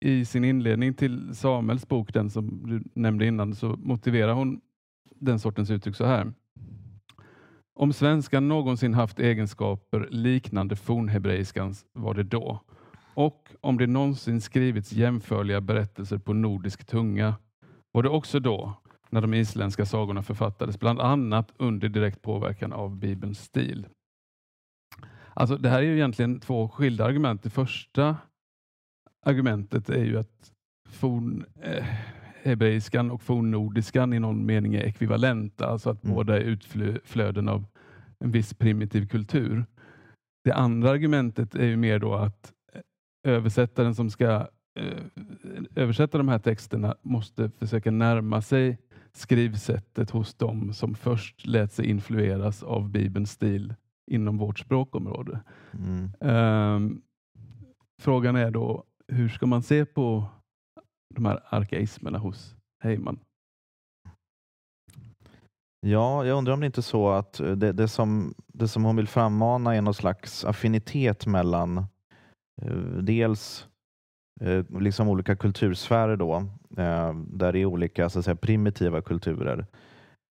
I 0.00 0.24
sin 0.24 0.44
inledning 0.44 0.94
till 0.94 1.34
Samuels 1.34 1.88
bok, 1.88 2.12
den 2.12 2.30
som 2.30 2.66
du 2.66 2.82
nämnde 2.94 3.26
innan, 3.26 3.54
så 3.54 3.68
motiverar 3.68 4.32
hon 4.32 4.60
den 5.14 5.38
sortens 5.38 5.70
uttryck 5.70 5.96
så 5.96 6.04
här. 6.04 6.32
Om 7.80 7.92
svenskan 7.92 8.48
någonsin 8.48 8.94
haft 8.94 9.18
egenskaper 9.18 10.08
liknande 10.10 10.76
fornhebreiskans 10.76 11.86
var 11.92 12.14
det 12.14 12.22
då. 12.22 12.60
Och 13.14 13.48
om 13.60 13.78
det 13.78 13.86
någonsin 13.86 14.40
skrivits 14.40 14.92
jämförliga 14.92 15.60
berättelser 15.60 16.18
på 16.18 16.32
nordisk 16.32 16.86
tunga 16.86 17.34
var 17.92 18.02
det 18.02 18.08
också 18.08 18.40
då 18.40 18.72
när 19.10 19.20
de 19.20 19.34
isländska 19.34 19.86
sagorna 19.86 20.22
författades, 20.22 20.80
bland 20.80 21.00
annat 21.00 21.52
under 21.56 21.88
direkt 21.88 22.22
påverkan 22.22 22.72
av 22.72 22.96
Bibelns 22.96 23.44
stil. 23.44 23.86
Alltså, 25.34 25.56
det 25.56 25.68
här 25.68 25.78
är 25.78 25.86
ju 25.86 25.94
egentligen 25.94 26.40
två 26.40 26.68
skilda 26.68 27.04
argument. 27.04 27.42
Det 27.42 27.50
första 27.50 28.16
argumentet 29.26 29.88
är 29.88 30.04
ju 30.04 30.18
att 30.18 30.52
forn, 30.88 31.44
eh, 31.62 31.86
hebreiskan 32.42 33.10
och 33.10 33.22
fornnordiskan 33.22 34.12
i 34.12 34.18
någon 34.18 34.46
mening 34.46 34.74
är 34.74 34.82
ekvivalenta, 34.82 35.66
alltså 35.66 35.90
att 35.90 36.04
Mm. 36.04 36.16
båda 36.16 36.36
är 36.36 36.40
utflöden 36.40 37.48
av 37.48 37.64
en 38.18 38.30
viss 38.30 38.54
primitiv 38.54 39.08
kultur. 39.08 39.64
Det 40.44 40.52
andra 40.52 40.90
argumentet 40.90 41.54
är 41.54 41.66
ju 41.66 41.76
mer 41.76 41.98
då 41.98 42.14
att 42.14 42.52
eh, 42.72 42.80
översättaren 43.32 43.94
som 43.94 44.10
ska 44.10 44.48
eh, 44.80 45.04
översätta 45.74 46.18
de 46.18 46.28
här 46.28 46.38
texterna 46.38 46.94
måste 47.02 47.50
försöka 47.58 47.90
närma 47.90 48.42
sig 48.42 48.78
skrivsättet 49.12 50.10
hos 50.10 50.34
dem 50.34 50.72
som 50.72 50.94
först 50.94 51.46
lät 51.46 51.72
sig 51.72 51.86
influeras 51.86 52.62
av 52.62 52.90
Bibelns 52.90 53.30
stil 53.30 53.74
inom 54.10 54.38
vårt 54.38 54.58
språkområde. 54.58 55.40
Mm. 55.72 56.10
Ehm, 56.20 57.02
frågan 58.00 58.36
är 58.36 58.50
då, 58.50 58.84
hur 59.08 59.28
ska 59.28 59.46
man 59.46 59.62
se 59.62 59.84
på 59.84 60.24
de 61.14 61.24
här 61.24 61.42
arkaismerna 61.48 62.18
hos 62.18 62.56
Heyman? 62.84 63.18
Ja, 65.86 66.26
jag 66.26 66.38
undrar 66.38 66.54
om 66.54 66.60
det 66.60 66.66
inte 66.66 66.80
är 66.80 66.82
så 66.82 67.10
att 67.10 67.40
eh, 67.40 67.50
det, 67.50 67.72
det, 67.72 67.88
som, 67.88 68.34
det 68.46 68.68
som 68.68 68.84
hon 68.84 68.96
vill 68.96 69.08
frammana 69.08 69.74
är 69.74 69.82
någon 69.82 69.94
slags 69.94 70.44
affinitet 70.44 71.26
mellan 71.26 71.78
eh, 72.62 72.76
dels 73.02 73.68
eh, 74.40 74.64
liksom 74.80 75.08
olika 75.08 75.36
kultursfärer 75.36 76.16
då, 76.16 76.36
eh, 76.76 77.14
där 77.14 77.52
det 77.52 77.58
är 77.58 77.64
olika 77.64 78.08
så 78.08 78.18
att 78.18 78.24
säga, 78.24 78.36
primitiva 78.36 79.02
kulturer 79.02 79.66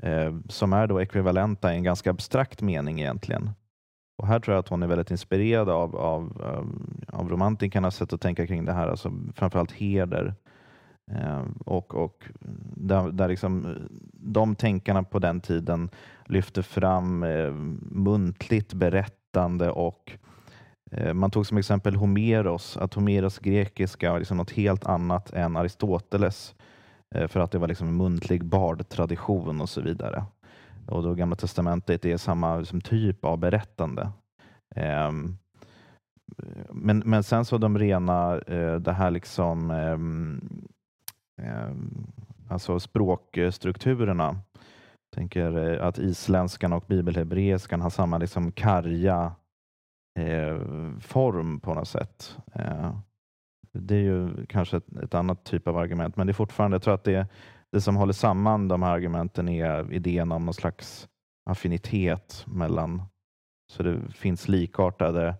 eh, 0.03 0.35
som 0.49 0.73
är 0.73 0.87
då 0.87 1.01
ekvivalenta 1.01 1.73
i 1.73 1.75
en 1.75 1.83
ganska 1.83 2.09
abstrakt 2.09 2.61
mening 2.61 2.99
egentligen. 2.99 3.49
Och 4.17 4.27
här 4.27 4.39
tror 4.39 4.55
jag 4.55 4.59
att 4.59 4.69
hon 4.69 4.83
är 4.83 4.87
väldigt 4.87 5.11
inspirerad 5.11 5.69
av, 5.69 5.95
av, 5.95 6.41
eh, 6.43 7.19
av 7.19 7.29
romantikernas 7.29 7.95
sätt 7.95 8.13
att 8.13 8.21
tänka 8.21 8.47
kring 8.47 8.65
det 8.65 8.73
här, 8.73 8.87
alltså 8.87 9.11
framförallt 9.35 9.71
heder. 9.71 10.35
Ehm, 11.11 11.57
och 11.65 11.95
och 11.95 12.23
där, 12.75 13.11
där 13.11 13.27
liksom, 13.27 13.65
eh, 13.65 13.71
de 14.13 14.55
tänkarna 14.55 15.03
på 15.03 15.19
den 15.19 15.41
tiden 15.41 15.89
lyfte 16.25 16.63
fram 16.63 17.23
eh, 17.23 17.51
muntligt 17.91 18.73
berättande 18.73 19.71
och 19.71 20.11
eh, 20.91 21.13
man 21.13 21.31
tog 21.31 21.47
som 21.47 21.57
exempel 21.57 21.95
Homeros, 21.95 22.77
att 22.77 22.93
Homeros 22.93 23.39
grekiska 23.39 24.11
var 24.11 24.19
liksom 24.19 24.37
något 24.37 24.51
helt 24.51 24.85
annat 24.85 25.33
än 25.33 25.57
Aristoteles 25.57 26.55
för 27.27 27.39
att 27.39 27.51
det 27.51 27.57
var 27.57 27.67
liksom 27.67 27.87
en 27.87 27.97
muntlig 27.97 28.45
bardtradition 28.45 29.61
och 29.61 29.69
så 29.69 29.81
vidare. 29.81 30.23
Och 30.87 31.03
då 31.03 31.13
Gamla 31.13 31.35
testamentet 31.35 32.05
är 32.05 32.17
samma 32.17 32.57
liksom, 32.57 32.81
typ 32.81 33.25
av 33.25 33.37
berättande. 33.37 34.11
Ehm, 34.75 35.37
men, 36.71 37.03
men 37.05 37.23
sen 37.23 37.45
så 37.45 37.57
de 37.57 37.77
rena, 37.77 38.35
det 38.79 38.91
här 38.91 39.11
liksom 39.11 39.71
ehm, 39.71 40.41
Ehm, 41.43 42.07
alltså 42.47 42.79
språkstrukturerna. 42.79 44.41
Jag 44.53 45.15
tänker 45.15 45.73
eh, 45.73 45.87
att 45.87 45.97
isländskan 45.97 46.73
och 46.73 46.83
bibelhebreiskan 46.87 47.81
har 47.81 47.89
samma 47.89 48.17
liksom 48.17 48.51
karga 48.51 49.35
eh, 50.19 50.59
form 50.99 51.59
på 51.59 51.73
något 51.73 51.87
sätt. 51.87 52.37
Eh, 52.53 52.95
det 53.71 53.95
är 53.95 54.01
ju 54.01 54.45
kanske 54.45 54.77
ett, 54.77 54.97
ett 55.03 55.13
annat 55.13 55.43
typ 55.43 55.67
av 55.67 55.77
argument, 55.77 56.15
men 56.15 56.27
det 56.27 56.31
är 56.31 56.33
fortfarande, 56.33 56.75
jag 56.75 56.81
tror 56.81 56.93
att 56.93 57.03
det, 57.03 57.27
det 57.71 57.81
som 57.81 57.95
håller 57.95 58.13
samman 58.13 58.67
de 58.67 58.83
här 58.83 58.91
argumenten 58.91 59.49
är 59.49 59.93
idén 59.93 60.31
om 60.31 60.45
någon 60.45 60.53
slags 60.53 61.09
affinitet 61.49 62.43
mellan, 62.47 63.01
så 63.71 63.83
det 63.83 64.11
finns 64.11 64.47
likartade 64.47 65.35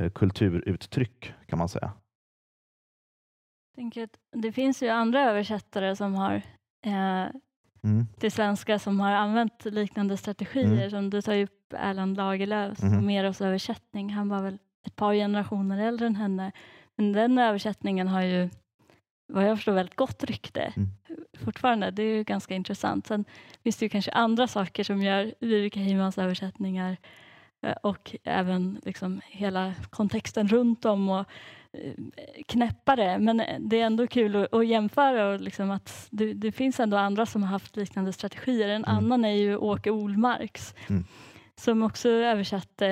eh, 0.00 0.10
kulturuttryck 0.10 1.34
kan 1.46 1.58
man 1.58 1.68
säga. 1.68 1.92
Tänker 3.76 4.04
att 4.04 4.18
det 4.32 4.52
finns 4.52 4.82
ju 4.82 4.88
andra 4.88 5.20
översättare 5.30 5.96
som 5.96 6.14
har 6.14 6.42
eh, 6.86 7.26
Mm. 7.84 8.06
till 8.18 8.32
svenska 8.32 8.78
som 8.78 9.00
har 9.00 9.12
använt 9.12 9.64
liknande 9.64 10.16
strategier. 10.16 10.72
Mm. 10.78 10.90
Som 10.90 11.10
du 11.10 11.22
tar 11.22 11.32
ju 11.32 11.44
upp 11.44 11.72
Erland 11.76 12.16
Lagerlöfs 12.16 12.82
Mhm. 12.82 12.94
Homeros 12.94 13.40
översättning. 13.40 14.12
Han 14.12 14.28
var 14.28 14.42
väl 14.42 14.58
ett 14.86 14.96
par 14.96 15.14
generationer 15.14 15.78
äldre 15.88 16.06
än 16.06 16.16
henne. 16.16 16.52
Men 16.96 17.12
den 17.12 17.38
översättningen 17.38 18.08
har 18.08 18.22
ju 18.22 18.48
vad 19.28 19.44
jag 19.44 19.56
förstår 19.58 19.72
väldigt 19.72 19.96
gott 19.96 20.24
rykte 20.24 20.72
Mm. 20.76 20.88
fortfarande. 21.44 21.90
Det 21.90 22.02
är 22.02 22.16
ju 22.16 22.24
ganska 22.24 22.54
intressant. 22.54 23.06
Sen 23.06 23.24
finns 23.62 23.76
det 23.76 23.84
ju 23.84 23.88
kanske 23.90 24.10
andra 24.12 24.46
saker 24.46 24.84
som 24.84 25.02
gör 25.02 25.34
Viveka 25.40 25.80
Heimans 25.80 26.18
översättningar 26.18 26.96
eh, 27.62 27.72
och 27.82 28.16
även 28.24 28.80
liksom 28.84 29.20
hela 29.26 29.74
kontexten 29.90 30.48
runt 30.48 30.84
om 30.84 31.08
och 31.08 31.26
knäppare. 32.46 33.18
Men 33.18 33.42
det 33.60 33.80
är 33.80 33.86
ändå 33.86 34.06
kul 34.06 34.36
att, 34.36 34.54
att 34.54 34.66
jämföra 34.66 35.28
och 35.28 35.40
liksom 35.40 35.70
att 35.70 36.08
det, 36.10 36.32
det 36.34 36.52
finns 36.52 36.80
ändå 36.80 36.96
andra 36.96 37.26
som 37.26 37.42
har 37.42 37.50
haft 37.50 37.76
liknande 37.76 38.12
strategier. 38.12 38.68
En 38.68 38.84
Mm. 38.84 38.96
annan 38.96 39.24
är 39.24 39.34
ju 39.34 39.56
Åke 39.56 39.90
Olmarks 39.90 40.74
Mm. 40.88 41.04
som 41.60 41.82
också 41.82 42.08
översatte 42.08 42.86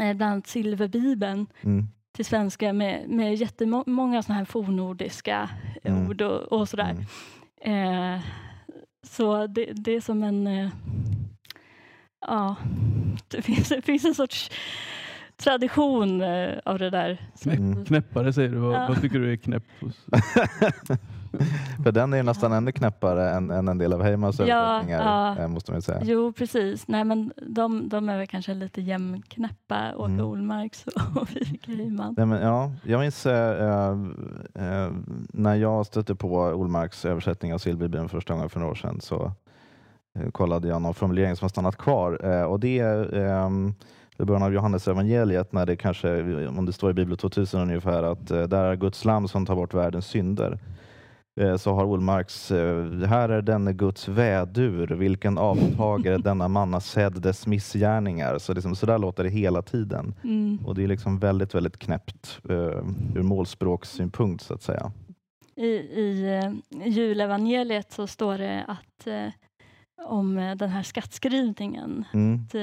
eh, 0.00 0.14
bland 0.14 0.22
annat 0.22 0.46
Silverbibeln 0.46 1.46
Mm. 1.62 1.86
till 2.12 2.24
svenska 2.24 2.72
med, 2.72 3.08
med 3.08 3.34
jättemånga 3.34 4.22
sådana 4.22 4.38
här 4.38 4.44
fornnordiska 4.44 5.50
Mm. 5.84 6.08
ord 6.08 6.22
och, 6.22 6.40
och 6.60 6.68
sådär. 6.68 6.96
Mm. 7.60 8.14
Eh, 8.14 8.20
så 9.06 9.46
det, 9.46 9.64
det 9.72 9.92
är 9.92 10.00
som 10.00 10.22
en... 10.22 10.46
Eh, 10.46 10.68
ja, 12.26 12.56
det 13.28 13.42
finns, 13.42 13.68
det 13.68 13.82
finns 13.82 14.04
en 14.04 14.14
sorts 14.14 14.50
tradition 15.36 16.22
eh, 16.22 16.54
av 16.64 16.78
det 16.78 16.90
där. 16.90 17.20
Knäpp, 17.42 17.58
Mm. 17.58 17.84
Knäppare 17.84 18.32
säger 18.32 18.48
du. 18.48 18.56
Vad, 18.56 18.74
Ja. 18.74 18.86
vad 18.88 19.00
tycker 19.00 19.18
du 19.18 19.32
är 19.32 19.36
knäpp? 19.36 19.62
För 21.84 21.92
den 21.92 22.12
är 22.12 22.16
ju 22.16 22.22
nästan 22.22 22.52
ännu 22.52 22.72
knäppare 22.72 23.30
än, 23.30 23.50
än 23.50 23.68
en 23.68 23.78
del 23.78 23.92
av 23.92 24.02
Heimans 24.02 24.38
Ja, 24.40 24.44
översättningar, 24.44 25.04
ja. 25.36 25.42
eh, 25.42 25.48
måste 25.48 25.70
man 25.70 25.78
ju 25.78 25.82
säga. 25.82 26.00
Jo, 26.04 26.32
precis. 26.32 26.88
Nej, 26.88 27.04
men 27.04 27.32
de, 27.48 27.88
de 27.88 28.08
är 28.08 28.18
väl 28.18 28.26
kanske 28.26 28.54
lite 28.54 28.80
jämnknäppa, 28.80 29.94
Åke 29.96 30.12
Mm. 30.12 30.26
Olmarks 30.26 30.84
och 31.14 31.36
Viveka 31.36 31.72
Heiman. 31.72 32.14
Nej, 32.16 32.26
men, 32.26 32.42
ja, 32.42 32.72
jag 32.84 33.00
minns 33.00 33.26
eh, 33.26 33.90
eh, 34.54 34.90
när 35.32 35.54
jag 35.54 35.86
stötte 35.86 36.14
på 36.14 36.36
Olmarks 36.38 37.04
översättning 37.04 37.54
av 37.54 37.58
Silverbibeln 37.58 38.08
första 38.08 38.34
gången 38.34 38.48
för 38.50 38.60
några 38.60 38.72
år 38.72 38.76
sedan 38.76 39.00
så 39.00 39.32
kollade 40.32 40.68
jag 40.68 40.82
någon 40.82 40.94
formulering 40.94 41.36
som 41.36 41.44
har 41.44 41.48
stannat 41.50 41.76
kvar 41.76 42.24
och 42.44 42.60
det 42.60 42.78
är 42.78 43.14
i 44.18 44.24
början 44.24 44.42
av 44.42 44.54
Johannes 44.54 44.88
evangeliet 44.88 45.52
när 45.52 45.66
det 45.66 45.76
kanske, 45.76 46.22
om 46.48 46.66
det 46.66 46.72
står 46.72 46.90
i 46.90 46.94
Bibel 46.94 47.16
2000 47.16 47.60
ungefär, 47.60 48.02
att 48.02 48.30
eh, 48.30 48.42
där 48.42 48.64
är 48.64 48.76
Guds 48.76 49.04
lam 49.04 49.28
som 49.28 49.46
tar 49.46 49.54
bort 49.54 49.74
världens 49.74 50.06
synder. 50.06 50.58
Eh, 51.40 51.56
Så 51.56 51.74
har 51.74 51.84
Olmarks, 51.84 52.50
eh, 52.50 52.84
här 53.08 53.28
är 53.28 53.42
denne 53.42 53.72
Guds 53.72 54.08
vädur, 54.08 54.86
vilken 54.86 55.38
avtagare 55.38 56.18
denna 56.18 56.48
manna 56.48 56.80
sedd 56.80 57.22
dess 57.22 57.46
missgärningar. 57.46 58.38
Så, 58.38 58.54
liksom, 58.54 58.76
så 58.76 58.86
där 58.86 58.98
låter 58.98 59.24
det 59.24 59.30
hela 59.30 59.62
tiden. 59.62 60.14
Mm. 60.24 60.58
Och 60.66 60.74
det 60.74 60.82
är 60.84 60.88
liksom 60.88 61.18
väldigt, 61.18 61.54
väldigt 61.54 61.78
knäppt 61.78 62.38
ur 63.14 63.22
målspråkssynpunkt 63.22 64.44
så 64.44 64.54
att 64.54 64.62
säga. 64.62 64.92
I, 65.56 65.66
i 65.66 66.40
julevangeliet 66.84 67.92
så 67.92 68.06
står 68.06 68.38
det 68.38 68.64
att 68.68 69.06
om 70.06 70.34
den 70.58 70.68
här 70.70 70.82
skattskrivningen 70.82 72.04
Mm. 72.12 72.34
att, 72.34 72.54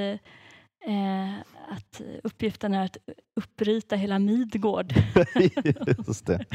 eh, 0.85 1.39
att 1.69 2.01
uppgiften 2.23 2.73
är 2.73 2.85
att 2.85 2.97
upprita 3.35 3.95
hela 3.95 4.19
Midgård. 4.19 4.93
Just 6.07 6.25
det. 6.25 6.45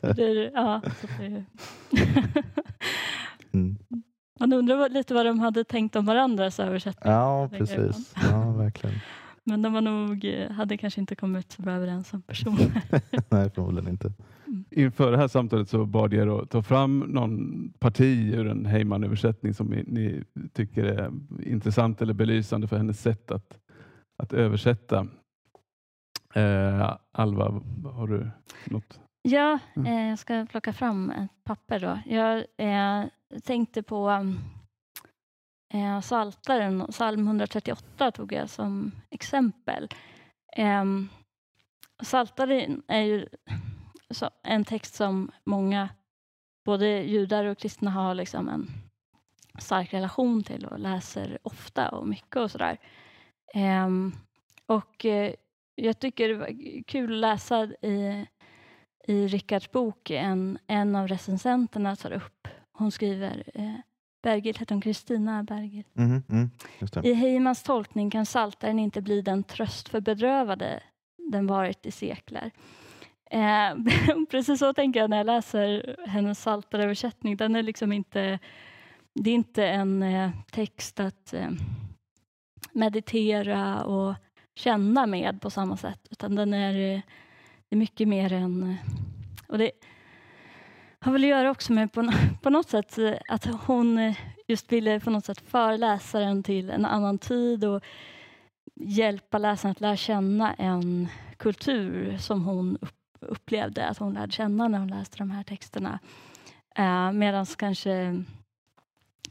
det 0.16 0.50
ja, 0.54 0.80
det 1.18 1.44
Mm. 3.54 3.76
man 4.40 4.52
undrar 4.52 4.88
lite 4.88 5.14
vad 5.14 5.26
de 5.26 5.38
hade 5.40 5.64
tänkt 5.64 5.96
om 5.96 6.04
varandras 6.04 6.60
översättning. 6.60 7.12
Ja, 7.12 7.48
precis. 7.52 8.14
Ja, 8.30 8.50
verkligen. 8.50 8.94
Men 9.44 9.62
de 9.62 9.72
var 9.72 9.80
nog, 9.80 10.24
eh, 10.24 10.50
hade 10.50 10.76
kanske 10.76 11.00
inte 11.00 11.14
kommit 11.14 11.52
så 11.52 11.62
bra 11.62 11.72
överens 11.72 12.08
som 12.08 12.22
personer. 12.22 12.82
Nej, 13.30 13.50
förmodligen 13.50 13.90
inte. 13.90 14.12
Inför 14.70 15.10
det 15.12 15.18
här 15.18 15.28
samtalet 15.28 15.68
så 15.68 15.86
bad 15.86 16.12
jag 16.14 16.28
er 16.28 16.42
att 16.42 16.50
ta 16.50 16.62
fram 16.62 16.98
någon 16.98 17.68
parti 17.78 18.34
ur 18.34 18.46
en 18.48 18.66
Heyman-översättning 18.66 19.54
som 19.54 19.66
ni, 19.66 19.84
ni 19.86 20.24
tycker 20.52 20.84
är 20.84 21.10
intressant 21.42 22.02
eller 22.02 22.14
belysande 22.14 22.66
för 22.68 22.76
hennes 22.76 23.00
sätt 23.00 23.30
att, 23.30 23.58
att 24.18 24.32
översätta. 24.32 25.06
Eh, 26.34 26.96
Alva, 27.12 27.60
har 27.84 28.06
du 28.06 28.30
något? 28.64 29.00
Ja, 29.22 29.58
Mm. 29.76 29.92
eh, 29.92 30.08
jag 30.08 30.18
ska 30.18 30.46
plocka 30.50 30.72
fram 30.72 31.10
ett 31.10 31.30
papper 31.44 31.80
då. 31.80 31.98
Jag 32.06 32.36
eh, 32.56 33.06
tänkte 33.44 33.82
på 33.82 34.10
um, 34.10 34.38
eh, 35.72 36.00
Saltaren, 36.00 36.86
psalm 36.90 37.26
138 37.26 38.10
tog 38.10 38.32
jag 38.32 38.50
som 38.50 38.92
exempel. 39.10 39.88
Eh, 40.56 40.84
Saltaren 42.02 42.82
är 42.88 43.00
ju 43.00 43.28
en 44.42 44.64
text 44.64 44.94
som 44.94 45.30
många, 45.44 45.88
både 46.64 46.86
judar 46.86 47.44
och 47.44 47.58
kristna, 47.58 47.90
har 47.90 48.14
liksom 48.14 48.48
en 48.48 48.70
stark 49.58 49.94
relation 49.94 50.42
till 50.42 50.66
och 50.66 50.78
läser 50.78 51.38
ofta 51.42 51.88
och 51.88 52.08
mycket 52.08 52.36
och 52.36 52.50
sådär. 52.50 52.78
Eh, 53.54 53.88
och 54.66 55.04
eh, 55.04 55.34
jag 55.74 55.98
tycker 55.98 56.28
det 56.28 56.34
var 56.34 56.82
kul 56.86 57.12
att 57.12 57.20
läsa 57.20 57.64
i 57.64 58.26
i 59.04 59.26
Rickards 59.26 59.70
bok 59.70 60.10
en, 60.10 60.58
en 60.66 60.96
av 60.96 61.08
recensenterna 61.08 61.96
tar 61.96 62.12
upp. 62.12 62.48
Hon 62.72 62.92
skriver, 62.92 63.42
eh, 63.54 63.74
Bergil 64.22 64.56
heter 64.58 64.74
hon, 64.74 64.82
Kristina 64.82 65.42
Bergil. 65.42 65.84
Mm, 65.96 66.22
det. 66.92 67.08
I 67.08 67.14
Heimans 67.14 67.62
tolkning 67.62 68.10
kan 68.10 68.26
saltaren 68.26 68.78
inte 68.78 69.02
bli 69.02 69.22
den 69.22 69.44
tröst 69.44 69.88
för 69.88 70.00
bedrövade 70.00 70.82
den 71.32 71.46
varit 71.46 71.86
i 71.86 71.90
sekler. 71.90 72.50
Eh, 73.30 73.74
precis 74.30 74.58
så 74.58 74.74
tänker 74.74 75.00
jag 75.00 75.10
när 75.10 75.16
jag 75.16 75.26
läser 75.26 75.96
hennes 76.08 76.42
saltaröversättning. 76.42 77.36
Den 77.36 77.56
är 77.56 77.62
liksom 77.62 77.92
inte, 77.92 78.38
det 79.14 79.30
är 79.30 79.34
inte 79.34 79.66
en 79.66 80.02
eh, 80.02 80.30
text 80.50 81.00
att 81.00 81.32
eh, 81.34 81.50
meditera 82.72 83.84
och 83.84 84.14
känna 84.54 85.06
med 85.06 85.40
på 85.40 85.50
samma 85.50 85.76
sätt, 85.76 86.08
utan 86.10 86.34
den 86.34 86.54
är, 86.54 86.94
eh, 86.94 87.00
det 87.68 87.76
är 87.76 87.78
mycket 87.78 88.08
mer 88.08 88.32
än... 88.32 88.62
eh, 88.62 88.76
Och 89.48 89.58
det 89.58 89.70
har 91.02 91.12
väl 91.12 91.24
att 91.24 91.28
göra 91.28 91.50
också 91.50 91.72
med 91.72 91.92
på, 91.92 92.12
på 92.42 92.50
något 92.50 92.68
sätt 92.68 92.98
eh, 92.98 93.14
att 93.28 93.44
hon 93.44 93.98
eh, 93.98 94.16
just 94.48 94.72
ville 94.72 95.00
på 95.00 95.10
något 95.10 95.24
sätt 95.24 95.40
föra 95.40 95.76
läsaren 95.76 96.42
till 96.42 96.70
en 96.70 96.84
annan 96.84 97.18
tid 97.18 97.64
och 97.64 97.82
hjälpa 98.74 99.38
läsaren 99.38 99.70
att 99.70 99.80
lära 99.80 99.96
känna 99.96 100.54
en 100.54 101.08
kultur 101.36 102.18
som 102.18 102.44
hon 102.44 102.78
upplevde 103.20 103.86
att 103.86 103.98
hon 103.98 104.14
lärde 104.14 104.32
känna 104.32 104.68
när 104.68 104.78
hon 104.78 104.88
läste 104.88 105.18
de 105.18 105.30
här 105.30 105.42
texterna. 105.42 105.98
Eh, 106.76 107.12
Medan 107.12 107.46
kanske 107.46 107.92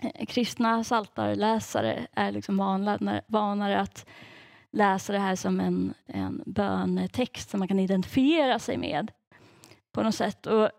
eh, 0.02 0.26
kristna 0.28 0.84
saltarläsare 0.84 2.08
är 2.14 2.32
liksom 2.32 2.58
vanare, 2.58 3.22
vanare 3.28 3.80
att 3.80 4.06
läsa 4.72 5.14
det 5.14 5.20
här 5.20 5.36
som 5.36 5.60
en, 5.60 5.94
en 6.06 6.44
bönetext 6.46 7.50
som 7.50 7.60
man 7.60 7.68
kan 7.68 7.80
identifiera 7.80 8.60
sig 8.60 8.78
med 8.78 9.12
på 9.92 10.04
något 10.04 10.16
sätt. 10.16 10.46
Och 10.46 10.70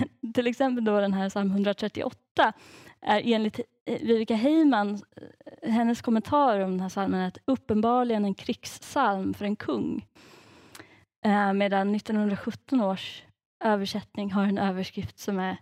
till 0.34 0.46
exempel 0.46 0.84
då 0.84 1.00
den 1.00 1.12
här 1.12 1.28
psalm 1.28 1.50
138 1.50 2.52
är 3.00 3.22
enligt 3.24 3.60
Viveka 3.86 4.34
Vivica 4.36 4.98
eh, 5.62 5.72
hennes 5.72 6.02
kommentar 6.02 6.60
om 6.60 6.70
den 6.70 6.80
här 6.80 6.88
psalmen 6.88 7.20
är 7.20 7.28
att 7.28 7.38
uppenbarligen 7.44 8.24
en 8.24 8.34
krigssalm 8.34 9.34
för 9.34 9.44
en 9.44 9.56
kung. 9.56 10.06
Eh, 11.24 11.52
medan 11.52 11.94
1917 11.94 12.80
års 12.80 13.22
översättning 13.64 14.32
har 14.32 14.44
en 14.44 14.58
överskrift 14.58 15.18
som 15.18 15.38
är 15.38 15.56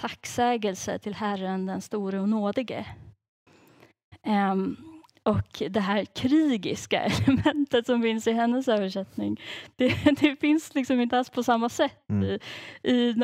tacksägelse 0.00 0.98
till 0.98 1.14
Herren 1.14 1.66
den 1.66 1.80
store 1.80 2.20
och 2.20 2.28
nådige. 2.28 2.86
Ehm, 4.22 4.93
och 5.24 5.62
det 5.70 5.80
här 5.80 6.04
krigiska 6.04 7.00
elementet 7.04 7.86
som 7.86 8.02
finns 8.02 8.26
i 8.26 8.32
hennes 8.32 8.68
översättning, 8.68 9.40
det, 9.76 9.88
det 10.20 10.36
finns 10.36 10.74
liksom 10.74 11.00
inte 11.00 11.18
alls 11.18 11.30
på 11.30 11.42
samma 11.42 11.68
sätt 11.68 12.04
Mm. 12.08 12.38
i, 12.82 13.14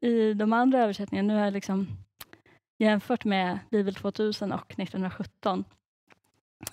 i 0.00 0.34
de 0.34 0.52
andra 0.52 0.82
översättningarna. 0.82 1.28
Nu 1.28 1.38
har 1.38 1.44
jag 1.44 1.52
liksom 1.52 1.86
jämfört 2.78 3.24
med 3.24 3.58
Bibel 3.70 3.94
2000 3.94 4.52
och 4.52 4.70
1917. 4.70 5.64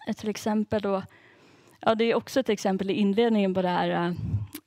Ett 0.07 0.17
till 0.17 0.29
exempel 0.29 0.81
då, 0.81 1.03
ja 1.81 1.95
det 1.95 2.03
är 2.05 2.15
också 2.15 2.39
ett 2.39 2.49
exempel 2.49 2.89
i 2.89 2.93
inledningen 2.93 3.53
på 3.53 3.61
det 3.61 3.69
här 3.69 4.15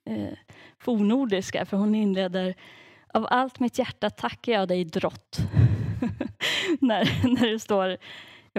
eh, 0.05 0.35
fornordiska, 0.79 1.67
för 1.67 1.77
hon 1.77 1.95
inleder 1.95 2.55
av 3.15 3.27
allt 3.31 3.61
mitt 3.61 3.79
hjärta 3.79 4.11
tackar 4.11 4.53
jag 4.53 4.69
dig 4.69 4.85
drott. 4.85 5.39
när, 6.81 7.35
när 7.35 7.53
det 7.53 7.59
står 7.59 7.97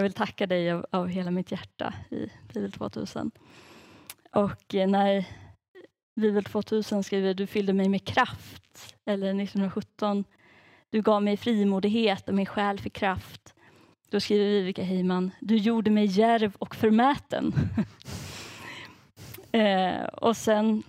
jag 0.00 0.02
vill 0.02 0.12
tacka 0.12 0.46
dig 0.46 0.72
av, 0.72 0.86
av 0.90 1.08
hela 1.08 1.30
mitt 1.30 1.52
hjärta 1.52 1.94
i 2.10 2.26
Bibel 2.54 2.72
2000. 2.72 3.30
Och 4.32 4.74
eh, 4.74 4.88
när 4.88 5.26
Bibel 6.20 6.44
2000 6.44 7.02
skriver 7.02 7.34
du 7.34 7.46
fyllde 7.46 7.72
mig 7.72 7.88
med 7.88 8.04
kraft, 8.04 8.94
eller 9.04 9.28
1917 9.28 10.24
du 10.90 11.02
gav 11.02 11.22
mig 11.22 11.36
frimodighet 11.36 12.28
och 12.28 12.34
min 12.34 12.46
själ 12.46 12.78
fick 12.78 12.92
kraft. 12.92 13.54
Då 14.10 14.20
skriver 14.20 14.44
Vivica 14.44 14.82
Heyman 14.82 15.30
du 15.40 15.56
gjorde 15.56 15.90
mig 15.90 16.06
järv 16.06 16.52
och 16.58 16.76
förmäten. 16.76 17.52
eh, 19.52 20.04
och 20.04 20.36
sen 20.36 20.82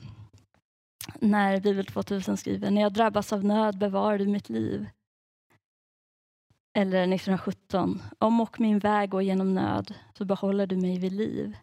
när 1.19 1.60
Bibel 1.60 1.86
2000 1.86 2.38
skriver 2.38 2.71
när 2.71 2.82
jag 2.82 2.93
drabbas 2.93 3.34
av 3.34 3.45
nöd 3.45 3.78
bevarar 3.78 4.17
du 4.17 4.28
mitt 4.28 4.50
liv. 4.50 4.88
Eller 6.73 7.01
1917 7.01 8.01
om 8.19 8.41
och 8.41 8.60
min 8.60 8.79
väg 8.79 9.10
går 9.10 9.21
genom 9.21 9.53
nöd 9.53 9.93
så 10.13 10.25
behåller 10.25 10.67
du 10.67 10.77
mig 10.77 10.99
vid 10.99 11.12
liv. 11.12 11.57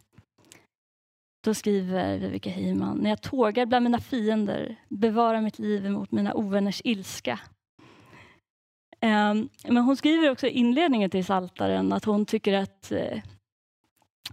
Då 1.43 1.53
skriver 1.53 2.17
Vivica 2.17 2.49
Heyman, 2.49 2.97
när 2.97 3.09
jag 3.09 3.21
tågar 3.21 3.65
bland 3.65 3.83
mina 3.83 3.99
fiender 3.99 4.75
bevara 4.89 5.41
mitt 5.41 5.59
liv 5.59 5.85
emot 5.85 6.11
mina 6.11 6.33
ovänners 6.33 6.81
ilska. 6.83 7.39
Ehm, 9.01 9.49
men 9.63 9.83
hon 9.83 9.97
skriver 9.97 10.31
också 10.31 10.47
i 10.47 10.49
inledningen 10.49 11.09
till 11.09 11.25
Saltaren 11.25 11.93
att 11.93 12.05
hon 12.05 12.25
tycker 12.25 12.53
att 12.53 12.91
uh, 12.91 13.21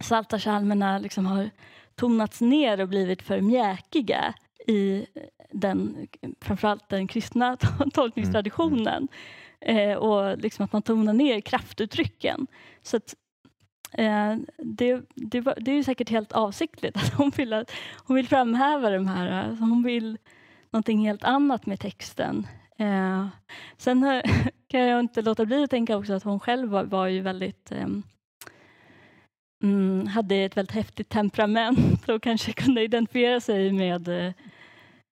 Saltarsalmerna 0.00 0.98
liksom 0.98 1.26
har 1.26 1.50
tonats 1.94 2.40
ner 2.40 2.80
och 2.80 2.88
blivit 2.88 3.22
för 3.22 3.40
mjäkiga 3.40 4.34
i 4.66 5.06
den, 5.50 6.08
framförallt 6.40 6.88
den 6.88 7.08
kristna 7.08 7.56
tolkningstraditionen. 7.94 8.78
Mm, 8.78 8.96
mm, 8.96 8.98
mm. 8.98 9.08
Eh, 9.60 9.94
och 9.94 10.38
liksom 10.38 10.64
att 10.64 10.72
man 10.72 10.82
tonar 10.82 11.12
ner 11.12 11.40
kraftuttrycken. 11.40 12.46
Så 12.82 12.96
att, 12.96 13.14
eh, 13.92 14.36
det, 14.58 15.02
det, 15.14 15.40
var, 15.40 15.54
det 15.60 15.70
är 15.70 15.74
ju 15.74 15.84
säkert 15.84 16.08
helt 16.10 16.32
avsiktligt 16.32 16.96
att 17.02 17.14
hon 17.14 17.30
vill, 17.30 17.52
att, 17.52 17.72
hon 18.04 18.16
vill 18.16 18.28
framhäva 18.28 18.90
de 18.90 19.06
här, 19.06 19.48
alltså 19.48 19.64
hon 19.64 19.82
vill 19.82 20.18
någonting 20.70 21.06
helt 21.06 21.24
annat 21.24 21.66
med 21.66 21.80
texten. 21.80 22.46
Eh, 22.78 23.26
sen 23.76 24.04
eh, 24.04 24.22
kan 24.68 24.80
jag 24.80 25.00
inte 25.00 25.22
låta 25.22 25.44
bli 25.44 25.64
att 25.64 25.70
tänka 25.70 25.96
också 25.96 26.12
att 26.12 26.22
hon 26.24 26.40
själv 26.40 26.68
var, 26.68 26.84
var 26.84 27.06
ju 27.06 27.20
väldigt 27.20 27.72
ehm, 27.72 28.02
mm, 29.62 30.06
hade 30.06 30.36
ett 30.36 30.56
väldigt 30.56 30.74
häftigt 30.74 31.08
temperament 31.08 32.08
och 32.08 32.22
kanske 32.22 32.52
kunde 32.52 32.82
identifiera 32.82 33.40
sig 33.40 33.72
med 33.72 34.08
eh, 34.08 34.32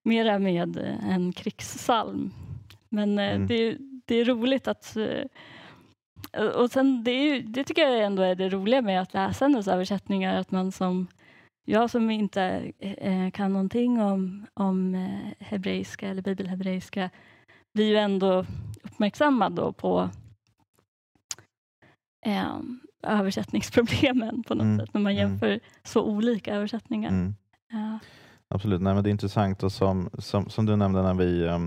mera 0.05 0.39
med 0.39 0.77
eh, 0.77 1.15
en 1.15 1.33
krigssalm. 1.33 2.33
Men 2.89 3.19
eh, 3.19 3.35
Mm. 3.35 3.47
det, 3.47 3.77
det 4.05 4.15
är 4.15 4.25
roligt 4.25 4.69
att 4.69 4.97
eh, 4.97 5.25
och 6.55 6.71
sen 6.71 7.05
det, 7.05 7.11
är 7.11 7.41
det 7.41 7.65
tycker 7.65 7.83
jag 7.83 8.05
ändå 8.05 8.23
är 8.23 8.35
det 8.35 8.49
roliga 8.49 8.83
med 8.83 9.01
att 9.03 9.15
läsa 9.15 9.45
hennes 9.45 9.69
översättningar, 9.69 10.37
att 10.41 10.51
man 10.51 10.73
som 10.73 11.09
jag 11.67 11.91
som 11.91 12.11
inte 12.11 12.73
eh, 12.79 13.31
kan 13.31 13.53
någonting 13.53 14.01
om, 14.03 14.47
om 14.55 14.95
eh, 14.95 15.47
hebreiska 15.47 16.09
eller 16.09 16.23
bibelhebreiska 16.23 17.11
blir 17.75 17.87
ju 17.87 17.97
ändå 17.97 18.47
uppmärksammad 18.83 19.53
då 19.53 19.73
på 19.73 20.11
eh, 22.27 22.59
översättningsproblemen 23.03 24.43
på 24.43 24.55
något 24.55 24.65
Mm, 24.65 24.79
sätt 24.79 24.95
när 24.95 25.01
man 25.01 25.13
mm. 25.13 25.29
jämför 25.29 25.61
så 25.83 26.03
olika 26.03 26.55
översättningar. 26.55 27.11
Mm. 27.11 27.35
Ja. 27.73 27.99
Absolut, 28.49 28.81
Nej, 28.81 28.95
men 28.95 29.03
det 29.05 29.09
är 29.09 29.13
intressant 29.13 29.63
och 29.63 29.73
som, 29.73 30.11
som, 30.19 30.51
som 30.51 30.67
du 30.67 30.77
nämnde 30.77 31.03
när 31.03 31.15
vi, 31.15 31.45
eh, 31.45 31.59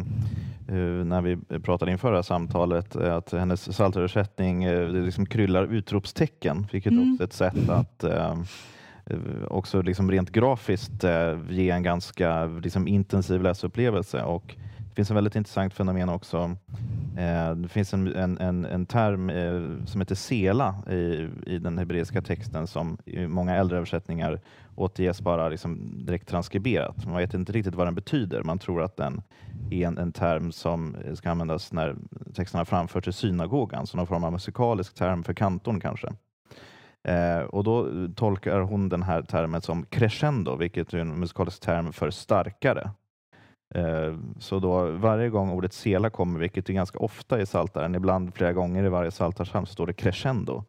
när 0.76 1.22
vi 1.22 1.60
pratade 1.60 1.92
inför 1.92 2.12
det 2.12 2.18
här 2.18 2.24
samtalet, 2.24 2.96
eh, 2.96 3.16
att 3.16 3.32
hennes 3.32 3.68
psalteröversättning 3.68 4.64
eh, 4.64 4.88
det 4.88 5.02
liksom 5.02 5.26
kryllar 5.26 5.64
utropstecken, 5.64 6.68
vilket 6.72 6.92
Mm. 6.92 7.14
också 7.14 7.24
ett 7.24 7.34
sätt 7.34 7.70
att 7.70 8.04
eh, 8.04 8.36
också 9.48 9.82
liksom 9.82 10.12
rent 10.12 10.32
grafiskt 10.32 11.04
eh, 11.04 11.40
ge 11.50 11.70
en 11.70 11.84
ganska 11.84 12.46
liksom 12.46 12.88
intensiv 12.88 13.42
läsupplevelse. 13.42 14.24
Och 14.24 14.56
det 14.78 14.96
finns 14.96 15.10
en 15.10 15.16
väldigt 15.16 15.36
intressant 15.36 15.74
fenomen 15.74 16.10
också 16.10 16.56
Eh, 17.18 17.56
det 17.56 17.68
finns 17.68 17.94
en, 17.94 18.16
en, 18.16 18.38
en, 18.38 18.66
en 18.66 18.86
term 18.86 19.30
eh, 19.30 19.86
som 19.86 20.02
heter 20.02 20.16
sela 20.16 20.76
i, 20.90 21.30
i 21.46 21.60
den 21.60 21.78
hebreiska 21.78 22.22
texten 22.22 22.68
som 22.68 22.98
i 23.06 23.28
många 23.28 23.56
äldre 23.56 23.78
översättningar 23.78 24.40
återges 24.78 25.22
bara 25.22 25.50
liksom 25.50 26.06
direkt 26.06 26.28
transkriberat. 26.28 27.06
Man 27.06 27.18
vet 27.18 27.34
inte 27.34 27.52
riktigt 27.52 27.76
vad 27.76 27.88
den 27.88 27.96
betyder. 27.96 28.44
Man 28.44 28.60
tror 28.60 28.82
att 28.82 28.98
den 28.98 29.22
är 29.72 29.88
en, 29.88 29.98
en 29.98 30.12
term 30.12 30.52
som 30.52 30.96
eh, 30.96 31.14
ska 31.14 31.30
användas 31.30 31.74
när 31.74 31.96
texterna 32.34 32.66
framförs 32.66 33.08
i 33.08 33.14
synagogan, 33.14 33.88
som 33.88 33.98
någon 33.98 34.08
form 34.08 34.24
av 34.24 34.32
musikalisk 34.32 34.96
term 34.96 35.24
för 35.24 35.34
kantorn 35.34 35.80
kanske. 35.80 36.08
Eh, 37.08 37.40
och 37.40 37.64
då 37.64 37.88
tolkar 38.16 38.60
hon 38.60 38.90
den 38.90 39.04
här 39.04 39.22
termen 39.22 39.62
som 39.62 39.86
crescendo, 39.86 40.56
vilket 40.56 40.94
är 40.94 40.98
en 40.98 41.20
musikalisk 41.20 41.62
term 41.62 41.94
för 41.94 42.10
starkare. 42.10 42.92
Eh, 43.76 44.16
så 44.40 44.60
då 44.60 44.92
varje 44.92 45.30
gång 45.30 45.52
ordet 45.52 45.74
sela 45.74 46.10
kommer, 46.10 46.40
vilket 46.40 46.70
är 46.70 46.74
ganska 46.74 47.00
ofta 47.00 47.42
i 47.42 47.46
Saltaren, 47.46 47.96
ibland 47.96 48.34
flera 48.34 48.54
gånger 48.54 48.84
i 48.84 48.90
varje 48.90 49.12
Saltarsalm, 49.12 49.66
så 49.66 49.74
står 49.74 49.88
det 49.88 49.94
crescendo. 49.94 50.64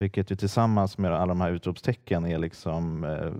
Vilket 0.00 0.30
ju 0.30 0.36
tillsammans 0.36 0.98
med 0.98 1.12
alla 1.12 1.26
de 1.26 1.40
här 1.40 1.52
utropstecken 1.52 2.26
är 2.26 2.38
liksom, 2.38 3.04
eh, 3.04 3.32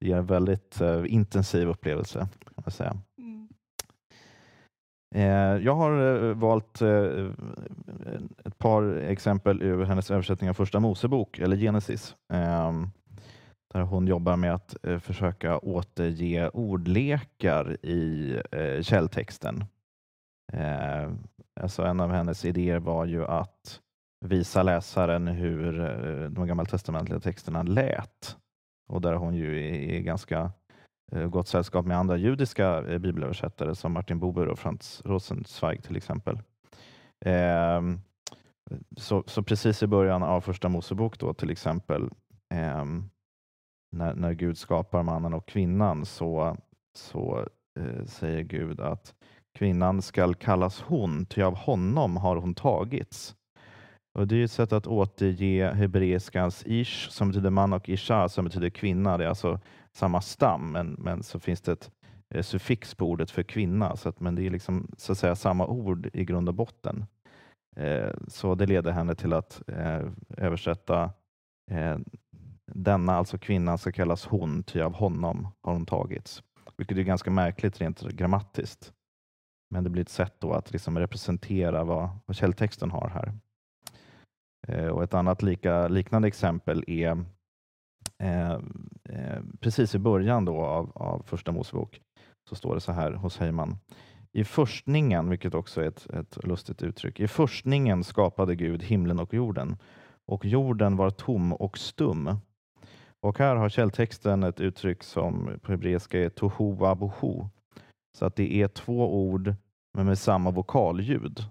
ger 0.00 0.16
en 0.16 0.26
väldigt 0.26 0.80
eh, 0.80 1.02
intensiv 1.06 1.68
upplevelse. 1.68 2.18
Kan 2.18 2.52
man 2.64 2.70
säga. 2.70 2.96
Mm. 3.18 3.48
Eh, 5.14 5.64
jag 5.64 5.74
har 5.74 6.24
eh, 6.28 6.34
valt 6.34 6.82
eh, 6.82 7.30
ett 8.44 8.58
par 8.58 8.96
exempel 8.96 9.62
ur 9.62 9.84
hennes 9.84 10.10
översättning 10.10 10.50
av 10.50 10.54
Första 10.54 10.80
Mosebok, 10.80 11.38
eller 11.38 11.56
Genesis, 11.56 12.16
ehm, 12.32 12.88
där 13.74 13.80
hon 13.80 14.06
jobbar 14.06 14.36
med 14.36 14.54
att 14.54 14.76
eh, 14.82 14.98
försöka 14.98 15.58
återge 15.58 16.48
ordlekar 16.48 17.86
i 17.86 18.36
källtexten. 18.82 19.64
Alltså 21.60 21.82
en 21.82 22.00
av 22.00 22.10
hennes 22.10 22.44
idéer 22.44 22.78
var 22.78 23.04
ju 23.04 23.24
att 23.24 23.80
visa 24.24 24.62
läsaren 24.62 25.28
hur 25.28 25.80
eh, 25.80 26.30
de 26.30 26.46
gammaltestamentliga 26.46 27.20
texterna 27.20 27.62
lät. 27.62 28.36
Och 28.88 29.00
där 29.00 29.14
hon 29.14 29.34
ju 29.34 29.68
är 29.68 29.74
i 29.74 30.02
ganska 30.02 30.52
eh, 31.12 31.26
gott 31.26 31.48
sällskap 31.48 31.86
med 31.86 31.98
andra 31.98 32.16
judiska 32.16 32.86
eh, 32.86 32.98
bibelöversättare 32.98 33.74
som 33.74 33.92
Martin 33.92 34.20
Buber 34.20 34.48
och 34.48 34.58
Franz 34.58 35.02
Rosenzweig 35.04 35.82
till 35.82 35.96
exempel. 35.96 36.38
Ehm, 37.24 38.00
så, 38.96 39.24
så 39.26 39.42
precis 39.42 39.82
i 39.82 39.86
början 39.86 40.22
av 40.22 40.40
Första 40.40 40.68
Mosebok 40.68 41.18
då 41.18 41.34
till 41.34 41.50
exempel 41.50 42.10
ehm, 42.54 43.10
när, 43.96 44.14
när 44.14 44.32
Gud 44.32 44.58
skapar 44.58 45.02
mannen 45.02 45.34
och 45.34 45.48
kvinnan 45.48 46.04
så, 46.04 46.56
så 46.96 47.48
säger 48.06 48.42
Gud 48.42 48.80
att 48.80 49.14
kvinnan 49.58 50.02
skall 50.02 50.34
kallas 50.34 50.80
hon, 50.82 51.26
ty 51.26 51.42
av 51.42 51.56
honom 51.56 52.16
har 52.16 52.36
hon 52.36 52.54
tagits. 52.54 53.36
Och 54.14 54.28
Det 54.28 54.36
är 54.36 54.44
ett 54.44 54.50
sätt 54.50 54.72
att 54.72 54.86
återge 54.86 55.74
hebreiskans 55.74 56.62
ish 56.66 57.08
som 57.10 57.28
betyder 57.28 57.50
man 57.50 57.72
och 57.72 57.88
isha 57.88 58.28
som 58.28 58.44
betyder 58.44 58.70
kvinna. 58.70 59.18
Det 59.18 59.24
är 59.24 59.28
alltså 59.28 59.60
samma 59.92 60.20
stam, 60.20 60.72
men, 60.72 60.92
men 60.92 61.22
så 61.22 61.40
finns 61.40 61.60
det 61.60 61.72
ett 61.72 61.90
eh, 62.34 62.42
suffix 62.42 62.94
på 62.94 63.06
ordet 63.10 63.30
för 63.30 63.42
kvinna. 63.42 63.96
Så 63.96 64.08
att, 64.08 64.20
men 64.20 64.34
det 64.34 64.46
är 64.46 64.50
liksom 64.50 64.90
så 64.96 65.12
att 65.12 65.18
säga 65.18 65.36
samma 65.36 65.66
ord 65.66 66.10
i 66.12 66.24
grund 66.24 66.48
och 66.48 66.54
botten. 66.54 67.06
Eh, 67.76 68.10
så 68.28 68.54
det 68.54 68.66
leder 68.66 68.92
henne 68.92 69.14
till 69.14 69.32
att 69.32 69.62
eh, 69.66 70.02
översätta 70.36 71.12
eh, 71.70 71.98
denna, 72.66 73.16
alltså 73.16 73.38
kvinnan, 73.38 73.78
ska 73.78 73.92
kallas 73.92 74.26
hon, 74.26 74.62
ty 74.62 74.80
av 74.80 74.94
honom 74.94 75.48
har 75.62 75.72
hon 75.72 75.86
tagits. 75.86 76.42
Vilket 76.76 76.98
är 76.98 77.02
ganska 77.02 77.30
märkligt 77.30 77.80
rent 77.80 78.00
grammatiskt. 78.00 78.92
Men 79.70 79.84
det 79.84 79.90
blir 79.90 80.02
ett 80.02 80.08
sätt 80.08 80.34
då 80.38 80.52
att 80.52 80.72
liksom 80.72 80.98
representera 80.98 81.84
vad, 81.84 82.08
vad 82.26 82.36
källtexten 82.36 82.90
har 82.90 83.08
här. 83.08 83.32
Eh, 84.68 84.86
och 84.86 85.02
Ett 85.02 85.14
annat 85.14 85.42
lika, 85.42 85.88
liknande 85.88 86.28
exempel 86.28 86.84
är 86.86 87.24
eh, 88.18 88.52
eh, 89.08 89.40
precis 89.60 89.94
i 89.94 89.98
början 89.98 90.44
då 90.44 90.60
av, 90.60 90.92
av 90.94 91.22
Första 91.26 91.52
Mosebok 91.52 92.00
så 92.48 92.54
står 92.54 92.74
det 92.74 92.80
så 92.80 92.92
här 92.92 93.12
hos 93.12 93.38
Heyman. 93.38 93.76
I 94.32 94.44
förstningen, 94.44 95.30
vilket 95.30 95.54
också 95.54 95.80
är 95.82 95.88
ett, 95.88 96.06
ett 96.06 96.44
lustigt 96.44 96.82
uttryck, 96.82 97.20
i 97.20 97.28
förstningen 97.28 98.04
skapade 98.04 98.54
Gud 98.54 98.82
himlen 98.82 99.18
och 99.18 99.34
jorden 99.34 99.76
och 100.26 100.44
jorden 100.44 100.96
var 100.96 101.10
tom 101.10 101.52
och 101.52 101.78
stum. 101.78 102.36
Och 103.20 103.38
här 103.38 103.56
har 103.56 103.68
källtexten 103.68 104.42
ett 104.42 104.60
uttryck 104.60 105.02
som 105.02 105.58
på 105.62 105.72
hebreiska 105.72 106.20
är 106.20 106.28
tohu 106.28 106.84
abohu. 106.84 107.48
Så 108.18 108.26
att 108.26 108.36
det 108.36 108.54
är 108.54 108.68
två 108.68 109.28
ord 109.28 109.54
men 109.94 110.06
med 110.06 110.18
samma 110.18 110.50
vokalljud. 110.50 111.44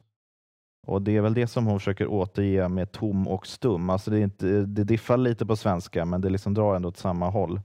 Och 0.87 1.01
Det 1.01 1.17
är 1.17 1.21
väl 1.21 1.33
det 1.33 1.47
som 1.47 1.65
hon 1.65 1.79
försöker 1.79 2.07
återge 2.07 2.69
med 2.69 2.91
tom 2.91 3.27
och 3.27 3.47
stum. 3.47 3.89
Alltså 3.89 4.11
det, 4.11 4.17
är 4.17 4.23
inte, 4.23 4.47
det 4.65 4.83
diffar 4.83 5.17
lite 5.17 5.45
på 5.45 5.55
svenska, 5.55 6.05
men 6.05 6.21
det 6.21 6.29
liksom 6.29 6.53
drar 6.53 6.75
ändå 6.75 6.89
åt 6.89 6.97
samma 6.97 7.29
håll. 7.29 7.61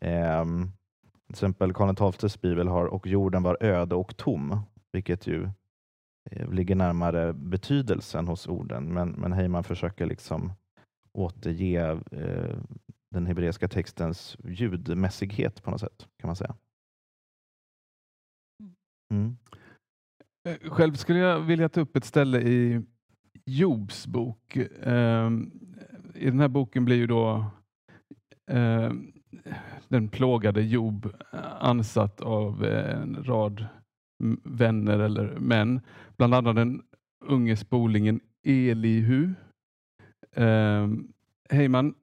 Ehm, 0.00 0.72
till 1.26 1.34
exempel 1.34 1.72
Karl 1.72 2.12
XIIs 2.12 2.40
bibel 2.40 2.68
har 2.68 2.86
och 2.86 3.06
jorden 3.06 3.42
var 3.42 3.56
öde 3.60 3.94
och 3.94 4.16
tom, 4.16 4.60
vilket 4.92 5.26
ju 5.26 5.50
eh, 6.30 6.50
ligger 6.50 6.74
närmare 6.74 7.32
betydelsen 7.32 8.28
hos 8.28 8.46
orden. 8.46 8.94
Men, 8.94 9.10
men 9.10 9.32
Heyman 9.32 9.64
försöker 9.64 10.06
liksom 10.06 10.52
återge 11.12 11.90
eh, 12.10 12.56
den 13.10 13.26
hebreiska 13.26 13.68
textens 13.68 14.36
ljudmässighet 14.44 15.62
på 15.62 15.70
något 15.70 15.80
sätt, 15.80 16.08
kan 16.20 16.28
man 16.28 16.36
säga. 16.36 16.54
Mm. 19.10 19.36
Eh, 20.48 20.70
själv 20.70 20.94
skulle 20.94 21.18
jag 21.18 21.40
vilja 21.40 21.68
ta 21.68 21.80
upp 21.80 21.96
ett 21.96 22.04
ställe 22.04 22.40
i 22.40 22.82
Jobs 23.44 24.06
bok. 24.06 24.58
Ehm, 24.82 25.50
I 26.14 26.24
den 26.24 26.40
här 26.40 26.48
boken 26.48 26.84
blir 26.84 26.96
ju 26.96 27.06
då 27.06 27.44
ehm, 28.50 29.12
den 29.88 30.08
plågade 30.08 30.62
Job 30.62 31.06
eh, 31.32 31.38
ansatt 31.60 32.20
av 32.20 32.64
eh, 32.64 33.00
en 33.02 33.24
rad 33.24 33.66
vänner 34.44 34.98
eller 34.98 35.38
män, 35.38 35.80
bland 36.16 36.34
annat 36.34 36.56
den 36.56 36.82
unge 37.24 37.56
spolingen 37.56 38.20
Elihu. 38.42 39.34
Ehm, 40.32 41.12
Heyman 41.50 41.94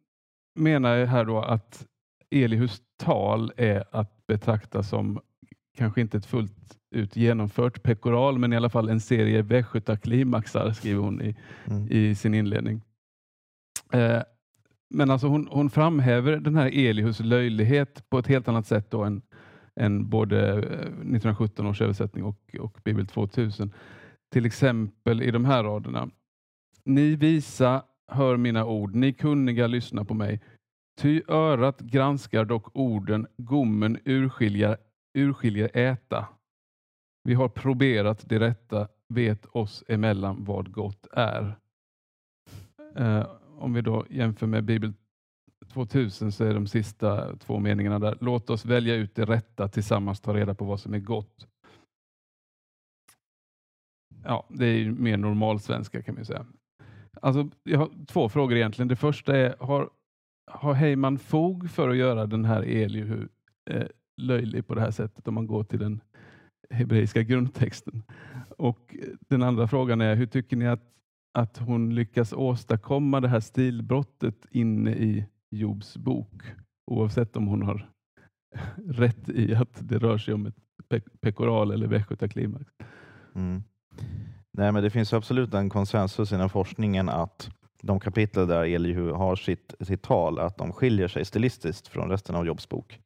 menar 0.55 1.05
här 1.05 1.25
då 1.25 1.41
att 1.41 1.87
Elihus 2.29 2.81
tal 2.97 3.51
är 3.57 3.83
att 3.91 4.27
betrakta 4.27 4.83
som 4.83 5.19
kanske 5.77 6.01
inte 6.01 6.17
ett 6.17 6.25
fullt 6.25 6.74
ut 6.95 7.15
genomfört 7.15 7.83
pekoral, 7.83 8.37
men 8.37 8.53
i 8.53 8.55
alla 8.55 8.69
fall 8.69 8.89
en 8.89 8.99
serie 8.99 9.41
västgötaklimaxar, 9.41 10.71
skriver 10.71 11.01
hon 11.01 11.21
i, 11.21 11.35
Mm. 11.65 11.87
i 11.91 12.15
sin 12.15 12.33
inledning. 12.33 12.81
Eh, 13.93 14.21
men 14.89 15.11
alltså 15.11 15.27
hon, 15.27 15.47
hon 15.51 15.69
framhäver 15.69 16.37
den 16.37 16.55
här 16.55 16.71
Elihus 16.73 17.19
löjlighet 17.19 18.09
på 18.09 18.19
ett 18.19 18.27
helt 18.27 18.47
annat 18.47 18.67
sätt 18.67 18.91
då 18.91 19.03
än, 19.03 19.21
än 19.75 20.09
både 20.09 20.51
eh, 20.51 20.57
1917 20.57 21.65
års 21.67 21.81
översättning 21.81 22.23
och, 22.23 22.55
och 22.59 22.79
Bibel 22.83 23.07
2000. 23.07 23.73
Till 24.33 24.45
exempel 24.45 25.21
i 25.21 25.31
de 25.31 25.45
här 25.45 25.63
raderna. 25.63 26.09
Ni 26.83 27.15
visa 27.15 27.83
hör 28.07 28.37
mina 28.37 28.65
ord, 28.65 28.95
ni 28.95 29.13
kunniga 29.13 29.67
lyssna 29.67 30.05
på 30.05 30.13
mig. 30.13 30.41
Ty 31.01 31.21
örat 31.27 31.79
granskar 31.79 32.45
dock 32.45 32.75
orden, 32.75 33.27
gommen 33.37 33.97
urskiljer, 34.05 34.77
urskiljer 35.17 35.69
äta. 35.73 36.27
Vi 37.25 37.33
har 37.33 37.49
proberat 37.49 38.29
det 38.29 38.39
rätta, 38.39 38.87
vet 39.07 39.45
oss 39.45 39.83
emellan 39.87 40.43
vad 40.43 40.71
gott 40.71 41.07
är. 41.11 41.55
Eh, 42.95 43.27
om 43.57 43.73
vi 43.73 43.81
då 43.81 44.05
jämför 44.09 44.47
med 44.47 44.63
Bibel 44.63 44.93
2000 45.73 46.31
så 46.31 46.43
är 46.43 46.53
de 46.53 46.67
sista 46.67 47.35
två 47.35 47.59
meningarna 47.59 47.99
där. 47.99 48.17
Låt 48.21 48.49
oss 48.49 48.65
välja 48.65 48.95
ut 48.95 49.15
det 49.15 49.25
rätta 49.25 49.67
tillsammans, 49.67 50.19
ta 50.19 50.33
reda 50.33 50.55
på 50.55 50.65
vad 50.65 50.79
som 50.79 50.93
är 50.93 50.99
gott. 50.99 51.47
Ja, 54.23 54.45
det 54.49 54.65
är 54.65 54.77
ju 54.77 54.91
mer 54.91 55.17
normal 55.17 55.59
svenska 55.59 56.01
kan 56.01 56.15
man 56.15 56.21
ju 56.21 56.25
säga. 56.25 56.45
Alltså, 57.21 57.49
jag 57.63 57.79
har 57.79 58.05
två 58.07 58.29
frågor 58.29 58.57
egentligen. 58.57 58.87
Det 58.87 58.95
första 58.95 59.37
är, 59.37 59.55
har, 59.59 59.89
har 60.51 60.73
Heyman 60.73 61.19
fog 61.19 61.69
för 61.69 61.89
att 61.89 61.97
göra 61.97 62.25
den 62.25 62.45
här 62.45 62.61
Elihu 62.61 63.27
eh, 63.69 63.87
löjlig 64.21 64.67
på 64.67 64.75
det 64.75 64.81
här 64.81 64.91
sättet 64.91 65.27
om 65.27 65.33
man 65.33 65.47
går 65.47 65.63
till 65.63 65.79
den 65.79 66.01
hebreiska 66.69 67.23
grundtexten? 67.23 68.03
Och 68.57 68.95
den 69.19 69.43
andra 69.43 69.67
frågan 69.67 70.01
är, 70.01 70.15
hur 70.15 70.25
tycker 70.25 70.57
ni 70.57 70.67
att, 70.67 70.83
att 71.33 71.57
hon 71.57 71.95
lyckas 71.95 72.33
åstadkomma 72.33 73.21
det 73.21 73.27
här 73.27 73.39
stilbrottet 73.39 74.45
inne 74.51 74.91
i 74.91 75.25
Jobs 75.51 75.97
bok? 75.97 76.43
Oavsett 76.91 77.35
om 77.35 77.47
hon 77.47 77.61
har 77.61 77.89
rätt 78.87 79.29
i 79.29 79.55
att 79.55 79.89
det 79.89 79.97
rör 79.97 80.17
sig 80.17 80.33
om 80.33 80.45
ett 80.45 80.55
pe- 80.89 81.17
pekoral 81.21 81.71
eller 81.71 81.87
västgötaklimax. 81.87 82.65
Mm. 83.35 83.63
Nej, 84.57 84.71
men 84.71 84.83
det 84.83 84.89
finns 84.89 85.13
absolut 85.13 85.53
en 85.53 85.69
konsensus 85.69 86.31
inom 86.31 86.49
forskningen 86.49 87.09
att 87.09 87.49
de 87.81 87.99
kapitel 87.99 88.47
där 88.47 88.63
Elihu 88.63 89.11
har 89.11 89.35
sitt, 89.35 89.75
sitt 89.79 90.01
tal, 90.01 90.39
att 90.39 90.57
de 90.57 90.73
skiljer 90.73 91.07
sig 91.07 91.25
stilistiskt 91.25 91.87
från 91.87 92.09
resten 92.09 92.35
av 92.35 92.45
Jobs 92.45 92.69
bok. 92.69 92.99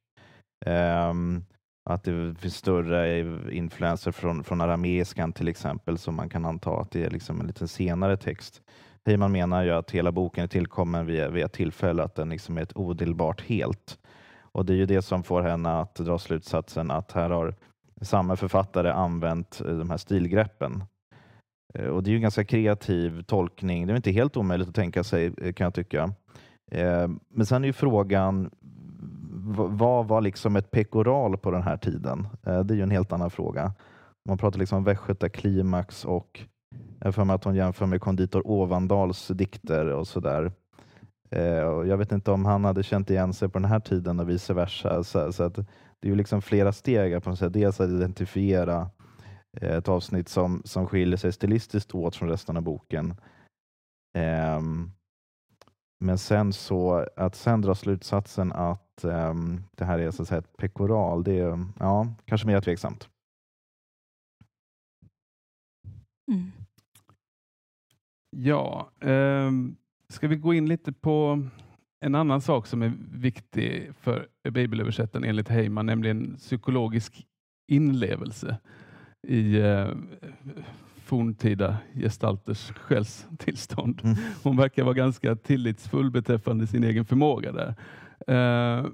Um, 0.66 1.46
att 1.94 2.04
det 2.04 2.36
finns 2.40 2.56
större 2.56 3.20
influenser 3.52 4.12
från, 4.12 4.44
från 4.44 4.62
arameiskan 4.62 5.34
till 5.34 5.48
exempel, 5.48 5.98
som 5.98 6.16
man 6.16 6.30
kan 6.30 6.46
anta 6.46 6.72
att 6.72 6.92
det 6.92 7.04
är 7.04 7.10
liksom 7.10 7.40
en 7.40 7.48
lite 7.48 7.68
senare 7.68 8.18
text. 8.18 8.62
Heyman 9.06 9.32
menar 9.32 9.64
ju 9.64 9.72
att 9.72 9.92
hela 9.92 10.12
boken 10.12 10.44
är 10.44 10.48
tillkommen 10.48 11.06
vid, 11.06 11.32
vid 11.32 11.44
ett 11.44 11.54
tillfälle, 11.54 12.04
att 12.04 12.16
den 12.16 12.30
liksom 12.30 12.58
är 12.58 12.62
ett 12.62 12.78
odelbart 12.78 13.42
helt. 13.42 14.00
Och 14.52 14.66
det 14.66 14.74
är 14.74 14.78
ju 14.78 14.86
det 14.86 15.02
som 15.02 15.24
får 15.24 15.42
henne 15.42 15.80
att 15.80 15.96
dra 15.96 16.20
slutsatsen 16.20 16.92
att 16.92 17.12
här 17.12 17.30
har 17.30 17.56
samma 18.02 18.36
författare 18.36 18.90
använt 18.90 19.62
eh, 19.66 19.78
de 19.78 19.90
här 19.90 19.98
stilgreppen. 19.98 20.84
Eh, 21.74 21.86
och 21.86 22.04
det 22.04 22.10
är 22.10 22.12
ju 22.12 22.16
en 22.16 22.22
ganska 22.22 22.46
kreativ 22.46 23.22
tolkning. 23.22 23.88
Det 23.88 23.94
är 23.94 23.96
inte 23.96 24.12
helt 24.12 24.38
omöjligt 24.38 24.70
att 24.70 24.76
tänka 24.76 25.04
sig, 25.04 25.26
eh, 25.26 25.54
kan 25.54 25.66
jag 25.66 25.74
tycka. 25.74 26.14
Men 27.30 27.46
sen 27.46 27.64
är 27.64 27.68
ju 27.68 27.74
frågan, 27.74 28.50
vad 29.56 30.08
var 30.08 30.22
liksom 30.22 30.56
ett 30.56 30.72
pekoral 30.72 31.38
på 31.38 31.52
den 31.52 31.64
här 31.64 31.78
tiden? 31.78 32.28
Eh, 32.44 32.60
det 32.60 32.74
är 32.74 32.76
ju 32.76 32.84
en 32.84 32.92
helt 32.92 33.12
annan 33.12 33.30
fråga. 33.30 33.74
Man 34.30 34.38
pratar 34.38 34.60
liksom 34.60 34.78
om 34.78 34.84
västgötaklimax 34.84 36.06
och 36.06 36.46
jag 37.00 37.16
för 37.16 37.24
mig 37.24 37.34
att 37.34 37.44
hon 37.44 37.56
jämför 37.56 37.86
med 37.86 38.02
konditor 38.02 38.42
Ovandals 38.46 39.28
dikter 39.28 39.86
och 39.86 40.08
sådär. 40.08 40.52
Eh, 41.32 41.62
och 41.62 41.88
jag 41.88 41.98
vet 41.98 42.12
inte 42.12 42.32
om 42.32 42.46
han 42.46 42.66
hade 42.66 42.84
känt 42.84 43.10
igen 43.10 43.34
sig 43.34 43.50
på 43.50 43.60
den 43.60 43.70
här 43.70 43.80
tiden 43.80 44.20
och 44.20 44.30
vice 44.30 44.54
versa. 44.54 45.04
Så, 45.04 45.34
så 45.34 45.44
att 45.44 45.56
det 45.56 46.08
är 46.08 46.10
ju 46.10 46.16
liksom 46.16 46.42
flera 46.42 46.72
steg. 46.72 47.24
På 47.24 47.30
något 47.30 47.40
sätt. 47.40 47.54
Dels 47.54 47.80
att 47.80 47.90
identifiera 47.90 48.90
eh, 49.62 49.78
ett 49.78 49.88
avsnitt 49.88 50.30
som, 50.30 50.62
som 50.66 50.88
skiljer 50.88 51.18
sig 51.18 51.32
stilistiskt 51.32 51.96
åt 51.96 52.16
från 52.16 52.30
resten 52.30 52.58
av 52.58 52.64
boken. 52.64 53.16
Eh, 54.18 54.62
men 56.00 56.18
sen 56.18 56.54
så 56.54 57.08
att 57.16 57.36
sen 57.36 57.62
dra 57.62 57.76
slutsatsen 57.76 58.52
att 58.52 59.04
um, 59.04 59.64
det 59.76 59.86
här 59.86 60.00
är 60.00 60.12
så 60.12 60.22
att 60.22 60.28
säga 60.28 60.40
ett 60.40 60.58
pekoral, 60.58 61.24
det 61.24 61.40
är 61.40 61.66
ja, 61.80 62.08
kanske 62.26 62.48
mer 62.48 62.62
tveksamt. 62.62 63.10
Mm. 66.32 66.52
Ja, 68.38 68.92
eh, 69.00 69.52
ska 70.10 70.28
vi 70.28 70.36
gå 70.36 70.54
in 70.54 70.66
lite 70.66 70.94
på 70.94 71.48
en 72.06 72.16
annan 72.16 72.42
sak 72.42 72.68
som 72.68 72.82
är 72.82 72.94
viktig 73.12 73.92
för 73.96 74.28
bibelöversättaren 74.50 75.24
enligt 75.24 75.50
Heyman, 75.50 75.86
nämligen 75.86 76.38
psykologisk 76.38 77.28
inlevelse 77.72 78.58
i 79.28 79.60
eh, 79.60 79.88
forntida 81.10 81.78
gestalters 81.96 82.72
själstillstånd. 82.72 84.02
Mm. 84.04 84.18
Hon 84.44 84.58
verkar 84.58 84.84
vara 84.84 84.94
ganska 84.94 85.36
tillitsfull 85.36 86.12
beträffande 86.12 86.68
sin 86.68 86.84
egen 86.84 87.06
förmåga 87.06 87.52
där. 87.52 87.76
Eh, 88.28 88.86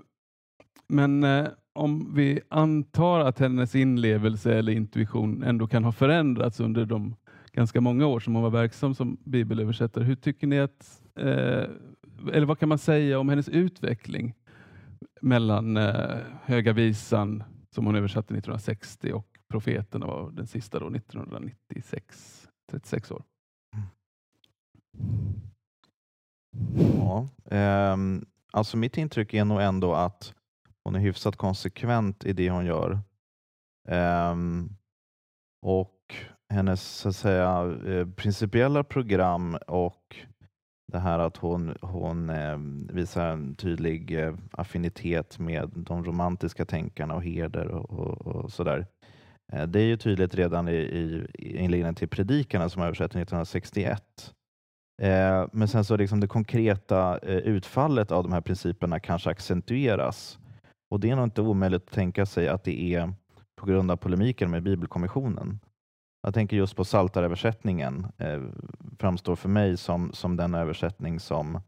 men 0.88 1.24
eh, 1.24 1.48
om 1.74 2.16
vi 2.16 2.40
antar 2.50 3.20
att 3.20 3.40
hennes 3.40 3.76
inlevelse 3.76 4.54
eller 4.54 4.72
intuition 4.72 5.44
ändå 5.44 5.68
kan 5.68 5.84
ha 5.84 5.92
förändrats 5.92 6.60
under 6.60 6.86
de 6.86 7.16
ganska 7.52 7.82
många 7.82 8.08
år 8.08 8.20
som 8.20 8.34
hon 8.34 8.44
var 8.44 8.50
verksam 8.50 8.96
som 8.96 9.18
bibelöversättare. 9.24 10.04
Hur 10.04 10.16
tycker 10.16 10.48
ni 10.48 10.60
att, 10.60 11.02
eh, 11.20 11.64
eller 12.34 12.46
vad 12.46 12.60
kan 12.60 12.70
man 12.70 12.78
säga 12.78 13.20
om 13.20 13.30
hennes 13.30 13.50
utveckling 13.50 14.34
mellan 15.22 15.78
Höga 16.44 16.74
visan 16.74 17.44
som 17.70 17.86
hon 17.86 17.96
översatte 17.96 18.34
1960 18.34 19.14
och 19.14 19.35
Profeterna 19.50 20.06
var 20.06 20.32
den 20.32 20.48
sista 20.48 20.80
då 20.80 20.88
1996, 20.96 22.48
36 22.72 23.12
år. 23.12 23.24
Mm. 23.74 23.88
Ja, 26.98 27.28
eh, 27.58 27.98
alltså 28.54 28.78
mitt 28.78 28.98
intryck 28.98 29.34
är 29.34 29.46
nog 29.46 29.62
ändå 29.62 29.94
att 29.94 30.34
hon 30.84 30.96
är 30.96 31.00
hyfsat 31.00 31.36
konsekvent 31.36 32.26
i 32.26 32.34
det 32.34 32.50
hon 32.50 32.66
gör. 32.66 33.00
Eh, 33.88 34.36
och 35.62 36.16
hennes 36.50 36.82
så 36.82 37.10
att 37.10 37.16
säga, 37.16 37.78
eh, 37.88 38.08
principiella 38.08 38.84
program 38.84 39.58
och 39.68 40.16
det 40.88 41.00
här 41.00 41.20
att 41.20 41.38
hon, 41.38 41.78
hon 41.82 42.30
eh, 42.30 42.58
visar 42.96 43.28
en 43.28 43.56
tydlig 43.56 44.20
eh, 44.20 44.34
affinitet 44.52 45.40
med 45.40 45.72
de 45.76 46.04
romantiska 46.04 46.66
tänkarna 46.66 47.16
och 47.16 47.24
Herder 47.24 47.68
och, 47.68 47.90
och, 47.90 48.28
och 48.28 48.52
sådär. 48.52 48.88
Eh, 49.54 49.68
det 49.68 49.80
är 49.80 49.86
ju 49.86 49.98
tydligt 49.98 50.36
redan 50.36 50.68
i, 50.68 50.76
i, 50.76 51.28
inledningen 51.40 51.96
till 51.96 52.08
Predikarna 52.08 52.70
som 52.70 52.82
översätts 52.82 53.16
1961. 53.16 54.34
Eh, 55.02 55.48
men 55.52 55.68
sen 55.68 55.86
så 55.86 55.98
liksom 55.98 56.20
det 56.20 56.28
konkreta 56.28 57.18
eh, 57.18 57.38
utfallet 57.38 58.12
av 58.12 58.24
de 58.24 58.34
här 58.34 58.42
principerna 58.42 59.00
kanske 59.00 59.30
accentueras. 59.30 60.40
Och 60.90 61.00
det 61.00 61.10
är 61.10 61.16
nog 61.16 61.26
inte 61.26 61.42
omöjligt 61.42 61.84
att 61.88 61.94
tänka 61.94 62.26
sig 62.26 62.48
att 62.48 62.64
det 62.64 62.96
är 62.96 63.14
på 63.56 63.66
grund 63.66 63.92
av 63.92 63.98
polemiken 63.98 64.52
med 64.52 64.64
Bibelkommissionen. 64.64 65.60
Jag 66.22 66.34
tänker 66.34 66.58
just 66.58 66.76
på 66.76 66.86
Saltaröversättningen 66.86 68.08
eh, 68.18 68.42
framstår 69.00 69.36
för 69.36 69.50
mig 69.50 69.78
som, 69.78 70.14
som 70.14 70.38
den 70.38 70.54
översättning 70.54 71.20
som 71.20 71.62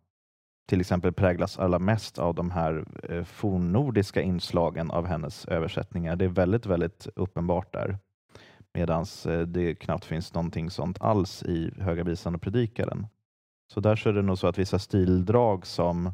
till 0.67 0.81
exempel 0.81 1.13
präglas 1.13 1.59
allra 1.59 1.79
mest 1.79 2.19
av 2.19 2.35
de 2.35 2.51
här 2.51 2.85
eh, 3.09 3.23
fornnordiska 3.23 4.21
inslagen 4.21 4.91
av 4.91 5.05
hennes 5.05 5.45
översättningar. 5.45 6.15
Det 6.15 6.25
är 6.25 6.29
väldigt, 6.29 6.65
väldigt 6.65 7.07
uppenbart 7.15 7.73
där. 7.73 7.97
Medan 8.73 9.05
eh, 9.25 9.39
det 9.39 9.75
knappt 9.75 10.05
finns 10.05 10.33
någonting 10.33 10.69
sånt 10.69 11.01
alls 11.01 11.43
i 11.43 11.71
Höga 11.81 12.03
visan 12.03 12.35
och 12.35 12.41
Predikaren. 12.41 13.07
Så 13.73 13.79
där 13.79 13.95
så 13.95 14.09
är 14.09 14.13
det 14.13 14.21
nog 14.21 14.37
så 14.37 14.47
att 14.47 14.57
vissa 14.57 14.79
stildrag 14.79 15.65
som, 15.65 16.11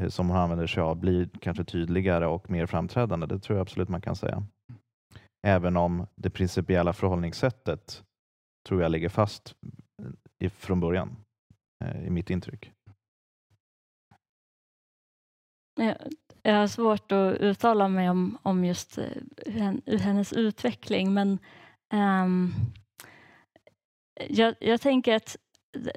eh, 0.00 0.08
som 0.08 0.28
hon 0.28 0.38
använder 0.38 0.66
sig 0.66 0.82
av 0.82 0.96
blir 0.96 1.28
kanske 1.40 1.64
tydligare 1.64 2.26
och 2.26 2.50
mer 2.50 2.66
framträdande. 2.66 3.26
Det 3.26 3.38
tror 3.38 3.56
jag 3.58 3.62
absolut 3.62 3.88
man 3.88 4.00
kan 4.00 4.16
säga. 4.16 4.46
Även 5.46 5.76
om 5.76 6.06
det 6.16 6.30
principiella 6.30 6.92
förhållningssättet 6.92 8.02
tror 8.68 8.82
jag 8.82 8.92
ligger 8.92 9.08
fast 9.08 9.54
eh, 10.02 10.46
i, 10.46 10.50
från 10.50 10.80
början, 10.80 11.16
eh, 11.84 12.06
i 12.06 12.10
mitt 12.10 12.30
intryck. 12.30 12.72
Jag 16.42 16.54
har 16.54 16.66
svårt 16.66 17.12
att 17.12 17.36
uttala 17.36 17.88
mig 17.88 18.10
om, 18.10 18.38
om 18.42 18.64
just 18.64 18.98
eh, 18.98 19.98
hennes 20.00 20.32
utveckling, 20.32 21.14
men 21.14 21.38
um, 21.92 22.54
jag, 24.28 24.54
jag, 24.60 24.80
tänker 24.80 25.14
att 25.16 25.36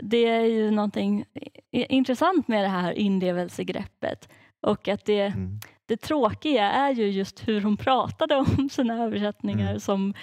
det 0.01 0.25
är 0.25 0.45
ju 0.45 0.71
någonting 0.71 1.25
intressant 1.71 2.47
med 2.47 2.63
det 2.63 2.69
här 2.69 2.91
inlevelsegreppet 2.91 4.29
och 4.61 4.87
att 4.87 5.05
det, 5.05 5.21
mm 5.21 5.59
det 5.87 5.97
tråkiga 5.97 6.71
är 6.71 6.91
ju 6.91 7.09
just 7.09 7.47
hur 7.47 7.61
hon 7.61 7.77
pratade 7.77 8.35
om 8.57 8.69
sina 8.69 9.03
översättningar 9.03 9.69
mm. 9.69 9.79
som, 9.79 10.13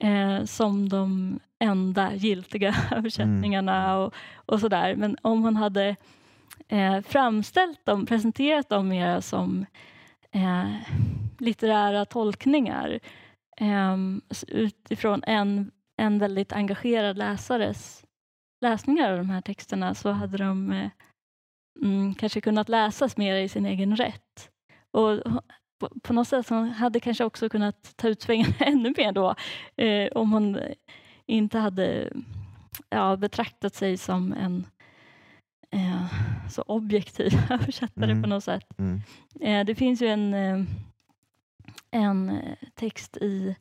eh, 0.00 0.44
som 0.44 0.88
de 0.88 1.38
enda 1.58 2.14
giltiga 2.14 2.74
översättningarna 2.90 3.84
mm. 3.84 3.96
och, 3.96 4.14
och 4.34 4.60
sådär. 4.60 4.96
Men 4.96 5.16
om 5.22 5.42
hon 5.42 5.56
hade 5.56 5.96
eh, 6.68 7.00
framställt 7.00 7.86
dem, 7.86 8.06
presenterat 8.06 8.68
dem 8.68 8.88
mer 8.88 9.20
som 9.20 9.66
eh, 10.30 10.74
litterära 11.38 12.04
tolkningar 12.04 13.00
eh, 13.56 13.96
utifrån 14.48 15.22
en, 15.26 15.70
en 15.96 16.18
väldigt 16.18 16.52
engagerad 16.52 17.18
läsares 17.18 18.04
läsningar 18.60 19.12
av 19.12 19.18
de 19.18 19.30
här 19.30 19.40
texterna 19.40 19.94
så 19.94 20.10
hade 20.10 20.36
de 20.36 20.72
eh, 20.72 20.90
mm, 21.82 22.14
kanske 22.14 22.40
kunnat 22.40 22.68
läsas 22.68 23.16
mer 23.16 23.36
i 23.36 23.48
sin 23.48 23.66
egen 23.66 23.96
rätt. 23.96 24.50
Och 24.90 25.20
på 26.02 26.12
något 26.12 26.28
sätt 26.28 26.48
hon 26.48 26.68
hade 26.68 27.00
kanske 27.00 27.24
också 27.24 27.48
kunnat 27.48 27.96
ta 27.96 28.08
ut 28.08 28.22
svängarna 28.22 28.54
ännu 28.58 28.94
mer 28.96 29.12
då 29.12 29.34
eh, 29.76 30.08
om 30.14 30.32
hon 30.32 30.58
inte 31.26 31.58
hade 31.58 32.12
ja, 32.88 33.16
betraktat 33.16 33.74
sig 33.74 33.96
som 33.96 34.32
en 34.32 34.66
eh, 35.70 36.06
så 36.50 36.62
objektiv 36.62 37.32
översättare 37.50 38.10
mm. 38.10 38.22
på 38.22 38.28
något 38.28 38.44
sätt. 38.44 38.78
Mm. 38.78 39.00
Eh, 39.40 39.64
det 39.66 39.74
finns 39.74 40.02
ju 40.02 40.06
en, 40.06 40.34
eh, 40.34 40.64
en 41.90 42.40
text 42.74 43.16
i 43.16 43.56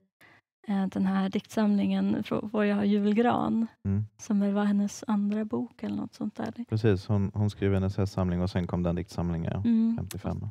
Eh, 0.69 0.87
den 0.87 1.05
här 1.05 1.29
diktsamlingen 1.29 2.23
Får 2.23 2.65
jag 2.65 2.75
ha 2.75 2.85
julgran? 2.85 3.67
Mm. 3.85 4.05
Som 4.17 4.53
var 4.53 4.63
hennes 4.63 5.03
andra 5.07 5.45
bok 5.45 5.83
eller 5.83 5.95
något 5.95 6.13
sånt 6.13 6.35
där. 6.35 6.65
Precis, 6.69 7.07
hon, 7.07 7.31
hon 7.33 7.49
skrev 7.49 7.75
en 7.75 7.83
essäsamling 7.83 8.41
och 8.41 8.49
sen 8.49 8.67
kom 8.67 8.83
den 8.83 8.95
diktsamlingen 8.95 9.53
mm. 9.53 9.95
55. 9.97 10.47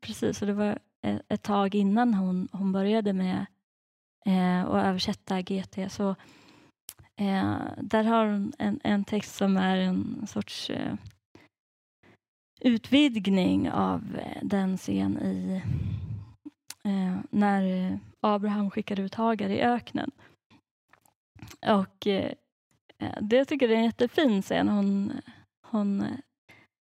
Precis, 0.00 0.42
och 0.42 0.46
det 0.46 0.54
var 0.54 0.78
ett 1.28 1.42
tag 1.42 1.74
innan 1.74 2.14
hon, 2.14 2.48
hon 2.52 2.72
började 2.72 3.12
med 3.12 3.46
eh, 4.26 4.64
att 4.64 4.84
översätta 4.84 5.40
GT. 5.40 5.92
Så, 5.92 6.14
eh, 7.20 7.60
där 7.76 8.04
har 8.04 8.26
hon 8.26 8.52
en, 8.58 8.80
en 8.84 9.04
text 9.04 9.34
som 9.34 9.56
är 9.56 9.76
en 9.76 10.26
sorts 10.26 10.70
eh, 10.70 10.94
utvidgning 12.60 13.70
av 13.70 14.18
eh, 14.18 14.38
den 14.42 14.76
scen 14.76 15.18
i 15.18 15.62
eh, 16.84 17.18
när 17.30 17.86
eh, 17.92 17.96
Abraham 18.20 18.70
skickar 18.70 19.00
ut 19.00 19.14
Hagar 19.14 19.50
i 19.50 19.62
öknen. 19.62 20.10
Och 21.66 22.06
eh, 22.06 22.32
eh, 22.98 23.18
det 23.20 23.44
tycker 23.44 23.68
jag 23.68 23.74
är 23.74 23.78
en 23.78 23.84
jättefin 23.84 24.42
scen. 24.42 24.68
Hon, 24.68 25.12
hon, 25.66 26.04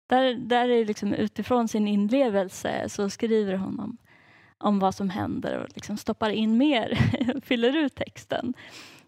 där, 0.09 0.35
där 0.35 0.69
är 0.69 0.85
liksom 0.85 1.15
utifrån 1.15 1.69
sin 1.69 1.89
inlevelse 1.89 2.89
så 2.89 3.11
skriver 3.11 3.55
hon 3.57 3.81
om, 3.81 3.97
om 4.59 4.79
vad 4.79 4.95
som 4.95 5.11
händer 5.11 5.59
och 5.59 5.69
liksom 5.75 5.97
stoppar 5.97 6.31
in 6.31 6.59
mer, 6.59 6.99
fyller 7.41 7.77
ut 7.77 7.95
texten 7.95 8.55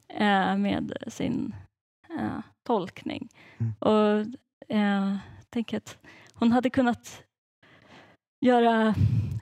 eh, 0.09 0.57
med 0.57 0.93
sin 1.07 1.55
eh, 2.19 2.39
tolkning. 2.67 3.29
Mm. 3.59 3.73
Och 3.79 4.19
eh, 4.69 4.81
jag 5.05 5.19
tänker 5.51 5.77
att 5.77 5.99
hon 6.35 6.53
hade 6.53 6.71
kunnat 6.71 7.23
göra 8.47 8.95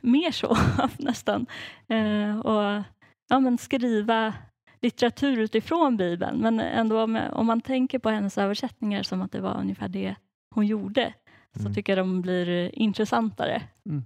mer 0.02 0.30
så 0.30 0.56
nästan. 0.98 1.46
Eh, 1.88 2.38
och 2.38 2.82
ja, 3.28 3.40
men 3.40 3.58
skriva 3.58 4.34
litteratur 4.80 5.38
utifrån 5.38 5.96
Bibeln. 5.96 6.38
Men 6.40 6.60
ändå 6.60 7.02
om, 7.02 7.20
om 7.32 7.46
man 7.46 7.60
tänker 7.60 7.98
på 7.98 8.10
hennes 8.10 8.38
översättningar 8.38 9.02
som 9.02 9.22
att 9.22 9.32
det 9.32 9.40
var 9.40 9.60
ungefär 9.60 9.88
det 9.88 10.14
hon 10.54 10.66
gjorde 10.66 11.14
så 11.56 11.60
Mm. 11.60 11.74
tycker 11.74 11.96
jag 11.96 12.06
de 12.06 12.20
blir 12.22 12.78
intressantare. 12.78 13.62
Mm. 13.86 14.04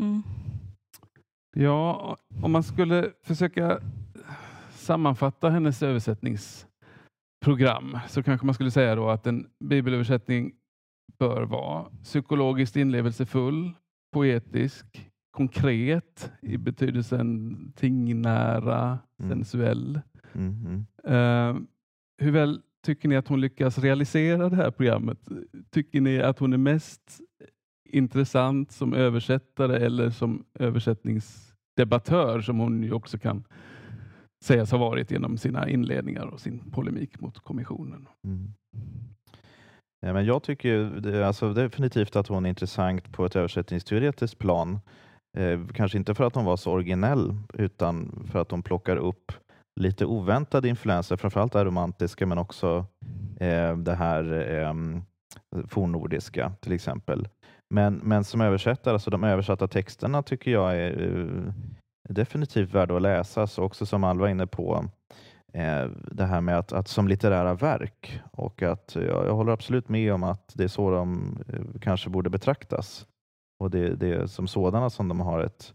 Mm. 0.00 0.22
Ja, 1.56 2.16
om 2.42 2.52
man 2.52 2.62
skulle 2.62 3.10
försöka 3.22 3.80
sammanfatta 4.80 5.50
hennes 5.50 5.82
översättningsprogram 5.82 7.98
så 8.08 8.22
kanske 8.22 8.46
man 8.46 8.54
skulle 8.54 8.70
säga 8.70 8.94
då 8.94 9.08
att 9.08 9.26
en 9.26 9.46
bibelöversättning 9.64 10.52
bör 11.18 11.42
vara 11.42 11.84
psykologiskt 12.02 12.76
inlevelsefull, 12.76 13.70
poetisk, 14.12 15.10
konkret 15.30 16.32
i 16.42 16.56
betydelsen 16.56 17.56
tingnära, 17.76 18.98
Mm. 19.22 19.30
sensuell. 19.30 20.00
Mm. 20.32 20.66
Mm. 20.66 20.86
Eh, 21.04 21.56
hur 22.22 22.30
väl 22.30 22.62
tycker 22.84 23.08
ni 23.08 23.16
att 23.16 23.28
hon 23.28 23.40
lyckas 23.40 23.78
realisera 23.78 24.48
det 24.48 24.56
här 24.56 24.70
programmet? 24.70 25.18
Tycker 25.70 26.00
ni 26.00 26.20
att 26.22 26.38
hon 26.38 26.52
är 26.52 26.58
mest 26.58 27.20
intressant 27.88 28.72
som 28.72 28.94
översättare 28.94 29.76
eller 29.76 30.10
som 30.10 30.44
översättningsdebattör 30.58 32.40
som 32.40 32.58
hon 32.58 32.82
ju 32.82 32.92
också 32.92 33.18
kan 33.18 33.44
sägas 34.44 34.70
ha 34.70 34.78
varit 34.78 35.10
genom 35.10 35.38
sina 35.38 35.68
inledningar 35.68 36.26
och 36.26 36.40
sin 36.40 36.70
polemik 36.70 37.20
mot 37.20 37.38
kommissionen? 37.38 38.08
Mm. 38.26 38.52
Ja, 40.06 40.12
men 40.12 40.24
jag 40.24 40.42
tycker 40.42 40.78
det, 40.78 41.26
alltså 41.26 41.52
definitivt 41.52 42.16
att 42.16 42.28
hon 42.28 42.46
är 42.46 42.48
intressant 42.48 43.12
på 43.12 43.24
ett 43.24 43.36
översättningsteoretiskt 43.36 44.38
plan. 44.38 44.80
Eh, 45.38 45.60
kanske 45.74 45.98
inte 45.98 46.14
för 46.14 46.24
att 46.24 46.34
hon 46.34 46.44
var 46.44 46.56
så 46.56 46.72
originell 46.72 47.36
utan 47.54 48.24
för 48.32 48.38
att 48.38 48.50
hon 48.50 48.62
plockar 48.62 48.96
upp 48.96 49.32
lite 49.80 50.06
oväntade 50.06 50.68
influenser, 50.68 51.16
framförallt 51.16 51.52
det 51.52 51.64
romantiska 51.64 52.26
men 52.26 52.38
också 52.38 52.86
eh, 53.40 53.76
det 53.76 53.94
här 53.94 54.32
eh, 54.50 54.74
fornnordiska 55.68 56.52
till 56.60 56.72
exempel. 56.72 57.28
Men, 57.74 57.94
men 57.94 58.24
som 58.24 58.40
översättare, 58.40 58.92
alltså 58.92 59.10
de 59.10 59.24
översatta 59.24 59.68
texterna 59.68 60.22
tycker 60.22 60.50
jag 60.50 60.76
är 60.76 61.02
eh, 61.02 61.52
definitivt 62.14 62.74
värda 62.74 62.96
att 62.96 63.02
läsa. 63.02 63.46
Så 63.46 63.62
också 63.62 63.86
som 63.86 64.04
Alva 64.04 64.20
var 64.20 64.28
inne 64.28 64.46
på, 64.46 64.84
eh, 65.52 65.86
det 66.12 66.26
här 66.26 66.40
med 66.40 66.58
att, 66.58 66.72
att 66.72 66.88
som 66.88 67.08
litterära 67.08 67.54
verk 67.54 68.20
och 68.32 68.62
att 68.62 68.94
jag, 68.94 69.26
jag 69.26 69.34
håller 69.34 69.52
absolut 69.52 69.88
med 69.88 70.12
om 70.12 70.22
att 70.22 70.52
det 70.54 70.64
är 70.64 70.68
så 70.68 70.90
de 70.90 71.38
eh, 71.48 71.80
kanske 71.80 72.10
borde 72.10 72.30
betraktas. 72.30 73.06
Och 73.58 73.70
det, 73.70 73.94
det 73.94 74.12
är 74.12 74.26
som 74.26 74.48
sådana 74.48 74.90
som 74.90 75.08
de 75.08 75.20
har 75.20 75.40
ett, 75.40 75.74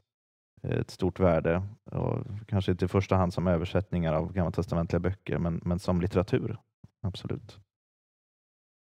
ett 0.64 0.92
stort 0.92 1.20
värde. 1.20 1.62
Och 1.92 2.26
kanske 2.48 2.72
inte 2.72 2.86
i 2.86 2.88
första 2.88 3.16
hand 3.16 3.34
som 3.34 3.48
översättningar 3.48 4.14
av 4.14 4.34
gammaltestamentliga 4.34 5.00
böcker, 5.00 5.38
men, 5.38 5.62
men 5.64 5.80
som 5.80 6.02
litteratur. 6.02 6.58
Absolut. 7.02 7.60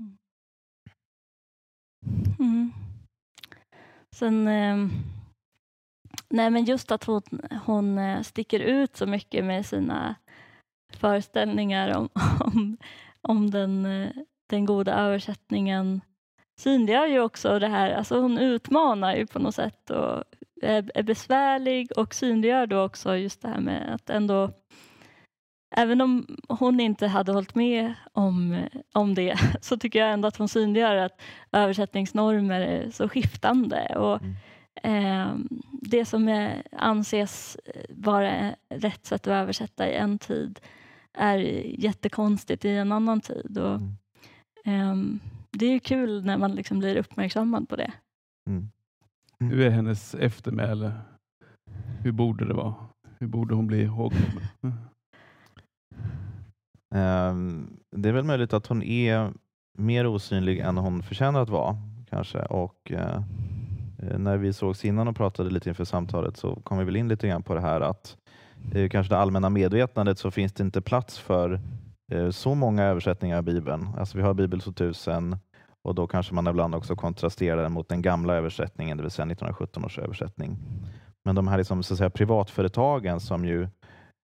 Mm. 0.00 0.18
mm. 2.38 2.72
Sen, 4.10 4.48
eh, 4.48 4.88
nej 6.34 6.50
men 6.50 6.64
just 6.64 6.92
att 6.92 7.04
hon, 7.04 7.22
hon 7.64 7.98
eh, 7.98 8.22
sticker 8.22 8.60
ut 8.60 8.96
så 8.96 9.06
mycket 9.06 9.44
med 9.44 9.66
sina 9.66 10.14
föreställningar 10.92 11.96
om, 11.96 12.08
om, 12.40 12.76
om 13.20 13.50
den, 13.50 13.86
eh, 13.86 14.10
den 14.50 14.64
goda 14.64 14.94
översättningen 14.94 16.00
synliggör 16.60 17.06
ju 17.06 17.20
också 17.20 17.58
det 17.58 17.68
här, 17.68 17.90
alltså 17.90 18.20
hon 18.20 18.38
utmanar 18.38 19.16
ju 19.16 19.26
på 19.26 19.38
något 19.38 19.54
sätt 19.54 19.90
och 19.90 20.24
är, 20.62 20.90
är 20.94 21.02
besvärlig 21.02 21.92
och 21.96 22.14
synliggör 22.14 22.66
då 22.66 22.82
också 22.82 23.16
just 23.16 23.42
det 23.42 23.48
här 23.48 23.60
med 23.60 23.94
att 23.94 24.10
ändå 24.10 24.50
Även 25.76 26.00
om 26.00 26.26
hon 26.48 26.80
inte 26.80 27.06
hade 27.06 27.32
hållit 27.32 27.54
med 27.54 27.94
om, 28.12 28.52
eh, 28.52 28.80
om 28.92 29.14
det 29.14 29.36
så 29.60 29.76
tycker 29.76 29.98
jag 29.98 30.12
ändå 30.12 30.28
att 30.28 30.36
hon 30.36 30.48
synliggör 30.48 30.96
att 30.96 31.20
översättningsnormer 31.52 32.60
är 32.60 32.90
så 32.90 33.08
skiftande. 33.08 33.96
Och, 33.96 34.22
mm 34.22 34.34
det 35.72 36.04
som 36.04 36.50
anses 36.72 37.56
vara 37.88 38.54
rätt 38.68 39.06
sätt 39.06 39.20
att 39.20 39.26
översätta 39.26 39.88
i 39.88 39.94
en 39.94 40.18
tid 40.18 40.60
är 41.12 41.38
jättekonstigt 41.84 42.64
i 42.64 42.70
en 42.70 42.92
annan 42.92 43.20
tid. 43.20 43.58
Och, 43.58 43.74
Mm. 43.76 43.96
ehm, 44.64 45.20
det 45.50 45.66
är 45.66 45.70
ju 45.72 45.80
kul 45.80 46.24
när 46.24 46.38
man 46.38 46.54
liksom 46.54 46.78
blir 46.78 46.96
uppmärksammad 46.96 47.68
på 47.68 47.76
det. 47.76 47.92
Mm. 48.50 48.68
Hur 49.38 49.60
är 49.60 49.70
hennes 49.70 50.14
eftermäle? 50.14 50.92
Hur 52.02 52.12
borde 52.12 52.44
det 52.44 52.54
vara? 52.54 52.74
Hur 53.18 53.26
borde 53.26 53.54
hon 53.54 53.66
bli 53.66 53.82
ihågkommen? 53.82 54.42
Ehm, 56.94 57.76
Det 57.90 58.08
är 58.08 58.12
väl 58.12 58.24
möjligt 58.24 58.52
att 58.52 58.66
hon 58.66 58.82
är 58.82 59.32
mer 59.78 60.06
osynlig 60.06 60.58
än 60.58 60.76
hon 60.76 61.02
förtjänar 61.02 61.40
att 61.42 61.48
vara 61.48 61.76
kanske. 62.10 62.38
Och 62.38 62.92
eh, 62.92 63.22
Eh, 64.10 64.18
när 64.18 64.36
vi 64.36 64.52
sågs 64.52 64.84
innan 64.84 65.08
och 65.08 65.16
pratade 65.16 65.50
lite 65.50 65.68
inför 65.68 65.84
samtalet 65.84 66.36
så 66.36 66.56
kom 66.56 66.78
vi 66.78 66.84
väl 66.84 66.96
in 66.96 67.08
lite 67.08 67.28
grann 67.28 67.42
på 67.42 67.54
det 67.54 67.60
här 67.60 67.80
att 67.80 68.16
eh, 68.74 68.88
kanske 68.88 69.14
det 69.14 69.18
allmänna 69.18 69.50
medvetandet 69.50 70.18
så 70.18 70.30
finns 70.30 70.52
det 70.52 70.62
inte 70.62 70.80
plats 70.80 71.18
för 71.18 71.60
eh, 72.12 72.30
så 72.30 72.54
många 72.54 72.84
översättningar 72.84 73.36
av 73.36 73.42
Bibeln. 73.42 73.88
Alltså 73.98 74.16
vi 74.16 74.22
har 74.22 74.34
Bibel 74.34 74.60
2000 74.60 75.36
och 75.82 75.94
då 75.94 76.06
kanske 76.06 76.34
man 76.34 76.46
ibland 76.46 76.74
också 76.74 76.96
kontrasterar 76.96 77.62
den 77.62 77.72
mot 77.72 77.88
den 77.88 78.02
gamla 78.02 78.34
översättningen, 78.34 78.96
det 78.96 79.02
vill 79.02 79.10
säga 79.10 79.26
1917 79.26 79.84
års 79.84 79.98
översättning. 79.98 80.58
Men 81.24 81.34
de 81.34 81.48
här 81.48 81.58
liksom, 81.58 81.82
så 81.82 81.94
att 81.94 81.98
säga, 81.98 82.10
privatföretagen 82.10 83.20
som 83.20 83.44
ju 83.44 83.68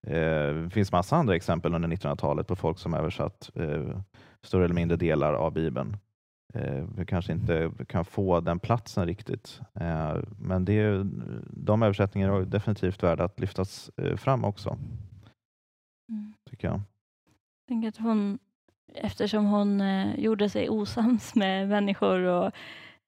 Eh, 0.07 0.53
Det 0.53 0.69
finns 0.71 0.91
massa 0.91 1.15
andra 1.15 1.35
exempel 1.35 1.73
under 1.73 1.89
1900-talet 1.89 2.47
på 2.47 2.55
folk 2.55 2.79
som 2.79 2.93
översatt 2.93 3.51
eh, 3.55 3.99
större 4.43 4.65
eller 4.65 4.75
mindre 4.75 4.97
delar 4.97 5.33
av 5.33 5.53
Bibeln. 5.53 5.97
Eh, 6.53 6.85
vi 6.97 7.05
kanske 7.05 7.31
inte 7.31 7.71
kan 7.87 8.05
få 8.05 8.39
den 8.39 8.59
platsen 8.59 9.05
riktigt. 9.05 9.61
Eh, 9.73 10.15
men 10.39 10.65
det 10.65 10.73
är, 10.73 11.07
de 11.49 11.83
översättningarna 11.83 12.35
är 12.35 12.41
definitivt 12.41 13.03
värda 13.03 13.23
att 13.23 13.39
lyftas 13.39 13.91
eh, 13.97 14.15
fram 14.17 14.43
också, 14.45 14.77
Mm. 16.09 16.33
tycker 16.49 16.67
jag. 16.67 16.75
Jag 16.75 17.67
tänker 17.67 17.87
att 17.87 17.97
hon, 17.97 18.39
eftersom 18.93 19.45
hon 19.45 19.81
eh, 19.81 20.19
gjorde 20.19 20.49
sig 20.49 20.69
osams 20.69 21.35
med 21.35 21.69
människor 21.69 22.19
och 22.23 22.51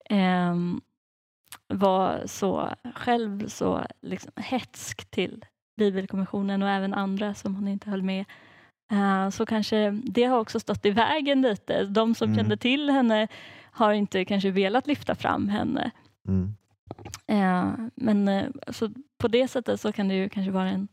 ehm, 0.10 0.82
var 1.68 2.24
så 2.26 2.70
själv 2.96 3.48
så 3.48 3.86
liksom, 4.02 4.32
hetsk 4.36 5.12
till 5.12 5.46
Bibelkommissionen 5.78 6.64
och 6.64 6.70
även 6.70 6.94
andra 6.94 7.34
som 7.34 7.56
hon 7.56 7.68
inte 7.68 7.90
höll 7.90 8.04
med 8.04 8.20
eh, 8.20 8.26
så 9.32 9.46
kanske 9.46 9.92
det 10.04 10.24
har 10.24 10.40
också 10.40 10.60
stått 10.60 10.86
i 10.86 10.92
vägen 10.92 11.42
lite. 11.42 11.84
De 11.86 12.16
som 12.16 12.26
Mm. 12.30 12.38
kände 12.38 12.58
till 12.58 12.90
henne 12.90 13.28
har 13.72 13.94
inte 13.94 14.26
kanske 14.26 14.52
velat 14.52 14.88
lyfta 14.88 15.16
fram 15.16 15.50
henne. 15.50 15.92
Mm. 16.28 16.56
Eh, 17.28 17.74
men 17.96 18.28
eh, 18.28 18.46
alltså, 18.68 18.90
på 19.18 19.28
det 19.28 19.48
sättet 19.48 19.82
så 19.82 19.92
kan 19.92 20.08
det 20.08 20.16
ju 20.16 20.30
kanske 20.30 20.52
vara 20.52 20.70
en 20.70 20.88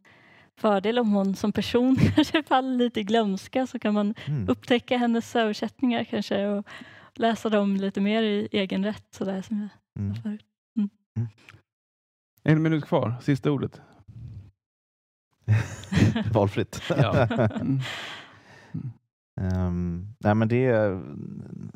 fördel 0.60 0.98
om 0.98 1.10
hon 1.12 1.34
som 1.36 1.52
person 1.52 1.96
kanske 2.14 2.42
faller 2.42 2.76
lite 2.76 3.00
i 3.00 3.02
glömska 3.04 3.66
så 3.66 3.78
kan 3.78 3.94
man 3.94 4.14
Mm. 4.26 4.48
upptäcka 4.48 4.96
hennes 4.98 5.36
översättningar 5.36 6.04
kanske 6.04 6.46
och 6.46 6.66
läsa 7.14 7.48
dem 7.48 7.76
lite 7.76 8.00
mer 8.00 8.22
i 8.22 8.48
egen 8.52 8.84
rätt 8.84 9.06
sådär 9.10 9.42
som 9.42 9.60
jag 9.60 9.68
Mm. 10.04 10.14
förut. 10.22 10.44
En 12.42 12.62
minut 12.62 12.84
kvar, 12.84 13.14
sista 13.22 13.50
ordet. 13.50 13.80
Valfritt. 16.32 16.82
Ja. 16.88 17.28
Mm. 18.72 19.52
Ehm, 19.52 20.14
nej 20.18 20.34
men 20.34 20.48
det 20.48 20.62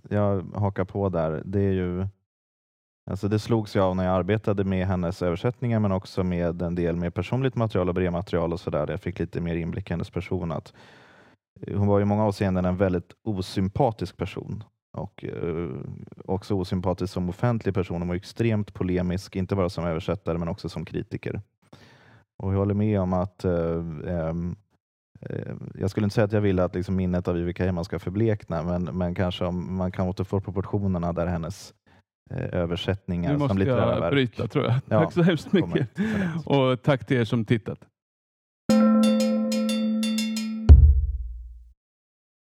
jag 0.09 0.43
hakar 0.55 0.85
på 0.85 1.09
där, 1.09 1.43
det 1.45 1.61
är 1.61 1.73
ju 1.73 2.07
Alltså 3.11 3.29
det 3.29 3.39
slogs 3.39 3.77
jag 3.77 3.85
av 3.85 3.97
när 3.97 4.05
jag 4.05 4.15
arbetade 4.15 4.65
med 4.65 4.87
hennes 4.87 5.23
översättningar 5.23 5.81
men 5.81 5.93
också 5.93 6.25
med 6.25 6.63
en 6.63 6.75
del 6.75 6.97
mer 6.97 7.11
personligt 7.11 7.55
material 7.55 7.89
och 7.89 7.95
brevmaterial 7.95 8.53
och 8.53 8.61
sådär. 8.61 8.87
Jag 8.91 9.01
fick 9.01 9.19
lite 9.19 9.41
mer 9.41 9.55
inblick 9.55 9.91
i 9.91 9.93
hennes 9.93 10.11
person. 10.11 10.53
Att 10.53 10.73
hon 11.69 11.87
var 11.87 12.01
i 12.01 12.05
många 12.05 12.25
avseenden 12.25 12.65
en 12.65 12.77
väldigt 12.77 13.13
osympatisk 13.23 14.17
person 14.17 14.65
och 14.93 15.25
eh, 15.25 15.69
också 16.25 16.55
osympatisk 16.55 17.13
som 17.13 17.29
offentlig 17.29 17.75
person. 17.75 18.01
Hon 18.01 18.09
var 18.09 18.15
extremt 18.15 18.75
polemisk, 18.75 19.37
inte 19.37 19.57
bara 19.57 19.69
som 19.69 19.85
översättare 19.85 20.39
men 20.39 20.49
också 20.49 20.69
som 20.69 20.85
kritiker. 20.85 21.41
Och 22.43 22.53
jag 22.53 22.59
håller 22.59 22.75
med 22.75 23.01
om 23.01 23.13
att 23.13 23.45
eh, 23.45 23.77
ehm, 24.07 24.57
eh, 25.21 25.53
jag 25.75 25.91
skulle 25.91 26.05
inte 26.05 26.15
säga 26.15 26.25
att 26.25 26.33
jag 26.33 26.41
vill 26.41 26.59
att 26.61 26.75
liksom 26.75 26.97
minnet 26.97 27.29
av 27.29 27.35
Vivica 27.35 27.63
Heiman 27.65 27.85
ska 27.85 27.99
förblekna, 27.99 28.63
men, 28.63 28.85
men 28.85 29.15
kanske 29.15 29.45
om 29.45 29.77
man 29.77 29.93
kan 29.93 30.09
återfå 30.09 30.41
proportionerna 30.41 31.13
där 31.13 31.27
hennes 31.27 31.75
eh, 32.31 32.55
översättningar 32.61 33.33
Nu 33.33 33.39
som 33.39 33.43
måste 33.43 33.59
litterära 33.59 33.91
jag 33.95 34.01
verk. 34.01 34.11
bryta 34.13 34.47
tror 34.49 34.65
jag. 34.65 34.75
Ja, 34.89 35.01
Tack 35.01 35.13
så 35.13 35.23
hemskt 35.23 35.53
mycket. 35.53 35.89
Och 36.47 36.83
tack 36.83 37.07
till 37.07 37.17
er 37.17 37.25
som 37.25 37.45
tittat. 37.45 37.79